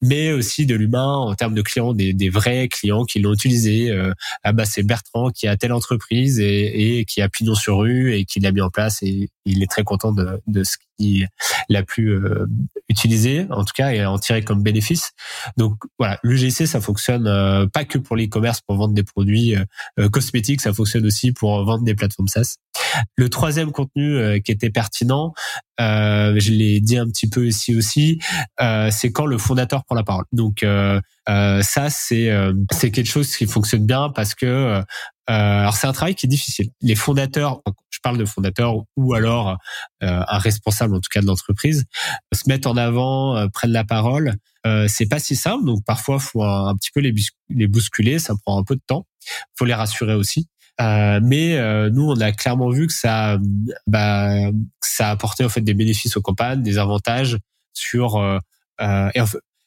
mais 0.03 0.33
aussi 0.33 0.67
de 0.67 0.75
l'humain 0.75 1.15
en 1.15 1.35
termes 1.35 1.55
de 1.55 1.63
clients, 1.63 1.93
des, 1.93 2.13
des 2.13 2.31
vrais 2.31 2.69
clients 2.69 3.05
qui 3.05 3.21
l'ont 3.21 3.35
utilisé. 3.35 3.91
ah 4.43 4.53
bah 4.53 4.65
c'est 4.65 4.83
Bertrand 4.83 5.31
qui 5.31 5.47
a 5.47 5.57
telle 5.57 5.73
entreprise 5.73 6.41
et, 6.41 6.99
et 6.99 7.05
qui 7.05 7.21
a 7.23 7.29
pignon 7.29 7.55
sur 7.55 7.79
rue 7.79 8.15
et 8.15 8.25
qui 8.25 8.41
l'a 8.41 8.53
mis 8.53 8.61
en 8.61 8.71
place 8.71 9.03
et, 9.03 9.31
il 9.45 9.63
est 9.63 9.71
très 9.71 9.85
content 9.85 10.13
de, 10.13 10.41
de 10.47 10.65
ce 10.65 10.77
qu'il 10.99 11.29
a 11.77 11.83
pu 11.83 12.09
euh, 12.09 12.47
utiliser, 12.89 13.47
en 13.51 13.65
tout 13.65 13.73
cas, 13.75 13.93
et 13.93 14.05
en 14.05 14.19
tirer 14.19 14.43
comme 14.43 14.63
bénéfice. 14.63 15.13
Donc 15.57 15.75
voilà, 15.99 16.19
l'UGC, 16.23 16.67
ça 16.67 16.81
fonctionne 16.81 17.27
euh, 17.27 17.67
pas 17.67 17.85
que 17.85 17.99
pour 17.99 18.17
l'e-commerce, 18.17 18.61
pour 18.61 18.77
vendre 18.77 18.95
des 18.95 19.03
produits 19.03 19.57
euh, 19.57 20.09
cosmétiques, 20.09 20.61
ça 20.61 20.73
fonctionne 20.73 21.07
aussi 21.07 21.33
pour 21.33 21.65
vendre 21.65 21.85
des 21.85 21.95
plateformes 21.95 22.29
SaaS. 22.29 22.57
Le 23.17 23.29
troisième 23.29 23.73
contenu 23.73 24.41
qui 24.43 24.51
était 24.51 24.71
pertinent, 24.71 25.33
je 25.79 26.51
l'ai 26.51 26.81
dit 26.81 26.99
un 26.99 27.07
petit 27.07 27.29
peu 27.29 27.47
ici 27.47 27.77
aussi, 27.77 28.21
c'est 28.91 29.13
quand 29.13 29.27
le 29.27 29.39
fondateur 29.39 29.85
prend 29.85 29.95
la 29.95 30.03
parole. 30.03 30.25
Donc 30.33 30.65
ça, 31.27 31.91
c'est 31.91 32.31
c'est 32.73 32.91
quelque 32.91 33.07
chose 33.07 33.37
qui 33.37 33.47
fonctionne 33.47 33.87
bien 33.87 34.11
parce 34.11 34.35
que 34.35 34.83
alors 35.27 35.77
c'est 35.77 35.87
un 35.87 35.93
travail 35.93 36.15
qui 36.15 36.27
est 36.27 36.29
difficile. 36.29 36.71
Les 36.81 36.97
fondateurs, 36.97 37.61
je 37.91 37.99
parle 38.03 38.19
de 38.19 38.25
fondateurs 38.25 38.75
ou 38.97 39.15
alors 39.15 39.59
euh, 40.03 40.23
un 40.27 40.39
responsable 40.39 40.95
en 40.95 41.01
tout 41.01 41.09
cas 41.13 41.21
de 41.21 41.27
l'entreprise, 41.27 41.85
se 42.33 42.49
mettent 42.49 42.67
en 42.67 42.77
avant, 42.77 43.37
euh, 43.37 43.47
prennent 43.49 43.73
la 43.73 43.85
parole. 43.85 44.35
Euh, 44.67 44.87
c'est 44.89 45.07
pas 45.07 45.19
si 45.19 45.37
simple, 45.37 45.65
donc 45.65 45.85
parfois 45.85 46.19
faut 46.19 46.43
un, 46.43 46.75
petit 46.77 46.91
peu 46.93 47.01
les, 47.01 47.69
bousculer, 47.69 48.19
ça 48.19 48.35
prend 48.45 48.59
un 48.59 48.65
peu 48.65 48.75
de 48.75 48.83
temps. 48.87 49.07
Faut 49.57 49.65
les 49.65 49.75
rassurer 49.75 50.15
aussi. 50.15 50.49
Euh, 50.81 51.21
mais 51.23 51.59
euh, 51.59 51.91
nous, 51.91 52.11
on 52.11 52.19
a 52.21 52.33
clairement 52.33 52.71
vu 52.71 52.87
que 52.87 52.93
ça, 52.93 53.39
bah, 53.87 54.35
ça 54.81 55.09
a 55.09 55.11
apporté 55.11 55.45
en 55.45 55.49
fait 55.49 55.61
des 55.61 55.75
bénéfices 55.75 56.17
aux 56.17 56.23
campagnes, 56.23 56.63
des 56.63 56.79
avantages 56.79 57.39
sur 57.75 58.17
euh, 58.17 58.39
et 59.15 59.21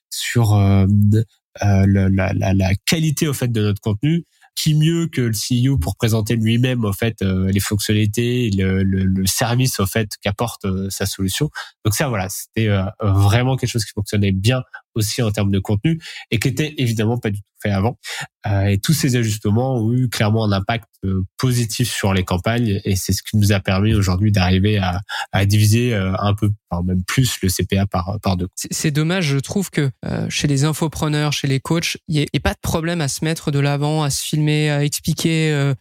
sur 0.09 0.55
la, 0.55 2.09
la, 2.09 2.33
la, 2.33 2.75
qualité 2.85 3.27
au 3.27 3.33
fait 3.33 3.51
de 3.51 3.61
notre 3.61 3.81
contenu 3.81 4.25
qui 4.55 4.75
mieux 4.75 5.07
que 5.07 5.21
le 5.21 5.33
CEO 5.33 5.77
pour 5.77 5.95
présenter 5.95 6.35
lui-même 6.35 6.85
au 6.85 6.93
fait 6.93 7.21
euh, 7.21 7.51
les 7.51 7.59
fonctionnalités, 7.59 8.49
le, 8.55 8.83
le, 8.83 9.03
le, 9.03 9.25
service 9.25 9.79
au 9.79 9.85
fait 9.85 10.11
qu'apporte 10.21 10.65
euh, 10.65 10.89
sa 10.89 11.05
solution. 11.05 11.49
Donc 11.83 11.95
ça 11.95 12.07
voilà, 12.07 12.29
c'était 12.29 12.67
euh, 12.67 12.83
vraiment 13.01 13.57
quelque 13.57 13.69
chose 13.69 13.85
qui 13.85 13.91
fonctionnait 13.91 14.31
bien 14.31 14.61
aussi 14.95 15.21
en 15.21 15.31
termes 15.31 15.51
de 15.51 15.59
contenu 15.59 15.99
et 16.31 16.39
qui 16.39 16.47
était 16.47 16.73
évidemment 16.77 17.17
pas 17.17 17.29
du 17.29 17.39
tout 17.39 17.47
fait 17.61 17.71
avant. 17.71 17.97
Euh, 18.45 18.65
et 18.65 18.77
tous 18.77 18.93
ces 18.93 19.15
ajustements 19.15 19.77
ont 19.77 19.93
eu 19.93 20.09
clairement 20.09 20.43
un 20.43 20.51
impact 20.51 20.87
euh, 21.05 21.23
positif 21.37 21.89
sur 21.89 22.13
les 22.13 22.23
campagnes 22.23 22.81
et 22.83 22.95
c'est 22.95 23.13
ce 23.13 23.23
qui 23.23 23.37
nous 23.37 23.53
a 23.53 23.59
permis 23.59 23.93
aujourd'hui 23.93 24.31
d'arriver 24.31 24.77
à, 24.77 25.01
à, 25.31 25.45
diviser 25.45 25.93
euh, 25.93 26.13
un 26.19 26.33
peu, 26.33 26.49
enfin 26.69 26.83
même 26.83 27.03
plus 27.05 27.37
le 27.41 27.49
CPA 27.49 27.85
par, 27.85 28.19
par 28.21 28.35
deux. 28.35 28.47
C'est 28.55 28.91
dommage, 28.91 29.25
je 29.25 29.39
trouve 29.39 29.69
que 29.69 29.91
chez 30.29 30.47
les 30.47 30.65
infopreneurs, 30.65 31.31
chez 31.33 31.47
les 31.47 31.59
coachs, 31.59 31.97
il 32.07 32.15
n'y 32.15 32.21
a, 32.21 32.25
a, 32.33 32.39
pas 32.39 32.53
de 32.53 32.59
problème 32.61 33.01
à 33.01 33.07
se 33.07 33.23
mettre 33.23 33.51
de 33.51 33.59
l'avant, 33.59 34.03
à 34.03 34.09
se 34.09 34.23
filmer, 34.23 34.69
à 34.69 34.83
expliquer 34.83 35.51
euh, 35.51 35.73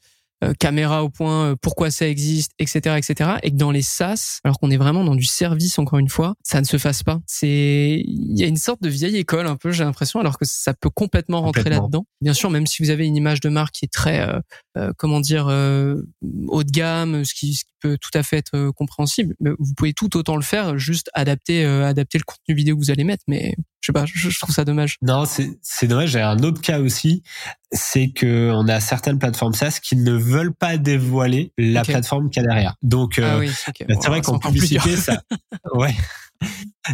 caméra 0.59 1.05
au 1.05 1.09
point, 1.09 1.51
euh, 1.51 1.57
pourquoi 1.61 1.91
ça 1.91 2.09
existe, 2.09 2.53
etc., 2.59 2.97
etc. 2.97 3.31
Et 3.43 3.51
que 3.51 3.57
dans 3.57 3.71
les 3.71 3.83
SaaS, 3.83 4.41
alors 4.45 4.59
qu'on 4.59 4.71
est 4.71 4.77
vraiment 4.77 5.05
dans 5.05 5.15
du 5.15 5.25
service 5.25 5.79
encore 5.79 5.99
une 5.99 6.09
fois, 6.09 6.35
ça 6.43 6.61
ne 6.61 6.67
se 6.67 6.79
fasse 6.79 7.03
pas. 7.03 7.21
C'est, 7.27 8.03
il 8.05 8.39
y 8.39 8.43
a 8.43 8.47
une 8.47 8.57
sorte 8.57 8.83
de 8.83 8.89
vieille 8.89 9.17
école 9.17 9.47
un 9.47 9.57
peu, 9.57 9.73
j'ai 9.73 9.85
l'impression, 9.85 10.21
alors 10.21 10.39
que 10.39 10.45
ça 10.45 10.75
peut 10.75 10.91
complètement 10.91 11.43
rentrer 11.43 11.71
là-dedans. 11.71 12.07
Bien 12.21 12.35
sûr, 12.35 12.51
même 12.51 12.67
si 12.67 12.83
vous 12.83 12.91
avez 12.91 13.07
une 13.07 13.17
image 13.17 13.41
de 13.41 13.49
marque 13.49 13.75
qui 13.75 13.85
est 13.85 13.93
très, 13.93 14.29
euh, 14.77 14.93
comment 14.97 15.21
dire, 15.21 15.47
haut 15.47 16.65
de 16.65 16.71
gamme, 16.71 17.25
ce 17.25 17.35
qui, 17.35 17.55
ce 17.55 17.65
qui, 17.65 17.71
peut 17.81 17.99
tout 18.01 18.17
à 18.17 18.23
fait 18.23 18.37
être 18.37 18.71
compréhensible, 18.71 19.35
mais 19.41 19.51
vous 19.59 19.75
pouvez 19.75 19.93
tout 19.93 20.17
autant 20.17 20.37
le 20.37 20.43
faire, 20.43 20.79
juste 20.79 21.11
adapter, 21.15 21.65
adapter 21.65 22.17
le 22.17 22.23
contenu 22.23 22.55
vidéo 22.55 22.77
que 22.77 22.81
vous 22.81 22.93
allez 22.93 23.03
mettre, 23.03 23.25
mais 23.27 23.57
je 23.83 23.89
sais 23.89 23.93
pas, 23.93 24.05
je, 24.07 24.39
trouve 24.39 24.55
ça 24.55 24.65
dommage. 24.65 24.99
Non, 25.03 25.25
c'est 25.27 25.87
dommage. 25.89 26.11
J'ai 26.11 26.21
un 26.21 26.39
autre 26.39 26.61
cas 26.61 26.79
aussi, 26.79 27.25
c'est 27.73 28.11
que 28.11 28.51
on 28.53 28.69
a 28.69 28.81
certaines 28.81 29.19
plateformes 29.19 29.55
SaaS 29.55 29.79
qui 29.83 29.97
ne 29.97 30.13
veulent 30.13 30.55
pas 30.55 30.77
dévoiler 30.77 31.53
la 31.59 31.83
plateforme 31.83 32.31
qu'il 32.31 32.43
y 32.43 32.47
a 32.47 32.49
derrière. 32.49 32.77
Donc, 32.83 33.19
ah 33.19 33.37
euh, 33.37 33.49
bah, 33.89 33.95
c'est 34.01 34.09
vrai 34.09 34.21
qu'en 34.21 34.39
publicité, 34.39 34.97
ça, 34.97 35.23
ouais, 35.75 35.95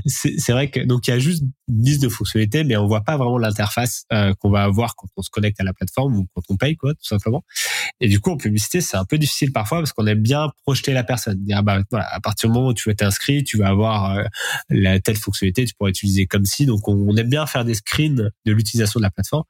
c'est 0.06 0.52
vrai 0.52 0.70
que 0.70 0.80
donc 0.80 1.06
il 1.06 1.10
y 1.10 1.14
a 1.14 1.18
juste 1.18 1.42
une 1.68 1.82
liste 1.82 2.02
de 2.02 2.08
fonctionnalités, 2.08 2.64
mais 2.64 2.76
on 2.76 2.86
voit 2.86 3.02
pas 3.02 3.16
vraiment 3.16 3.38
l'interface 3.38 4.04
euh, 4.12 4.34
qu'on 4.40 4.50
va 4.50 4.62
avoir 4.62 4.96
quand 4.96 5.08
on 5.16 5.22
se 5.22 5.30
connecte 5.30 5.60
à 5.60 5.64
la 5.64 5.72
plateforme 5.72 6.16
ou 6.16 6.26
quand 6.34 6.42
on 6.48 6.56
paye, 6.56 6.76
quoi, 6.76 6.94
tout 6.94 7.04
simplement. 7.06 7.44
Et 8.01 8.09
du 8.09 8.20
coup, 8.20 8.31
en 8.31 8.37
publicité, 8.37 8.81
c'est 8.81 8.96
un 8.96 9.05
peu 9.05 9.18
difficile 9.18 9.53
parfois 9.53 9.79
parce 9.79 9.92
qu'on 9.92 10.07
aime 10.07 10.20
bien 10.20 10.51
projeter 10.64 10.92
la 10.92 11.05
personne. 11.05 11.37
Dire 11.44 11.62
bah 11.62 11.81
voilà, 11.90 12.07
à 12.12 12.20
partir 12.20 12.48
du 12.48 12.55
moment 12.55 12.68
où 12.68 12.74
tu 12.74 12.88
vas 12.88 12.94
t'inscrire, 12.94 13.42
tu 13.44 13.59
vas 13.59 13.68
avoir 13.68 14.16
euh, 14.16 14.24
la 14.70 15.01
telle 15.01 15.16
fonctionnalité, 15.16 15.64
tu 15.64 15.74
pourras 15.74 15.90
utiliser 15.90 16.27
comme 16.27 16.44
si. 16.44 16.66
Donc 16.66 16.88
on, 16.88 17.16
aime 17.16 17.29
bien 17.29 17.46
faire 17.46 17.64
des 17.64 17.74
screens 17.74 18.31
de 18.44 18.53
l'utilisation 18.53 19.01
de 19.01 19.05
la 19.05 19.11
plateforme. 19.11 19.44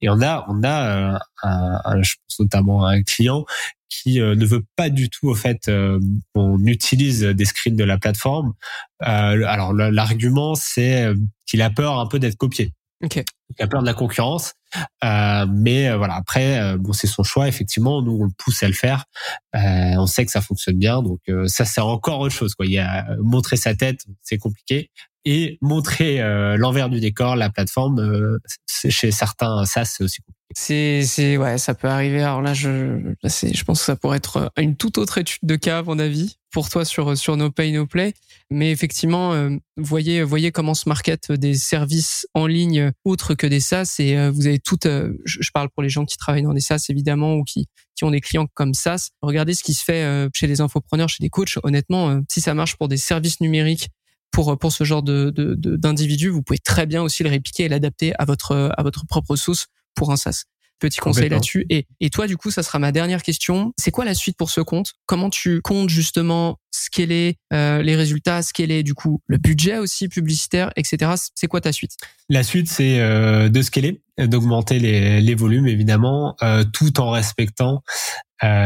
Et 0.00 0.08
on 0.08 0.20
a 0.20 0.44
on 0.48 0.62
a 0.62 1.18
euh, 1.44 2.02
je 2.02 2.14
pense 2.16 2.40
notamment 2.40 2.86
un 2.86 3.02
client 3.02 3.44
qui 3.88 4.20
euh, 4.20 4.34
ne 4.34 4.44
veut 4.44 4.64
pas 4.76 4.90
du 4.90 5.08
tout 5.08 5.28
au 5.28 5.34
fait 5.34 5.68
euh, 5.68 6.00
qu'on 6.34 6.58
utilise 6.66 7.22
des 7.22 7.44
screens 7.44 7.76
de 7.76 7.84
la 7.84 7.98
plateforme. 7.98 8.54
Alors 9.00 9.72
l'argument 9.74 10.54
c'est 10.54 11.12
qu'il 11.46 11.60
a 11.60 11.70
peur 11.70 11.98
un 11.98 12.06
peu 12.06 12.18
d'être 12.18 12.36
copié. 12.36 12.72
Okay. 13.02 13.24
Il 13.58 13.62
a 13.62 13.66
peur 13.66 13.82
de 13.82 13.86
la 13.86 13.94
concurrence, 13.94 14.54
mais 15.02 15.94
voilà. 15.94 16.14
Après, 16.14 16.76
bon, 16.78 16.92
c'est 16.92 17.06
son 17.06 17.22
choix. 17.22 17.48
Effectivement, 17.48 18.02
nous 18.02 18.18
on 18.20 18.24
le 18.24 18.32
pousse 18.36 18.62
à 18.62 18.66
le 18.66 18.72
faire. 18.72 19.04
on 19.52 20.06
sait 20.06 20.24
que 20.24 20.30
ça 20.30 20.40
fonctionne 20.40 20.78
bien, 20.78 21.02
donc 21.02 21.20
ça 21.46 21.64
c'est 21.64 21.80
encore 21.80 22.20
autre 22.20 22.34
chose. 22.34 22.54
Quoi. 22.54 22.66
Il 22.66 22.72
y 22.72 22.78
a 22.78 23.06
montrer 23.20 23.56
sa 23.56 23.74
tête, 23.74 24.04
c'est 24.22 24.38
compliqué, 24.38 24.90
et 25.24 25.58
montrer 25.60 26.18
l'envers 26.56 26.88
du 26.88 27.00
décor, 27.00 27.36
la 27.36 27.50
plateforme, 27.50 28.38
chez 28.66 29.10
certains, 29.10 29.64
ça 29.64 29.84
c'est 29.84 30.02
aussi 30.04 30.20
compliqué. 30.22 30.43
C'est, 30.56 31.02
c'est, 31.02 31.36
ouais, 31.36 31.58
ça 31.58 31.74
peut 31.74 31.88
arriver. 31.88 32.22
Alors 32.22 32.40
là, 32.40 32.54
je, 32.54 33.14
je 33.24 33.64
pense 33.64 33.80
que 33.80 33.84
ça 33.84 33.96
pourrait 33.96 34.18
être 34.18 34.52
une 34.56 34.76
toute 34.76 34.98
autre 34.98 35.18
étude 35.18 35.40
de 35.42 35.56
cas, 35.56 35.78
à 35.78 35.82
mon 35.82 35.98
avis, 35.98 36.38
pour 36.52 36.68
toi 36.68 36.84
sur 36.84 37.18
sur 37.18 37.36
No 37.36 37.50
Pay 37.50 37.72
No 37.72 37.86
Play. 37.86 38.14
Mais 38.50 38.70
effectivement, 38.70 39.32
euh, 39.32 39.50
voyez 39.76 40.22
voyez 40.22 40.52
comment 40.52 40.74
se 40.74 40.88
market 40.88 41.32
des 41.32 41.54
services 41.54 42.28
en 42.34 42.46
ligne 42.46 42.92
autres 43.04 43.34
que 43.34 43.48
des 43.48 43.58
SaaS. 43.58 43.96
Et 43.98 44.16
euh, 44.16 44.30
vous 44.30 44.46
avez 44.46 44.60
toutes. 44.60 44.86
Euh, 44.86 45.18
je, 45.24 45.50
parle 45.52 45.68
pour 45.70 45.82
les 45.82 45.88
gens 45.88 46.04
qui 46.04 46.16
travaillent 46.16 46.44
dans 46.44 46.54
des 46.54 46.60
SaaS 46.60 46.86
évidemment 46.88 47.34
ou 47.34 47.42
qui 47.42 47.66
qui 47.96 48.04
ont 48.04 48.12
des 48.12 48.20
clients 48.20 48.46
comme 48.54 48.74
SaaS. 48.74 49.08
Regardez 49.22 49.54
ce 49.54 49.64
qui 49.64 49.74
se 49.74 49.82
fait 49.82 50.28
chez 50.34 50.46
les 50.46 50.60
infopreneurs, 50.60 51.08
chez 51.08 51.22
les 51.22 51.30
coachs. 51.30 51.58
Honnêtement, 51.62 52.20
si 52.30 52.40
ça 52.40 52.54
marche 52.54 52.76
pour 52.76 52.88
des 52.88 52.96
services 52.96 53.40
numériques 53.40 53.88
pour 54.30 54.58
pour 54.58 54.72
ce 54.72 54.84
genre 54.84 55.02
de 55.02 55.32
d'individus, 55.56 56.28
vous 56.28 56.42
pouvez 56.42 56.58
très 56.58 56.86
bien 56.86 57.02
aussi 57.02 57.22
le 57.22 57.30
répliquer 57.30 57.64
et 57.64 57.68
l'adapter 57.68 58.12
à 58.18 58.24
votre 58.24 58.72
à 58.76 58.82
votre 58.82 59.06
propre 59.06 59.36
sauce 59.36 59.66
pour 59.94 60.12
un 60.12 60.16
SaaS. 60.16 60.44
Petit 60.80 60.98
conseil 60.98 61.28
là-dessus. 61.28 61.64
Et, 61.70 61.86
et 62.00 62.10
toi, 62.10 62.26
du 62.26 62.36
coup, 62.36 62.50
ça 62.50 62.64
sera 62.64 62.80
ma 62.80 62.90
dernière 62.90 63.22
question. 63.22 63.72
C'est 63.78 63.92
quoi 63.92 64.04
la 64.04 64.12
suite 64.12 64.36
pour 64.36 64.50
ce 64.50 64.60
compte? 64.60 64.94
Comment 65.06 65.30
tu 65.30 65.62
comptes 65.62 65.88
justement 65.88 66.58
scaler 66.72 67.38
euh, 67.52 67.80
les 67.80 67.94
résultats, 67.94 68.42
scaler 68.42 68.82
du 68.82 68.92
coup 68.92 69.20
le 69.26 69.38
budget 69.38 69.78
aussi 69.78 70.08
publicitaire, 70.08 70.72
etc. 70.76 71.12
C'est 71.34 71.46
quoi 71.46 71.60
ta 71.60 71.70
suite? 71.70 71.92
La 72.28 72.42
suite, 72.42 72.68
c'est 72.68 72.98
euh, 72.98 73.48
de 73.48 73.62
scaler, 73.62 74.02
d'augmenter 74.18 74.80
les, 74.80 75.20
les 75.20 75.34
volumes 75.36 75.68
évidemment, 75.68 76.36
euh, 76.42 76.64
tout 76.64 77.00
en 77.00 77.10
respectant 77.12 77.82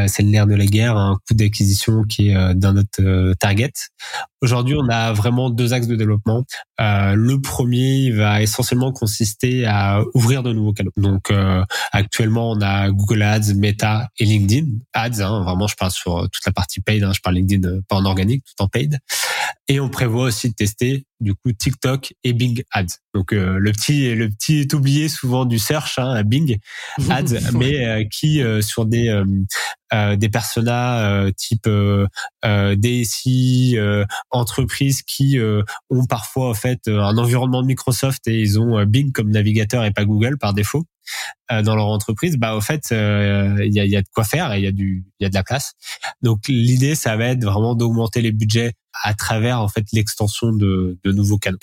c'est 0.09 0.23
le 0.23 0.29
nerf 0.29 0.47
de 0.47 0.55
la 0.55 0.67
guerre, 0.67 0.97
un 0.97 1.17
coût 1.27 1.35
d'acquisition 1.35 2.03
qui 2.03 2.31
est 2.31 2.37
euh, 2.37 2.55
dans 2.55 2.73
notre 2.73 3.03
euh, 3.03 3.35
target. 3.39 3.73
Aujourd'hui, 4.41 4.77
on 4.79 4.89
a 4.89 5.13
vraiment 5.13 5.51
deux 5.51 5.73
axes 5.73 5.89
de 5.89 5.97
développement. 5.97 6.45
le 6.79 7.37
premier 7.41 8.13
va 8.13 8.41
essentiellement 8.41 8.93
consister 8.93 9.67
à 9.67 10.03
ouvrir 10.15 10.43
de 10.45 10.53
nouveaux 10.53 10.73
canaux. 10.73 10.93
Donc, 10.97 11.33
actuellement, 11.91 12.53
on 12.53 12.61
a 12.61 12.89
Google 12.91 13.23
Ads, 13.23 13.55
Meta 13.57 14.07
et 14.17 14.25
LinkedIn 14.25 14.67
Ads. 14.93 15.23
Hein, 15.23 15.43
vraiment, 15.43 15.67
je 15.67 15.75
parle 15.75 15.91
sur 15.91 16.29
toute 16.31 16.47
la 16.47 16.53
partie 16.53 16.81
paid. 16.81 17.03
Hein, 17.03 17.11
je 17.13 17.21
parle 17.21 17.35
LinkedIn 17.35 17.81
pas 17.89 17.97
en 17.97 18.05
organique, 18.05 18.45
tout 18.45 18.63
en 18.63 18.69
paid. 18.69 19.01
Et 19.69 19.81
on 19.81 19.89
prévoit 19.89 20.25
aussi 20.25 20.49
de 20.51 20.55
tester 20.55 21.05
du 21.21 21.35
coup 21.35 21.53
TikTok 21.53 22.15
et 22.25 22.33
Bing 22.33 22.63
Ads. 22.73 22.99
Donc 23.15 23.33
le 23.33 23.73
petit 23.73 24.15
le 24.15 24.29
petit 24.29 24.61
est 24.61 24.73
oublié 24.73 25.09
souvent 25.09 25.45
du 25.45 25.59
search 25.59 25.99
hein, 25.99 26.23
Bing 26.23 26.59
Ads, 27.11 27.53
mais 27.55 28.09
qui 28.09 28.41
sur 28.61 28.87
des 28.87 29.11
euh, 29.95 30.17
des 30.17 30.29
personas 30.29 31.01
euh, 31.01 31.31
type 31.35 31.67
euh, 31.67 32.07
DSI, 32.45 33.79
entreprises 34.31 35.03
qui 35.03 35.39
ont 35.91 36.07
parfois 36.07 36.51
en 36.51 36.55
fait 36.55 36.89
un 36.89 37.17
environnement 37.17 37.63
de 37.63 37.67
Microsoft 37.67 38.27
et 38.29 38.39
ils 38.39 38.61
ont 38.61 38.85
Bing 38.85 39.13
comme 39.13 39.31
navigateur 39.31 39.85
et 39.85 39.91
pas 39.91 40.05
Google 40.05 40.39
par 40.39 40.53
défaut 40.53 40.85
dans 41.51 41.75
leur 41.75 41.87
entreprise, 41.87 42.37
bah 42.37 42.55
au 42.55 42.61
fait 42.61 42.89
il 42.91 43.73
y, 43.73 43.81
a, 43.81 43.85
y, 43.85 43.97
a, 43.97 44.03
de 44.03 44.09
quoi 44.13 44.25
faire 44.25 44.53
et 44.53 44.59
il 44.59 44.65
y 44.65 44.67
a 44.67 44.73
du 44.73 45.05
il 45.19 45.25
y 45.25 45.27
a 45.27 45.29
de 45.29 45.35
la 45.35 45.43
place. 45.43 45.73
Donc 46.23 46.49
l'idée 46.49 46.95
ça 46.95 47.17
va 47.17 47.27
être 47.29 47.45
vraiment 47.45 47.75
d'augmenter 47.75 48.21
les 48.21 48.33
budgets 48.33 48.75
à 49.03 49.15
travers 49.15 49.61
en 49.61 49.69
fait 49.69 49.85
l'extension 49.93 50.53
de, 50.53 50.99
de 51.05 51.13
nouveaux 51.13 51.39
canaux. 51.39 51.59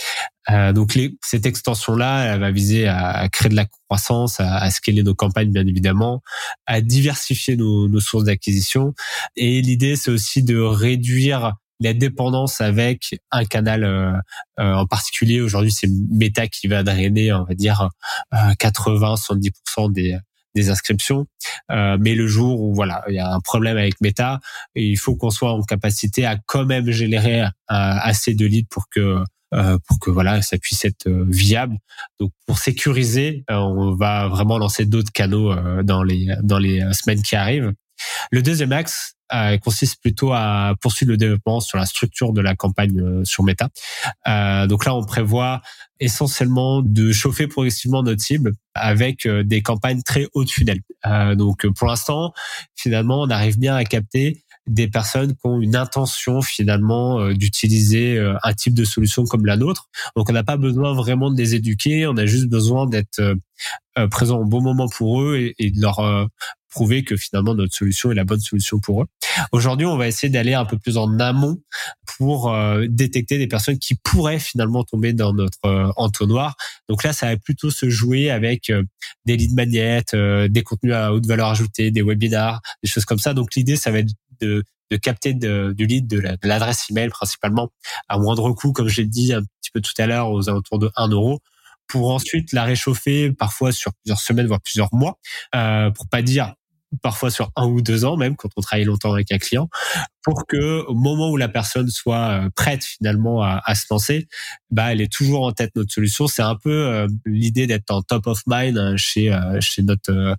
Euh, 0.49 0.73
donc 0.73 0.95
les, 0.95 1.17
cette 1.23 1.45
extension-là, 1.45 2.33
elle 2.33 2.39
va 2.39 2.51
viser 2.51 2.87
à, 2.87 3.27
créer 3.29 3.49
de 3.49 3.55
la 3.55 3.65
croissance, 3.65 4.39
à, 4.39 4.57
à, 4.57 4.69
scaler 4.69 5.03
nos 5.03 5.15
campagnes 5.15 5.51
bien 5.51 5.65
évidemment, 5.65 6.21
à 6.65 6.81
diversifier 6.81 7.55
nos, 7.55 7.87
nos 7.87 7.99
sources 7.99 8.25
d'acquisition. 8.25 8.93
Et 9.35 9.61
l'idée, 9.61 9.95
c'est 9.95 10.11
aussi 10.11 10.43
de 10.43 10.57
réduire 10.59 11.53
la 11.79 11.93
dépendance 11.93 12.61
avec 12.61 13.15
un 13.31 13.45
canal 13.45 13.83
euh, 13.83 14.13
euh 14.59 14.73
en 14.73 14.85
particulier. 14.85 15.41
Aujourd'hui, 15.41 15.71
c'est 15.71 15.89
Meta 16.09 16.47
qui 16.47 16.67
va 16.67 16.83
drainer, 16.83 17.33
on 17.33 17.43
va 17.43 17.53
dire, 17.53 17.89
80-70% 18.33 19.51
euh, 19.89 19.89
des 19.89 20.17
des 20.53 20.69
inscriptions. 20.69 21.27
Euh, 21.69 21.97
mais 21.99 22.15
le 22.15 22.27
jour 22.27 22.61
où 22.61 22.73
voilà, 22.73 23.03
il 23.09 23.15
y 23.15 23.19
a 23.19 23.29
un 23.29 23.41
problème 23.41 23.75
avec 23.75 23.99
Meta, 23.99 24.39
il 24.73 24.97
faut 24.97 25.15
qu'on 25.15 25.29
soit 25.29 25.51
en 25.51 25.61
capacité 25.61 26.25
à 26.25 26.37
quand 26.45 26.65
même 26.65 26.89
générer 26.91 27.43
assez 27.67 28.33
de 28.35 28.45
leads 28.45 28.69
pour 28.69 28.87
que 28.89 29.21
euh, 29.55 29.77
pour 29.87 29.99
que 29.99 30.09
voilà 30.09 30.41
ça 30.41 30.57
puisse 30.57 30.83
être 30.85 31.07
euh, 31.07 31.25
viable. 31.29 31.77
Donc 32.19 32.31
pour 32.45 32.57
sécuriser, 32.57 33.45
euh, 33.49 33.55
on 33.55 33.95
va 33.95 34.27
vraiment 34.27 34.57
lancer 34.57 34.85
d'autres 34.85 35.11
canaux 35.11 35.53
dans 35.83 36.03
les 36.03 36.27
dans 36.41 36.57
les 36.57 36.81
semaines 36.93 37.21
qui 37.21 37.35
arrivent. 37.35 37.71
Le 38.31 38.41
deuxième 38.41 38.71
axe 38.73 39.14
consiste 39.61 40.01
plutôt 40.01 40.33
à 40.33 40.75
poursuivre 40.81 41.11
le 41.11 41.17
développement 41.17 41.59
sur 41.59 41.77
la 41.77 41.85
structure 41.85 42.33
de 42.33 42.41
la 42.41 42.55
campagne 42.55 43.23
sur 43.23 43.43
Meta. 43.43 43.69
donc 44.67 44.85
là, 44.85 44.95
on 44.95 45.03
prévoit 45.03 45.61
essentiellement 45.99 46.81
de 46.81 47.11
chauffer 47.11 47.47
progressivement 47.47 48.03
notre 48.03 48.21
cible 48.21 48.53
avec 48.73 49.27
des 49.27 49.61
campagnes 49.61 50.01
très 50.03 50.27
haut 50.33 50.43
de 50.43 50.49
funnel. 50.49 50.81
donc 51.35 51.65
pour 51.67 51.87
l'instant, 51.87 52.33
finalement, 52.75 53.21
on 53.21 53.29
arrive 53.29 53.57
bien 53.57 53.75
à 53.75 53.83
capter 53.83 54.45
des 54.67 54.87
personnes 54.87 55.33
qui 55.33 55.41
ont 55.43 55.61
une 55.61 55.75
intention 55.75 56.41
finalement 56.41 57.19
euh, 57.19 57.33
d'utiliser 57.33 58.17
euh, 58.17 58.35
un 58.43 58.53
type 58.53 58.73
de 58.73 58.83
solution 58.83 59.25
comme 59.25 59.45
la 59.45 59.57
nôtre. 59.57 59.89
Donc 60.15 60.29
on 60.29 60.33
n'a 60.33 60.43
pas 60.43 60.57
besoin 60.57 60.93
vraiment 60.93 61.31
de 61.31 61.37
les 61.37 61.55
éduquer, 61.55 62.07
on 62.07 62.17
a 62.17 62.25
juste 62.25 62.47
besoin 62.47 62.87
d'être 62.87 63.35
euh, 63.97 64.07
présent 64.07 64.39
au 64.39 64.45
bon 64.45 64.61
moment 64.61 64.87
pour 64.87 65.21
eux 65.21 65.37
et, 65.37 65.55
et 65.59 65.71
de 65.71 65.81
leur 65.81 65.99
prouver 66.69 67.03
que 67.03 67.15
finalement 67.15 67.55
notre 67.55 67.73
solution 67.73 68.11
est 68.11 68.15
la 68.15 68.25
bonne 68.25 68.39
solution 68.39 68.79
pour 68.79 69.03
eux. 69.03 69.05
Aujourd'hui, 69.53 69.85
on 69.85 69.97
va 69.97 70.07
essayer 70.07 70.29
d'aller 70.29 70.53
un 70.53 70.65
peu 70.65 70.77
plus 70.77 70.97
en 70.97 71.19
amont 71.19 71.57
pour 72.17 72.53
détecter 72.89 73.37
des 73.37 73.47
personnes 73.47 73.79
qui 73.79 73.95
pourraient 73.95 74.39
finalement 74.39 74.83
tomber 74.83 75.13
dans 75.13 75.33
notre 75.33 75.93
entonnoir. 75.95 76.55
Donc 76.89 77.03
là, 77.03 77.13
ça 77.13 77.27
va 77.27 77.37
plutôt 77.37 77.71
se 77.71 77.89
jouer 77.89 78.29
avec 78.29 78.71
des 79.25 79.37
lead 79.37 79.53
magnets, 79.53 80.03
des 80.49 80.63
contenus 80.63 80.93
à 80.93 81.13
haute 81.13 81.25
valeur 81.25 81.47
ajoutée, 81.47 81.91
des 81.91 82.01
webinars, 82.01 82.61
des 82.83 82.89
choses 82.89 83.05
comme 83.05 83.19
ça. 83.19 83.33
Donc 83.33 83.55
l'idée, 83.55 83.77
ça 83.77 83.91
va 83.91 83.99
être 83.99 84.11
de, 84.41 84.65
de 84.91 84.97
capter 84.97 85.33
du 85.33 85.85
lead 85.85 86.07
de 86.07 86.21
l'adresse 86.43 86.89
email 86.89 87.09
principalement 87.09 87.69
à 88.07 88.17
moindre 88.17 88.51
coût, 88.51 88.71
comme 88.73 88.87
j'ai 88.87 89.05
dit 89.05 89.33
un 89.33 89.41
petit 89.41 89.71
peu 89.73 89.81
tout 89.81 89.93
à 89.97 90.07
l'heure, 90.07 90.29
aux 90.29 90.49
alentours 90.49 90.79
de 90.79 90.91
1 90.95 91.09
euro 91.09 91.41
pour 91.87 92.11
ensuite 92.11 92.51
la 92.51 92.63
réchauffer 92.63 93.31
parfois 93.31 93.71
sur 93.71 93.93
plusieurs 93.93 94.19
semaines 94.19 94.47
voire 94.47 94.61
plusieurs 94.61 94.93
mois 94.93 95.19
euh, 95.55 95.91
pour 95.91 96.07
pas 96.07 96.21
dire 96.21 96.53
parfois 97.01 97.29
sur 97.31 97.51
un 97.55 97.65
ou 97.65 97.81
deux 97.81 98.05
ans 98.05 98.17
même 98.17 98.35
quand 98.35 98.49
on 98.55 98.61
travaille 98.61 98.85
longtemps 98.85 99.13
avec 99.13 99.31
un 99.31 99.37
client 99.37 99.69
pour 100.21 100.45
que 100.47 100.83
au 100.87 100.93
moment 100.93 101.29
où 101.29 101.37
la 101.37 101.47
personne 101.47 101.89
soit 101.89 102.45
euh, 102.45 102.49
prête 102.55 102.83
finalement 102.83 103.43
à, 103.43 103.61
à 103.65 103.75
se 103.75 103.85
lancer 103.89 104.27
bah 104.71 104.91
elle 104.91 105.01
est 105.01 105.11
toujours 105.11 105.43
en 105.45 105.51
tête 105.51 105.71
notre 105.75 105.93
solution. 105.93 106.27
C'est 106.27 106.41
un 106.41 106.55
peu 106.55 106.71
euh, 106.71 107.07
l'idée 107.25 107.67
d'être 107.67 107.91
en 107.91 108.01
top 108.01 108.27
of 108.27 108.41
mind 108.47 108.77
hein, 108.77 108.95
chez 108.97 109.31
euh, 109.31 109.59
chez 109.61 109.83
notre 109.83 110.35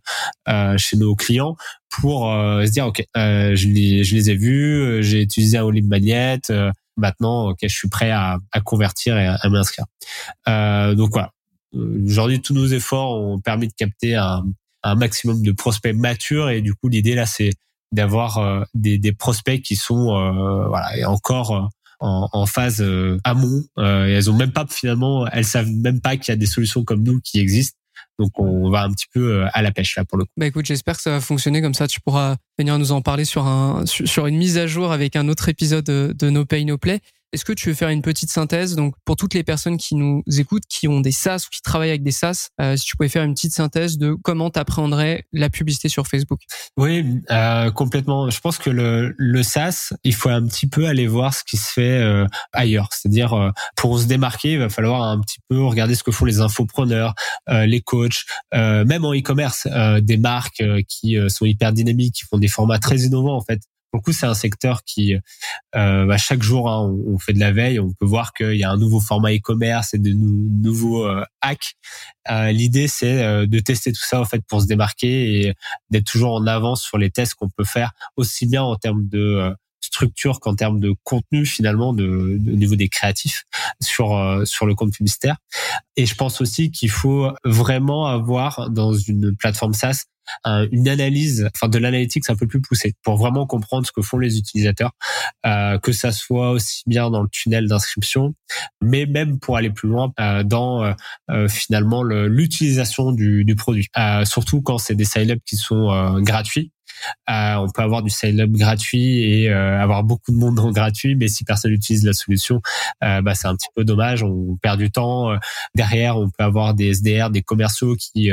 chez 0.77 0.97
nos 0.97 1.15
clients 1.15 1.57
pour 1.89 2.27
se 2.27 2.71
dire 2.71 2.87
ok 2.87 3.03
je 3.15 3.69
les 3.69 4.05
je 4.05 4.15
les 4.15 4.31
ai 4.31 4.35
vus 4.35 5.03
j'ai 5.03 5.23
utilisé 5.23 5.59
un 5.59 5.71
lead 5.71 5.87
magnet 5.87 6.41
maintenant 6.97 7.51
ok 7.51 7.59
je 7.63 7.69
suis 7.69 7.89
prêt 7.89 8.11
à, 8.11 8.39
à 8.53 8.61
convertir 8.61 9.17
et 9.17 9.27
à, 9.27 9.35
à 9.35 9.49
m'inscrire. 9.49 9.87
Donc 10.47 11.11
voilà 11.13 11.33
aujourd'hui 11.73 12.41
tous 12.41 12.55
nos 12.55 12.67
efforts 12.67 13.21
ont 13.21 13.41
permis 13.41 13.69
de 13.69 13.73
capter 13.77 14.15
un, 14.15 14.45
un 14.83 14.95
maximum 14.95 15.43
de 15.43 15.53
prospects 15.53 15.95
matures 15.95 16.51
et 16.51 16.61
du 16.61 16.75
coup 16.75 16.89
l'idée 16.89 17.15
là 17.15 17.27
c'est 17.27 17.51
d'avoir 17.93 18.39
euh, 18.39 18.63
des, 18.75 18.99
des, 18.99 19.13
prospects 19.13 19.61
qui 19.63 19.77
sont 19.77 20.15
euh, 20.15 20.69
voilà 20.69 21.11
encore 21.11 21.57
euh, 21.57 21.63
en, 22.01 22.29
en, 22.33 22.47
phase 22.47 22.85
amont 23.25 23.65
et 23.79 23.83
elles 23.83 24.31
ont 24.31 24.37
même 24.37 24.53
pas 24.53 24.67
finalement 24.69 25.27
elles 25.29 25.47
savent 25.47 25.71
même 25.71 26.01
pas 26.01 26.17
qu'il 26.17 26.31
y 26.31 26.35
a 26.35 26.37
des 26.37 26.47
solutions 26.47 26.85
comme 26.85 27.03
nous 27.03 27.21
qui 27.21 27.41
existent 27.41 27.79
donc 28.19 28.39
on 28.39 28.71
va 28.71 28.83
un 28.83 28.93
petit 28.93 29.07
peu 29.13 29.47
à 29.53 29.63
la 29.63 29.73
pêche 29.73 29.97
là 29.97 30.05
pour 30.05 30.17
le 30.17 30.25
coup. 30.25 30.31
Bah 30.39 30.47
écoute, 30.47 30.65
j'espère 30.65 30.97
que 30.97 31.03
ça 31.03 31.11
va 31.11 31.21
fonctionner 31.21 31.61
comme 31.61 31.75
ça. 31.75 31.87
Tu 31.87 32.01
pourras 32.01 32.37
venir 32.59 32.79
nous 32.79 32.93
en 32.93 33.03
parler 33.03 33.27
sur 33.27 33.47
un 33.47 33.85
sur 33.85 34.27
une 34.27 34.39
mise 34.39 34.57
à 34.57 34.67
jour 34.67 34.91
avec 34.91 35.17
un 35.17 35.29
autre 35.29 35.51
épisode 35.51 35.85
de, 35.85 36.15
de 36.19 36.31
No 36.31 36.47
Pay 36.47 36.65
No 36.65 36.79
Play. 36.79 37.01
Est-ce 37.33 37.45
que 37.45 37.53
tu 37.53 37.69
veux 37.69 37.75
faire 37.75 37.89
une 37.89 38.03
petite 38.03 38.31
synthèse 38.31 38.77
donc 38.77 38.95
pour 39.05 39.17
toutes 39.17 39.35
les 39.35 39.43
personnes 39.43 39.77
qui 39.77 39.95
nous 39.95 40.23
écoutent, 40.39 40.67
qui 40.69 40.89
ont 40.89 41.01
des 41.01 41.13
SaaS 41.13 41.45
ou 41.47 41.51
qui 41.51 41.61
travaillent 41.61 41.91
avec 41.91 42.03
des 42.03 42.13
SaaS, 42.13 42.49
euh, 42.61 42.77
si 42.77 42.85
tu 42.85 42.97
pouvais 42.97 43.09
faire 43.09 43.25
une 43.25 43.35
petite 43.35 43.53
synthèse 43.53 43.99
de 43.99 44.15
comment 44.15 44.51
tu 44.51 44.59
appréhenderais 44.59 45.25
la 45.33 45.51
publicité 45.51 45.89
sur 45.89 46.07
Facebook? 46.07 46.41
Oui, 46.77 47.21
euh, 47.31 47.71
complètement. 47.71 48.31
Je 48.31 48.41
pense 48.41 48.59
que 48.59 48.71
le, 48.71 49.15
le 49.19 49.43
SaaS, 49.43 49.93
il 50.05 50.15
faut 50.15 50.29
un 50.29 50.47
petit 50.47 50.67
peu 50.67 50.87
aller 50.87 51.07
voir 51.07 51.35
ce 51.35 51.43
qui 51.45 51.57
se 51.57 51.71
fait 51.71 52.01
euh, 52.01 52.27
ailleurs. 52.53 52.89
C'est-à-dire 52.93 53.35
euh, 53.35 53.51
pour 53.77 53.99
se 53.99 54.07
démarquer, 54.07 54.53
il 54.53 54.59
va 54.59 54.69
falloir 54.69 55.03
un 55.03 55.21
petit 55.21 55.41
peu 55.49 55.63
regarder 55.65 55.95
ce 55.95 56.03
que 56.03 56.13
font 56.13 56.25
les 56.25 56.41
infopreneurs, 56.41 57.15
euh, 57.49 57.67
les 57.67 57.81
coachs, 57.81 58.25
même 58.53 59.05
en 59.05 59.15
e-commerce, 59.15 59.67
des 60.01 60.17
marques 60.17 60.63
qui 60.89 61.17
sont 61.29 61.45
hyper 61.45 61.73
dynamiques, 61.73 62.15
qui 62.15 62.25
font 62.25 62.39
des 62.39 62.49
formats 62.49 62.79
très 62.79 62.99
innovants 62.99 63.37
en 63.37 63.41
fait. 63.41 63.61
Pour 63.97 64.03
coup, 64.03 64.13
c'est 64.13 64.27
un 64.27 64.35
secteur 64.35 64.85
qui, 64.85 65.15
euh, 65.75 66.05
bah, 66.05 66.19
chaque 66.19 66.43
jour, 66.43 66.71
hein, 66.71 66.95
on, 67.07 67.19
fait 67.19 67.33
de 67.33 67.41
la 67.41 67.51
veille, 67.51 67.81
on 67.81 67.95
peut 67.95 68.05
voir 68.05 68.35
qu'il 68.35 68.53
y 68.53 68.63
a 68.63 68.71
un 68.71 68.77
nouveau 68.77 69.01
format 69.01 69.33
e-commerce 69.33 69.95
et 69.95 69.99
de 69.99 70.13
nouveaux 70.13 71.07
euh, 71.07 71.25
hacks. 71.41 71.77
Euh, 72.31 72.53
L'idée, 72.53 72.89
c'est 72.89 73.25
euh, 73.25 73.47
de 73.47 73.59
tester 73.59 73.95
tout 73.95 74.05
ça 74.05 74.21
en 74.21 74.27
fait 74.27 74.43
pour 74.47 74.61
se 74.61 74.67
démarquer 74.67 75.47
et 75.47 75.55
d'être 75.89 76.05
toujours 76.05 76.35
en 76.35 76.47
avance 76.47 76.83
sur 76.83 76.99
les 76.99 77.09
tests 77.09 77.37
qu'on 77.37 77.49
peut 77.49 77.65
faire, 77.65 77.93
aussi 78.17 78.45
bien 78.45 78.63
en 78.63 78.77
termes 78.77 79.09
de 79.09 79.19
euh, 79.19 79.55
structure 79.81 80.41
qu'en 80.41 80.55
termes 80.55 80.79
de 80.79 80.95
contenu 81.03 81.47
finalement 81.47 81.95
de, 81.95 82.37
de, 82.39 82.53
au 82.53 82.57
niveau 82.57 82.77
des 82.77 82.91
créatifs 82.91 83.45
sur 83.81 84.43
sur 84.45 84.67
le 84.67 84.75
compte 84.75 84.93
publicitaire. 84.93 85.39
Et 85.97 86.05
je 86.05 86.15
pense 86.15 86.43
aussi 86.43 86.71
qu'il 86.71 86.91
faut 86.91 87.33
vraiment 87.47 88.09
avoir 88.09 88.69
dans 88.69 88.93
une 88.93 89.35
plateforme 89.35 89.73
SaaS 89.73 90.05
une 90.45 90.89
analyse, 90.89 91.49
enfin 91.55 91.69
de 91.69 91.79
l'analytics 91.79 92.29
un 92.31 92.37
peu 92.37 92.47
plus 92.47 92.61
poussée 92.61 92.95
pour 93.03 93.17
vraiment 93.17 93.47
comprendre 93.47 93.87
ce 93.87 93.93
que 93.93 94.03
font 94.03 94.19
les 94.19 94.39
utilisateurs, 94.39 94.93
euh, 95.47 95.79
que 95.79 95.93
ça 95.93 96.13
soit 96.13 96.51
aussi 96.51 96.83
bien 96.87 97.11
dans 97.11 97.23
le 97.23 97.29
tunnel 97.29 97.69
d'inscription, 97.69 98.35
mais 98.83 99.07
même 99.07 99.39
pour 99.39 99.57
aller 99.57 99.71
plus 99.71 99.89
loin 99.89 100.13
euh, 100.21 100.43
dans 100.43 100.85
euh, 100.85 100.93
euh 101.31 101.49
finalement 101.49 102.03
l'utilisation 102.03 103.13
du, 103.13 103.45
du, 103.45 103.55
produit. 103.57 103.89
Euh, 103.97 104.25
surtout 104.25 104.63
quand 104.63 104.79
c'est 104.79 104.95
des 104.95 105.05
sign-up 105.05 105.41
qui 105.47 105.57
sont 105.57 105.91
euh, 105.91 106.21
gratuits. 106.21 106.73
Euh, 107.29 107.55
on 107.57 107.69
peut 107.71 107.83
avoir 107.83 108.03
du 108.03 108.11
sign-up 108.11 108.51
gratuit 108.51 109.23
et 109.23 109.51
euh, 109.51 109.81
avoir 109.81 110.05
beaucoup 110.05 110.33
de 110.33 110.37
monde 110.37 110.59
en 110.59 110.71
gratuit, 110.71 111.17
mais 111.17 111.29
si 111.29 111.45
personne 111.45 111.73
n'utilise 111.73 112.05
la 112.05 112.13
solution, 112.13 112.61
euh, 113.03 113.21
bah, 113.23 113.35
c'est 113.35 113.49
un 113.49 113.57
petit 113.57 113.69
peu 113.75 113.85
dommage. 113.85 114.23
On 114.23 114.57
perd 114.63 114.79
du 114.79 114.91
temps. 114.91 115.37
Derrière, 115.75 116.17
on 116.19 116.31
peut 116.31 116.45
avoir 116.45 116.75
des 116.75 116.95
SDR, 116.95 117.31
des 117.31 117.43
commerciaux 117.43 117.97
qui 117.97 118.31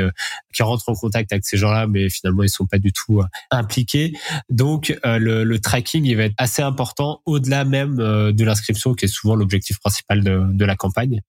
qui 0.52 0.62
rentrent 0.62 0.88
en 0.88 0.94
contact 0.94 1.32
avec 1.32 1.44
ces 1.44 1.56
gens-là, 1.56 1.86
mais 1.86 2.08
finalement 2.08 2.42
ils 2.42 2.48
sont 2.48 2.66
pas 2.66 2.78
du 2.78 2.92
tout 2.92 3.22
impliqués. 3.50 4.12
Donc 4.48 4.96
le, 5.04 5.44
le, 5.44 5.58
tracking, 5.58 6.04
il 6.04 6.16
va 6.16 6.24
être 6.24 6.34
assez 6.38 6.62
important 6.62 7.20
au-delà 7.26 7.64
même 7.64 7.96
de 7.96 8.44
l'inscription, 8.44 8.94
qui 8.94 9.06
est 9.06 9.08
souvent 9.08 9.34
l'objectif 9.34 9.78
principal 9.78 10.22
de, 10.22 10.46
de, 10.52 10.64
la 10.64 10.76
campagne. 10.76 11.20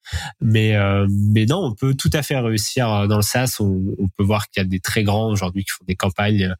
Mais 0.41 0.75
mais 1.09 1.45
non, 1.45 1.65
on 1.65 1.73
peut 1.73 1.95
tout 1.95 2.11
à 2.13 2.21
fait 2.21 2.37
réussir 2.37 3.07
dans 3.07 3.17
le 3.17 3.21
SaaS. 3.23 3.57
On, 3.59 3.81
on 3.97 4.07
peut 4.07 4.23
voir 4.23 4.49
qu'il 4.49 4.61
y 4.61 4.65
a 4.65 4.67
des 4.67 4.79
très 4.79 5.03
grands 5.03 5.29
aujourd'hui 5.29 5.63
qui 5.63 5.71
font 5.71 5.85
des 5.87 5.95
campagnes 5.95 6.55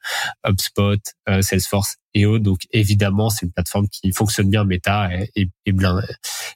HubSpot, 0.66 0.99
euh, 1.30 1.41
Salesforce 1.41 1.97
et 2.13 2.26
autres. 2.26 2.43
Donc 2.43 2.59
évidemment, 2.72 3.30
c'est 3.30 3.45
une 3.45 3.51
plateforme 3.51 3.88
qui 3.89 4.11
fonctionne 4.11 4.49
bien 4.49 4.63
Meta 4.63 5.09
et, 5.13 5.32
et, 5.36 5.74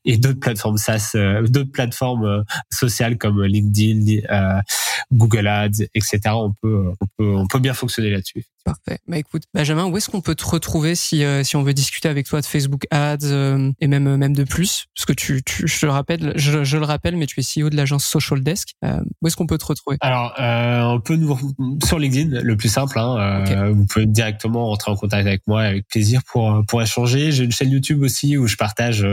et, 0.05 0.17
d'autres 0.17 0.39
plateformes 0.39 0.77
SaaS, 0.77 1.11
euh, 1.15 1.45
d'autres 1.47 1.71
plateformes 1.71 2.25
euh, 2.25 2.43
sociales 2.71 3.17
comme 3.17 3.43
LinkedIn, 3.43 4.21
euh, 4.31 4.61
Google 5.11 5.47
Ads, 5.47 5.83
etc. 5.93 6.19
On 6.27 6.53
peut, 6.61 6.91
on 6.99 7.05
peut, 7.17 7.35
on 7.35 7.47
peut 7.47 7.59
bien 7.59 7.73
fonctionner 7.73 8.09
là-dessus. 8.09 8.45
Parfait. 8.65 8.99
Bah 9.07 9.17
écoute, 9.17 9.43
Benjamin, 9.53 9.85
où 9.85 9.97
est-ce 9.97 10.09
qu'on 10.09 10.21
peut 10.21 10.35
te 10.35 10.45
retrouver 10.45 10.93
si 10.93 11.23
si 11.43 11.55
on 11.55 11.63
veut 11.63 11.73
discuter 11.73 12.09
avec 12.09 12.27
toi 12.27 12.41
de 12.41 12.45
Facebook 12.45 12.85
Ads 12.91 13.71
et 13.79 13.87
même 13.87 14.17
même 14.17 14.35
de 14.35 14.43
plus? 14.43 14.85
Parce 14.95 15.05
que 15.05 15.13
tu, 15.13 15.41
tu 15.43 15.67
je 15.67 15.85
le 15.85 15.91
rappelle, 15.91 16.33
je, 16.35 16.63
je, 16.63 16.77
le 16.77 16.83
rappelle, 16.83 17.15
mais 17.15 17.25
tu 17.25 17.39
es 17.39 17.43
CEO 17.43 17.69
de 17.69 17.77
l'agence 17.77 18.05
Social 18.05 18.43
Desk. 18.43 18.73
où 18.83 19.27
est-ce 19.27 19.37
qu'on 19.37 19.47
peut 19.47 19.57
te 19.57 19.65
retrouver? 19.65 19.97
Alors, 20.01 20.35
on 20.37 20.99
peut 20.99 21.15
nous 21.15 21.37
sur 21.85 21.99
LinkedIn, 21.99 22.41
le 22.41 22.57
plus 22.57 22.69
simple. 22.69 22.99
Hein, 22.99 23.71
Vous 23.71 23.85
pouvez 23.85 24.05
directement 24.05 24.71
entrer 24.71 24.91
en 24.91 24.95
contact 24.95 25.25
avec 25.25 25.41
moi 25.47 25.63
avec 25.63 25.87
plaisir 25.87 26.21
pour 26.31 26.63
pour 26.67 26.81
échanger. 26.81 27.31
J'ai 27.31 27.45
une 27.45 27.51
chaîne 27.51 27.71
YouTube 27.71 28.03
aussi 28.03 28.37
où 28.37 28.45
je 28.45 28.57
partage 28.57 29.05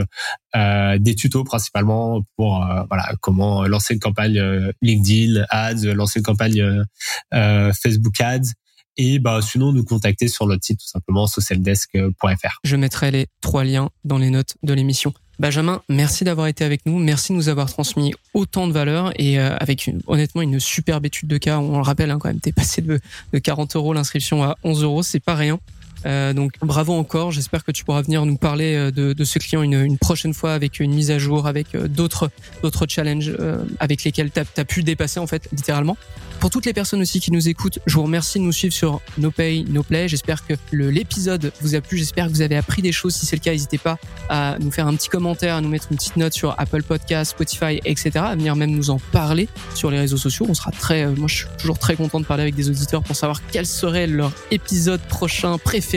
euh, 0.55 0.97
des 0.97 1.13
tutos 1.13 1.43
principalement 1.43 2.21
pour 2.35 2.63
euh, 2.63 2.83
voilà 2.89 3.11
comment 3.21 3.63
lancer 3.63 3.93
une 3.93 3.99
campagne 3.99 4.39
euh, 4.39 4.71
LinkedIn 4.81 5.43
Ads, 5.49 5.76
lancer 5.85 6.19
une 6.19 6.25
campagne 6.25 6.85
euh, 7.33 7.73
Facebook 7.73 8.19
Ads 8.19 8.51
et 8.97 9.19
bah 9.19 9.39
sinon 9.41 9.71
nous 9.71 9.83
contacter 9.83 10.27
sur 10.27 10.47
notre 10.47 10.65
site 10.65 10.79
tout 10.79 10.87
simplement 10.87 11.27
socialdesk.fr. 11.27 12.59
Je 12.63 12.75
mettrai 12.75 13.11
les 13.11 13.27
trois 13.41 13.63
liens 13.63 13.89
dans 14.03 14.17
les 14.17 14.29
notes 14.29 14.55
de 14.63 14.73
l'émission. 14.73 15.13
Benjamin, 15.39 15.83
merci 15.87 16.23
d'avoir 16.23 16.47
été 16.47 16.63
avec 16.63 16.83
nous, 16.87 16.97
merci 16.97 17.31
de 17.31 17.37
nous 17.37 17.47
avoir 17.47 17.69
transmis 17.69 18.15
autant 18.33 18.67
de 18.67 18.73
valeur 18.73 19.11
et 19.21 19.37
avec 19.37 19.91
honnêtement 20.07 20.41
une 20.41 20.59
superbe 20.59 21.05
étude 21.05 21.29
de 21.29 21.37
cas. 21.37 21.59
On 21.59 21.77
le 21.77 21.83
rappelle 21.83 22.09
hein, 22.09 22.17
quand 22.19 22.29
même, 22.29 22.39
t'es 22.39 22.51
passé 22.51 22.81
de, 22.81 22.99
de 23.33 23.37
40 23.37 23.75
euros 23.75 23.93
l'inscription 23.93 24.43
à 24.43 24.57
11 24.63 24.83
euros, 24.83 25.03
c'est 25.03 25.19
pas 25.19 25.35
rien. 25.35 25.59
Euh, 26.07 26.33
donc 26.33 26.53
bravo 26.61 26.93
encore. 26.93 27.31
J'espère 27.31 27.63
que 27.63 27.71
tu 27.71 27.83
pourras 27.83 28.01
venir 28.01 28.25
nous 28.25 28.37
parler 28.37 28.75
euh, 28.75 28.91
de, 28.91 29.23
ce 29.23 29.39
client 29.39 29.61
une, 29.61 29.73
une, 29.73 29.97
prochaine 29.97 30.33
fois 30.33 30.53
avec 30.53 30.79
une 30.79 30.93
mise 30.93 31.11
à 31.11 31.19
jour, 31.19 31.47
avec 31.47 31.75
euh, 31.75 31.87
d'autres 31.87 32.29
d'autres 32.63 32.85
challenges 32.87 33.35
avec 33.79 34.03
lesquels 34.03 34.31
tu 34.31 34.39
as, 34.39 34.65
pu 34.65 34.83
dépasser 34.83 35.19
en 35.19 35.27
fait 35.27 35.49
littéralement. 35.51 35.97
Pour 36.39 36.51
toutes 36.51 36.67
les 36.67 36.73
personnes 36.73 37.01
aussi 37.01 37.19
qui 37.19 37.31
nous 37.31 37.49
écoutent, 37.49 37.79
je 37.87 37.95
vous 37.95 38.03
remercie 38.03 38.37
de 38.37 38.43
nous 38.43 38.51
suivre 38.51 38.73
sur 38.73 39.01
No 39.17 39.31
Pay, 39.31 39.65
No 39.69 39.81
Play. 39.81 40.07
J'espère 40.07 40.45
que 40.45 40.53
l'épisode 40.71 41.51
vous 41.61 41.73
a 41.73 41.81
plu. 41.81 41.97
J'espère 41.97 42.27
que 42.27 42.31
vous 42.31 42.41
avez 42.41 42.55
appris 42.55 42.83
des 42.83 42.91
choses. 42.91 43.15
Si 43.15 43.25
c'est 43.25 43.35
le 43.35 43.41
cas, 43.41 43.51
n'hésitez 43.51 43.79
pas 43.79 43.97
à 44.29 44.55
nous 44.59 44.69
faire 44.69 44.85
un 44.85 44.93
petit 44.95 45.09
commentaire, 45.09 45.55
à 45.55 45.61
nous 45.61 45.69
mettre 45.69 45.87
une 45.89 45.97
petite 45.97 46.15
note 46.15 46.33
sur 46.33 46.53
Apple 46.59 46.83
Podcast, 46.83 47.31
Spotify, 47.31 47.79
etc. 47.85 48.11
À 48.17 48.35
venir 48.35 48.55
même 48.55 48.69
nous 48.69 48.91
en 48.91 48.99
parler 49.11 49.49
sur 49.73 49.89
les 49.89 49.97
réseaux 49.97 50.17
sociaux. 50.17 50.45
On 50.47 50.53
sera 50.53 50.69
très, 50.69 51.07
moi, 51.07 51.27
je 51.27 51.37
suis 51.37 51.47
toujours 51.57 51.79
très 51.79 51.95
content 51.95 52.19
de 52.19 52.25
parler 52.25 52.43
avec 52.43 52.53
des 52.53 52.69
auditeurs 52.69 53.01
pour 53.01 53.15
savoir 53.15 53.41
quel 53.51 53.65
serait 53.65 54.05
leur 54.05 54.31
épisode 54.51 55.01
prochain 55.01 55.57
préféré. 55.57 55.96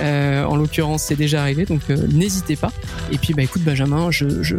Euh, 0.00 0.44
en 0.44 0.56
l'occurrence, 0.56 1.04
c'est 1.04 1.16
déjà 1.16 1.40
arrivé, 1.42 1.64
donc 1.64 1.82
euh, 1.90 1.96
n'hésitez 2.12 2.56
pas. 2.56 2.72
Et 3.12 3.18
puis, 3.18 3.34
bah 3.34 3.42
écoute, 3.42 3.62
Benjamin, 3.62 4.10
je, 4.10 4.42
je, 4.42 4.56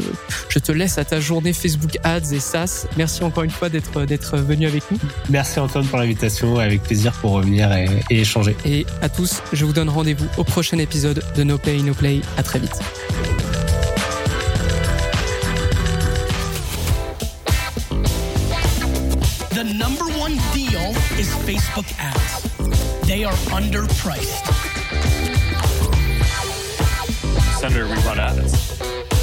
je 0.50 0.60
te 0.60 0.72
laisse 0.72 0.98
à 0.98 1.06
ta 1.06 1.20
journée 1.20 1.54
Facebook 1.54 1.98
Ads 2.04 2.34
et 2.34 2.40
SaaS. 2.40 2.88
Merci 2.98 3.24
encore 3.24 3.44
une 3.44 3.50
fois 3.50 3.70
d'être 3.70 4.06
d'être 4.06 4.38
venu 4.38 4.66
avec 4.68 4.84
nous. 4.92 4.98
Merci 5.30 5.60
Antoine 5.60 5.86
pour 5.86 6.00
l'invitation, 6.00 6.58
avec 6.60 6.84
plaisir 6.84 7.12
pour 7.14 7.32
revenir 7.32 7.72
et, 7.74 7.88
et 8.10 8.22
échanger. 8.22 8.56
Et 8.66 8.86
à 9.02 9.10
tous, 9.10 9.42
je 9.54 9.66
vous 9.66 9.74
donne 9.74 9.90
rendez-vous 9.90 10.28
au 10.38 10.44
prochain 10.44 10.78
épisode 10.78 11.24
de 11.36 11.44
No 11.44 11.58
Pay 11.58 11.82
No 11.84 11.94
Play. 11.94 12.22
À 12.38 12.44
très 12.44 12.60
vite. 12.60 12.80
The 19.52 19.64
number 19.64 20.06
one 20.20 20.38
deal 20.54 20.94
is 21.18 21.34
Facebook 21.46 21.86
ads. 22.00 22.55
They 23.06 23.24
are 23.24 23.34
underpriced. 23.54 24.44
Senator, 27.60 27.86
we 27.86 27.94
run 27.98 28.20
ads. 28.20 29.15